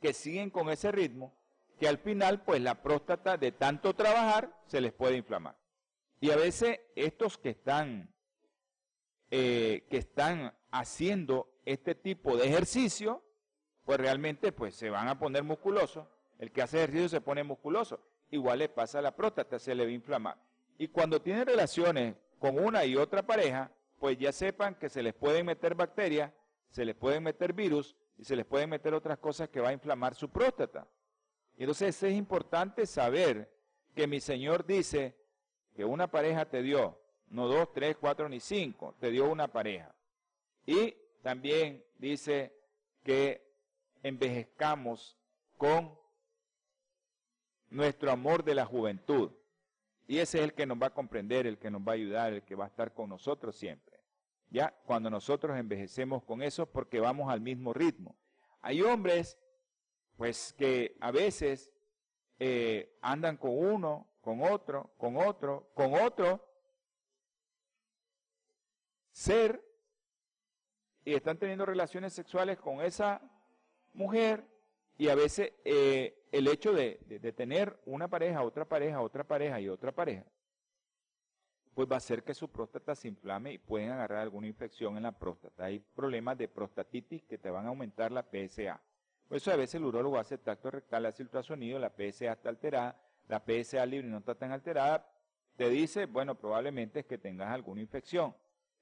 que 0.00 0.12
siguen 0.12 0.50
con 0.50 0.68
ese 0.68 0.92
ritmo, 0.92 1.34
que 1.78 1.88
al 1.88 1.98
final, 1.98 2.42
pues 2.42 2.60
la 2.60 2.82
próstata 2.82 3.36
de 3.36 3.52
tanto 3.52 3.94
trabajar 3.94 4.52
se 4.66 4.80
les 4.80 4.92
puede 4.92 5.16
inflamar. 5.16 5.56
Y 6.20 6.30
a 6.30 6.36
veces 6.36 6.80
estos 6.96 7.38
que 7.38 7.50
están 7.50 8.12
eh, 9.30 9.86
que 9.90 9.98
están 9.98 10.54
haciendo 10.70 11.52
este 11.66 11.94
tipo 11.94 12.38
de 12.38 12.46
ejercicio, 12.46 13.22
pues 13.84 13.98
realmente 13.98 14.52
pues 14.52 14.74
se 14.74 14.88
van 14.88 15.08
a 15.08 15.18
poner 15.18 15.42
musculosos. 15.42 16.06
El 16.38 16.50
que 16.50 16.62
hace 16.62 16.78
ejercicio 16.78 17.10
se 17.10 17.20
pone 17.20 17.44
musculoso. 17.44 18.00
Igual 18.30 18.60
le 18.60 18.68
pasa 18.70 19.00
a 19.00 19.02
la 19.02 19.14
próstata, 19.14 19.58
se 19.58 19.74
le 19.74 19.84
va 19.84 19.90
a 19.90 19.92
inflamar. 19.92 20.38
Y 20.78 20.88
cuando 20.88 21.20
tienen 21.20 21.46
relaciones 21.46 22.14
con 22.38 22.58
una 22.58 22.86
y 22.86 22.96
otra 22.96 23.26
pareja, 23.26 23.70
pues 23.98 24.16
ya 24.16 24.32
sepan 24.32 24.76
que 24.76 24.88
se 24.88 25.02
les 25.02 25.12
pueden 25.12 25.44
meter 25.44 25.74
bacterias, 25.74 26.32
se 26.70 26.86
les 26.86 26.94
pueden 26.94 27.22
meter 27.22 27.52
virus 27.52 27.96
y 28.16 28.24
se 28.24 28.34
les 28.34 28.46
pueden 28.46 28.70
meter 28.70 28.94
otras 28.94 29.18
cosas 29.18 29.50
que 29.50 29.60
va 29.60 29.70
a 29.70 29.72
inflamar 29.74 30.14
su 30.14 30.30
próstata. 30.30 30.86
Entonces 31.58 32.02
es 32.02 32.14
importante 32.14 32.86
saber 32.86 33.52
que 33.94 34.06
mi 34.06 34.20
Señor 34.20 34.64
dice 34.64 35.16
que 35.74 35.84
una 35.84 36.10
pareja 36.10 36.48
te 36.48 36.62
dio 36.62 36.98
no 37.30 37.46
dos, 37.46 37.72
tres, 37.72 37.96
cuatro 37.96 38.28
ni 38.28 38.40
cinco, 38.40 38.94
te 39.00 39.10
dio 39.10 39.28
una 39.30 39.48
pareja. 39.48 39.94
Y 40.64 40.94
también 41.22 41.84
dice 41.98 42.54
que 43.02 43.46
envejezcamos 44.02 45.18
con 45.56 45.98
nuestro 47.70 48.10
amor 48.10 48.44
de 48.44 48.54
la 48.54 48.64
juventud. 48.64 49.32
Y 50.06 50.18
ese 50.18 50.38
es 50.38 50.44
el 50.44 50.54
que 50.54 50.64
nos 50.64 50.80
va 50.80 50.86
a 50.86 50.94
comprender, 50.94 51.46
el 51.46 51.58
que 51.58 51.70
nos 51.70 51.82
va 51.82 51.92
a 51.92 51.96
ayudar, 51.96 52.32
el 52.32 52.42
que 52.42 52.54
va 52.54 52.64
a 52.64 52.68
estar 52.68 52.94
con 52.94 53.10
nosotros 53.10 53.56
siempre. 53.56 53.98
Ya, 54.50 54.74
cuando 54.86 55.10
nosotros 55.10 55.58
envejecemos 55.58 56.22
con 56.24 56.42
eso, 56.42 56.64
porque 56.64 57.00
vamos 57.00 57.30
al 57.30 57.42
mismo 57.42 57.74
ritmo. 57.74 58.16
Hay 58.62 58.80
hombres, 58.80 59.36
pues, 60.18 60.52
que 60.58 60.96
a 61.00 61.12
veces 61.12 61.70
eh, 62.40 62.98
andan 63.00 63.36
con 63.36 63.56
uno, 63.56 64.08
con 64.20 64.42
otro, 64.42 64.90
con 64.98 65.16
otro, 65.16 65.70
con 65.74 65.94
otro 65.94 66.44
ser 69.12 69.64
y 71.04 71.14
están 71.14 71.38
teniendo 71.38 71.64
relaciones 71.64 72.12
sexuales 72.12 72.58
con 72.58 72.80
esa 72.80 73.22
mujer 73.94 74.44
y 74.98 75.08
a 75.08 75.14
veces 75.14 75.52
eh, 75.64 76.26
el 76.32 76.48
hecho 76.48 76.72
de, 76.72 76.98
de, 77.06 77.32
tener 77.32 77.78
una 77.86 78.08
pareja, 78.08 78.42
otra 78.42 78.64
pareja, 78.64 79.00
otra 79.00 79.22
pareja 79.22 79.60
y 79.60 79.68
otra 79.68 79.92
pareja, 79.92 80.24
pues 81.74 81.88
va 81.88 81.94
a 81.94 81.98
hacer 81.98 82.24
que 82.24 82.34
su 82.34 82.48
próstata 82.48 82.96
se 82.96 83.06
inflame 83.06 83.52
y 83.52 83.58
pueden 83.58 83.90
agarrar 83.92 84.18
alguna 84.18 84.48
infección 84.48 84.96
en 84.96 85.04
la 85.04 85.12
próstata. 85.12 85.66
Hay 85.66 85.78
problemas 85.78 86.36
de 86.36 86.48
prostatitis 86.48 87.22
que 87.22 87.38
te 87.38 87.50
van 87.50 87.66
a 87.66 87.68
aumentar 87.68 88.10
la 88.10 88.24
PSA. 88.24 88.82
Por 89.28 89.36
eso 89.36 89.52
a 89.52 89.56
veces 89.56 89.76
el 89.76 89.84
urólogo 89.84 90.18
hace 90.18 90.38
tacto 90.38 90.70
rectal, 90.70 91.04
hace 91.06 91.22
ultrasonido, 91.22 91.78
la 91.78 91.90
PSA 91.90 92.32
está 92.32 92.48
alterada, 92.48 92.98
la 93.28 93.44
PSA 93.44 93.84
libre 93.84 94.08
no 94.08 94.18
está 94.18 94.34
tan 94.34 94.52
alterada, 94.52 95.06
te 95.56 95.68
dice, 95.68 96.06
bueno, 96.06 96.34
probablemente 96.34 97.00
es 97.00 97.06
que 97.06 97.18
tengas 97.18 97.50
alguna 97.50 97.80
infección. 97.80 98.34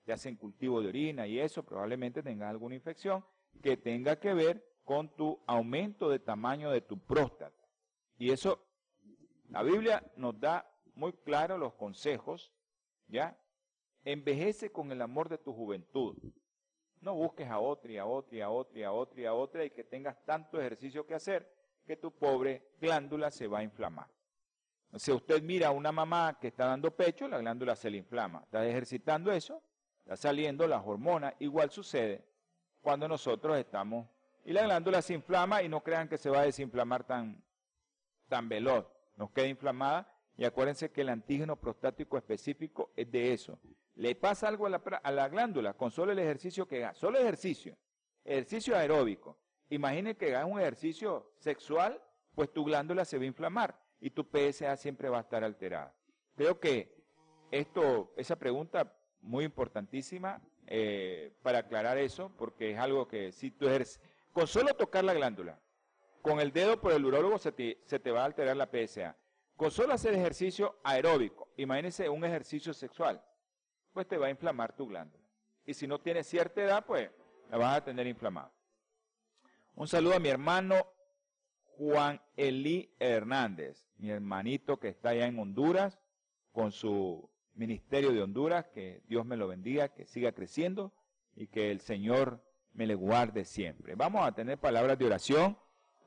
Te 0.04 0.12
hacen 0.12 0.36
cultivo 0.36 0.80
de 0.80 0.88
orina 0.88 1.26
y 1.26 1.40
eso, 1.40 1.64
probablemente 1.64 2.22
tengas 2.22 2.50
alguna 2.50 2.76
infección 2.76 3.24
que 3.60 3.76
tenga 3.76 4.20
que 4.20 4.34
ver 4.34 4.64
con 4.84 5.08
tu 5.16 5.40
aumento 5.46 6.08
de 6.08 6.20
tamaño 6.20 6.70
de 6.70 6.80
tu 6.80 6.98
próstata. 6.98 7.66
Y 8.18 8.30
eso, 8.30 8.64
la 9.48 9.64
Biblia 9.64 10.04
nos 10.16 10.38
da 10.38 10.70
muy 10.94 11.12
claro 11.12 11.58
los 11.58 11.74
consejos, 11.74 12.52
¿ya? 13.08 13.36
Envejece 14.04 14.70
con 14.70 14.92
el 14.92 15.02
amor 15.02 15.28
de 15.28 15.38
tu 15.38 15.52
juventud. 15.52 16.16
No 17.06 17.14
busques 17.14 17.48
a 17.48 17.60
otra 17.60 17.92
y 17.92 17.98
a 17.98 18.04
otra 18.04 18.36
y 18.36 18.40
a 18.40 18.50
otra 18.50 18.80
y 18.80 18.82
a 18.82 18.90
otra 18.90 19.20
y 19.20 19.24
a 19.26 19.32
otra 19.32 19.64
y 19.64 19.70
que 19.70 19.84
tengas 19.84 20.16
tanto 20.24 20.60
ejercicio 20.60 21.06
que 21.06 21.14
hacer 21.14 21.48
que 21.86 21.94
tu 21.94 22.10
pobre 22.10 22.72
glándula 22.80 23.30
se 23.30 23.46
va 23.46 23.60
a 23.60 23.62
inflamar. 23.62 24.08
Si 24.96 25.12
usted 25.12 25.40
mira 25.40 25.68
a 25.68 25.70
una 25.70 25.92
mamá 25.92 26.36
que 26.40 26.48
está 26.48 26.66
dando 26.66 26.90
pecho, 26.90 27.28
la 27.28 27.38
glándula 27.38 27.76
se 27.76 27.90
le 27.90 27.98
inflama. 27.98 28.40
Está 28.42 28.66
ejercitando 28.66 29.30
eso, 29.30 29.62
está 30.00 30.16
saliendo 30.16 30.66
las 30.66 30.84
hormonas. 30.84 31.32
Igual 31.38 31.70
sucede 31.70 32.24
cuando 32.80 33.06
nosotros 33.06 33.56
estamos 33.56 34.08
y 34.44 34.52
la 34.52 34.62
glándula 34.64 35.00
se 35.00 35.14
inflama 35.14 35.62
y 35.62 35.68
no 35.68 35.84
crean 35.84 36.08
que 36.08 36.18
se 36.18 36.28
va 36.28 36.40
a 36.40 36.46
desinflamar 36.46 37.04
tan, 37.04 37.40
tan 38.26 38.48
veloz. 38.48 38.84
Nos 39.14 39.30
queda 39.30 39.46
inflamada 39.46 40.12
y 40.36 40.44
acuérdense 40.44 40.90
que 40.90 41.02
el 41.02 41.10
antígeno 41.10 41.54
prostático 41.54 42.18
específico 42.18 42.90
es 42.96 43.08
de 43.12 43.32
eso. 43.32 43.60
Le 43.96 44.14
pasa 44.14 44.48
algo 44.48 44.66
a 44.66 45.10
la, 45.10 45.28
glándula 45.28 45.72
con 45.72 45.90
solo 45.90 46.12
el 46.12 46.18
ejercicio 46.18 46.68
que 46.68 46.84
haga. 46.84 46.94
Solo 46.94 47.18
ejercicio. 47.18 47.76
Ejercicio 48.24 48.76
aeróbico. 48.76 49.38
Imagine 49.70 50.16
que 50.16 50.34
hagas 50.34 50.50
un 50.50 50.60
ejercicio 50.60 51.32
sexual, 51.38 52.00
pues 52.34 52.52
tu 52.52 52.64
glándula 52.64 53.04
se 53.04 53.16
va 53.16 53.24
a 53.24 53.26
inflamar 53.26 53.80
y 54.00 54.10
tu 54.10 54.24
PSA 54.24 54.76
siempre 54.76 55.08
va 55.08 55.18
a 55.18 55.22
estar 55.22 55.42
alterada. 55.42 55.94
Creo 56.36 56.60
que 56.60 56.94
esto, 57.50 58.12
esa 58.16 58.36
pregunta 58.36 58.92
muy 59.22 59.44
importantísima 59.44 60.42
eh, 60.66 61.32
para 61.42 61.60
aclarar 61.60 61.96
eso, 61.96 62.30
porque 62.36 62.72
es 62.72 62.78
algo 62.78 63.08
que 63.08 63.32
si 63.32 63.50
tú 63.50 63.66
eres, 63.66 63.98
con 64.32 64.46
solo 64.46 64.74
tocar 64.74 65.04
la 65.04 65.14
glándula, 65.14 65.58
con 66.20 66.40
el 66.40 66.52
dedo 66.52 66.80
por 66.80 66.92
el 66.92 67.04
urólogo 67.04 67.38
se 67.38 67.52
te, 67.52 67.80
se 67.86 67.98
te 67.98 68.10
va 68.10 68.22
a 68.22 68.26
alterar 68.26 68.56
la 68.56 68.68
PSA. 68.70 69.16
Con 69.56 69.70
solo 69.70 69.94
hacer 69.94 70.12
ejercicio 70.12 70.76
aeróbico, 70.84 71.48
imagínense 71.56 72.08
un 72.10 72.24
ejercicio 72.24 72.74
sexual, 72.74 73.22
pues 73.96 74.08
te 74.08 74.18
va 74.18 74.26
a 74.26 74.30
inflamar 74.30 74.76
tu 74.76 74.86
glándula. 74.86 75.24
Y 75.64 75.72
si 75.72 75.86
no 75.86 75.98
tienes 75.98 76.26
cierta 76.26 76.62
edad, 76.62 76.84
pues 76.84 77.10
la 77.50 77.56
vas 77.56 77.78
a 77.78 77.82
tener 77.82 78.06
inflamada. 78.06 78.52
Un 79.74 79.88
saludo 79.88 80.16
a 80.16 80.18
mi 80.18 80.28
hermano 80.28 80.86
Juan 81.78 82.20
Elí 82.36 82.94
Hernández, 82.98 83.88
mi 83.96 84.10
hermanito 84.10 84.78
que 84.78 84.88
está 84.88 85.08
allá 85.10 85.24
en 85.24 85.38
Honduras, 85.38 85.98
con 86.52 86.72
su 86.72 87.30
ministerio 87.54 88.12
de 88.12 88.22
Honduras, 88.22 88.66
que 88.68 89.00
Dios 89.08 89.24
me 89.24 89.38
lo 89.38 89.48
bendiga, 89.48 89.88
que 89.88 90.04
siga 90.04 90.32
creciendo 90.32 90.92
y 91.34 91.46
que 91.46 91.70
el 91.70 91.80
Señor 91.80 92.44
me 92.74 92.86
le 92.86 92.96
guarde 92.96 93.46
siempre. 93.46 93.94
Vamos 93.94 94.26
a 94.26 94.32
tener 94.32 94.58
palabras 94.58 94.98
de 94.98 95.06
oración. 95.06 95.56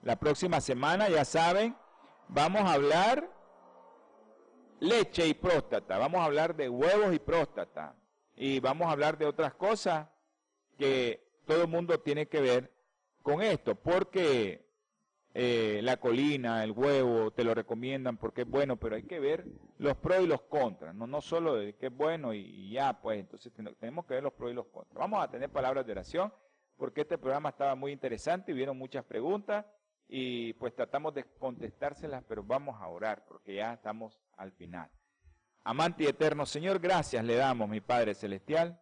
La 0.03 0.19
próxima 0.19 0.61
semana, 0.61 1.09
ya 1.09 1.25
saben, 1.25 1.75
vamos 2.27 2.61
a 2.61 2.73
hablar 2.73 3.38
leche 4.79 5.27
y 5.27 5.33
próstata. 5.33 5.97
Vamos 5.97 6.21
a 6.21 6.25
hablar 6.25 6.55
de 6.55 6.69
huevos 6.69 7.13
y 7.13 7.19
próstata. 7.19 7.95
Y 8.35 8.59
vamos 8.59 8.87
a 8.87 8.91
hablar 8.91 9.17
de 9.17 9.25
otras 9.25 9.53
cosas 9.53 10.07
que 10.77 11.27
todo 11.45 11.63
el 11.63 11.67
mundo 11.67 11.99
tiene 11.99 12.27
que 12.27 12.39
ver 12.39 12.71
con 13.21 13.41
esto, 13.41 13.75
porque 13.75 14.65
eh, 15.33 15.81
la 15.83 15.97
colina, 15.97 16.63
el 16.63 16.71
huevo, 16.71 17.31
te 17.31 17.43
lo 17.43 17.53
recomiendan 17.53 18.17
porque 18.17 18.41
es 18.41 18.49
bueno, 18.49 18.77
pero 18.77 18.95
hay 18.95 19.03
que 19.03 19.19
ver 19.19 19.45
los 19.77 19.97
pros 19.97 20.21
y 20.21 20.27
los 20.27 20.41
contras, 20.43 20.95
no, 20.95 21.05
no 21.05 21.21
solo 21.21 21.55
de 21.55 21.75
que 21.75 21.87
es 21.87 21.95
bueno 21.95 22.33
y, 22.33 22.71
ya, 22.71 22.99
pues 23.01 23.19
entonces 23.19 23.51
tenemos 23.79 24.05
que 24.05 24.15
ver 24.15 24.23
los 24.23 24.33
pros 24.33 24.51
y 24.51 24.53
los 24.53 24.67
contras. 24.67 24.97
Vamos 24.97 25.23
a 25.23 25.29
tener 25.29 25.49
palabras 25.49 25.85
de 25.85 25.91
oración 25.91 26.33
porque 26.77 27.01
este 27.01 27.17
programa 27.17 27.49
estaba 27.49 27.75
muy 27.75 27.91
interesante 27.91 28.51
y 28.51 28.55
vieron 28.55 28.77
muchas 28.77 29.03
preguntas 29.03 29.65
y 30.09 30.53
pues 30.53 30.73
tratamos 30.73 31.13
de 31.13 31.23
contestárselas, 31.23 32.23
pero 32.27 32.43
vamos 32.43 32.81
a 32.81 32.87
orar 32.87 33.23
porque 33.27 33.55
ya 33.55 33.73
estamos 33.73 34.19
al 34.37 34.51
final. 34.51 34.89
Amante 35.63 36.03
y 36.03 36.07
eterno 36.07 36.47
Señor, 36.47 36.79
gracias 36.79 37.23
le 37.23 37.35
damos, 37.35 37.69
mi 37.69 37.79
Padre 37.79 38.15
Celestial. 38.15 38.81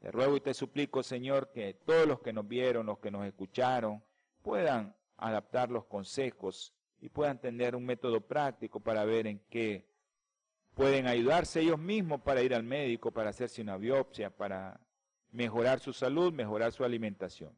Te 0.00 0.10
ruego 0.10 0.36
y 0.36 0.40
te 0.40 0.54
suplico, 0.54 1.02
Señor, 1.02 1.52
que 1.52 1.74
todos 1.74 2.06
los 2.06 2.20
que 2.20 2.32
nos 2.32 2.48
vieron, 2.48 2.86
los 2.86 2.98
que 2.98 3.10
nos 3.10 3.26
escucharon, 3.26 4.02
puedan 4.42 4.94
adaptar 5.18 5.70
los 5.70 5.84
consejos 5.84 6.74
y 7.00 7.10
puedan 7.10 7.38
tener 7.38 7.76
un 7.76 7.84
método 7.84 8.20
práctico 8.22 8.80
para 8.80 9.04
ver 9.04 9.26
en 9.26 9.38
qué 9.50 9.86
pueden 10.74 11.06
ayudarse 11.06 11.60
ellos 11.60 11.78
mismos 11.78 12.22
para 12.22 12.42
ir 12.42 12.54
al 12.54 12.62
médico, 12.62 13.12
para 13.12 13.30
hacerse 13.30 13.62
una 13.62 13.76
biopsia, 13.76 14.30
para 14.30 14.80
mejorar 15.30 15.80
su 15.80 15.92
salud, 15.92 16.32
mejorar 16.32 16.72
su 16.72 16.84
alimentación. 16.84 17.56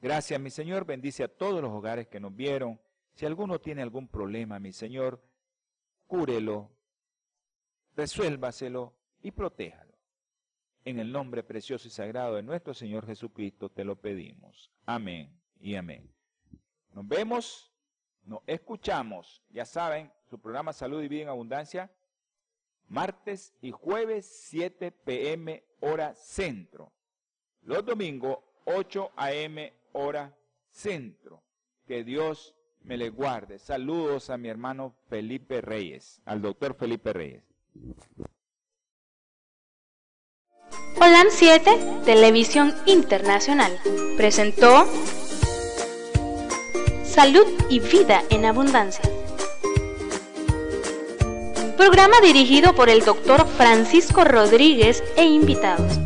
Gracias, 0.00 0.40
mi 0.40 0.50
Señor. 0.50 0.84
Bendice 0.84 1.24
a 1.24 1.28
todos 1.28 1.60
los 1.60 1.70
hogares 1.70 2.08
que 2.08 2.20
nos 2.20 2.34
vieron. 2.34 2.80
Si 3.14 3.24
alguno 3.24 3.58
tiene 3.58 3.82
algún 3.82 4.08
problema, 4.08 4.58
mi 4.58 4.72
Señor, 4.72 5.22
cúrelo, 6.06 6.70
resuélvaselo 7.94 8.94
y 9.22 9.30
protéjalo. 9.30 9.94
En 10.84 10.98
el 11.00 11.10
nombre 11.10 11.42
precioso 11.42 11.88
y 11.88 11.90
sagrado 11.90 12.36
de 12.36 12.42
nuestro 12.42 12.74
Señor 12.74 13.06
Jesucristo 13.06 13.70
te 13.70 13.84
lo 13.84 13.96
pedimos. 13.96 14.70
Amén 14.84 15.40
y 15.58 15.74
amén. 15.74 16.12
Nos 16.92 17.08
vemos, 17.08 17.72
nos 18.22 18.40
escuchamos, 18.46 19.42
ya 19.50 19.64
saben, 19.64 20.12
su 20.30 20.38
programa 20.38 20.72
Salud 20.72 21.02
y 21.02 21.08
Vida 21.08 21.22
en 21.22 21.28
Abundancia, 21.28 21.90
martes 22.88 23.54
y 23.60 23.70
jueves 23.70 24.26
7 24.48 24.92
pm 24.92 25.64
hora 25.80 26.14
centro. 26.14 26.92
Los 27.62 27.84
domingos 27.84 28.38
8 28.64 29.12
am 29.16 29.56
hora 29.96 30.36
centro. 30.70 31.42
Que 31.86 32.04
Dios 32.04 32.54
me 32.82 32.96
le 32.96 33.10
guarde. 33.10 33.58
Saludos 33.58 34.30
a 34.30 34.36
mi 34.36 34.48
hermano 34.48 34.94
Felipe 35.08 35.60
Reyes, 35.60 36.20
al 36.24 36.42
doctor 36.42 36.74
Felipe 36.74 37.12
Reyes. 37.12 37.42
Holan 40.96 41.26
7, 41.30 42.00
Televisión 42.04 42.74
Internacional, 42.86 43.78
presentó 44.16 44.86
Salud 47.04 47.46
y 47.68 47.80
Vida 47.80 48.22
en 48.30 48.44
Abundancia. 48.44 49.04
Programa 51.76 52.20
dirigido 52.22 52.74
por 52.74 52.88
el 52.88 53.04
doctor 53.04 53.46
Francisco 53.46 54.24
Rodríguez 54.24 55.04
e 55.16 55.24
invitados 55.24 56.05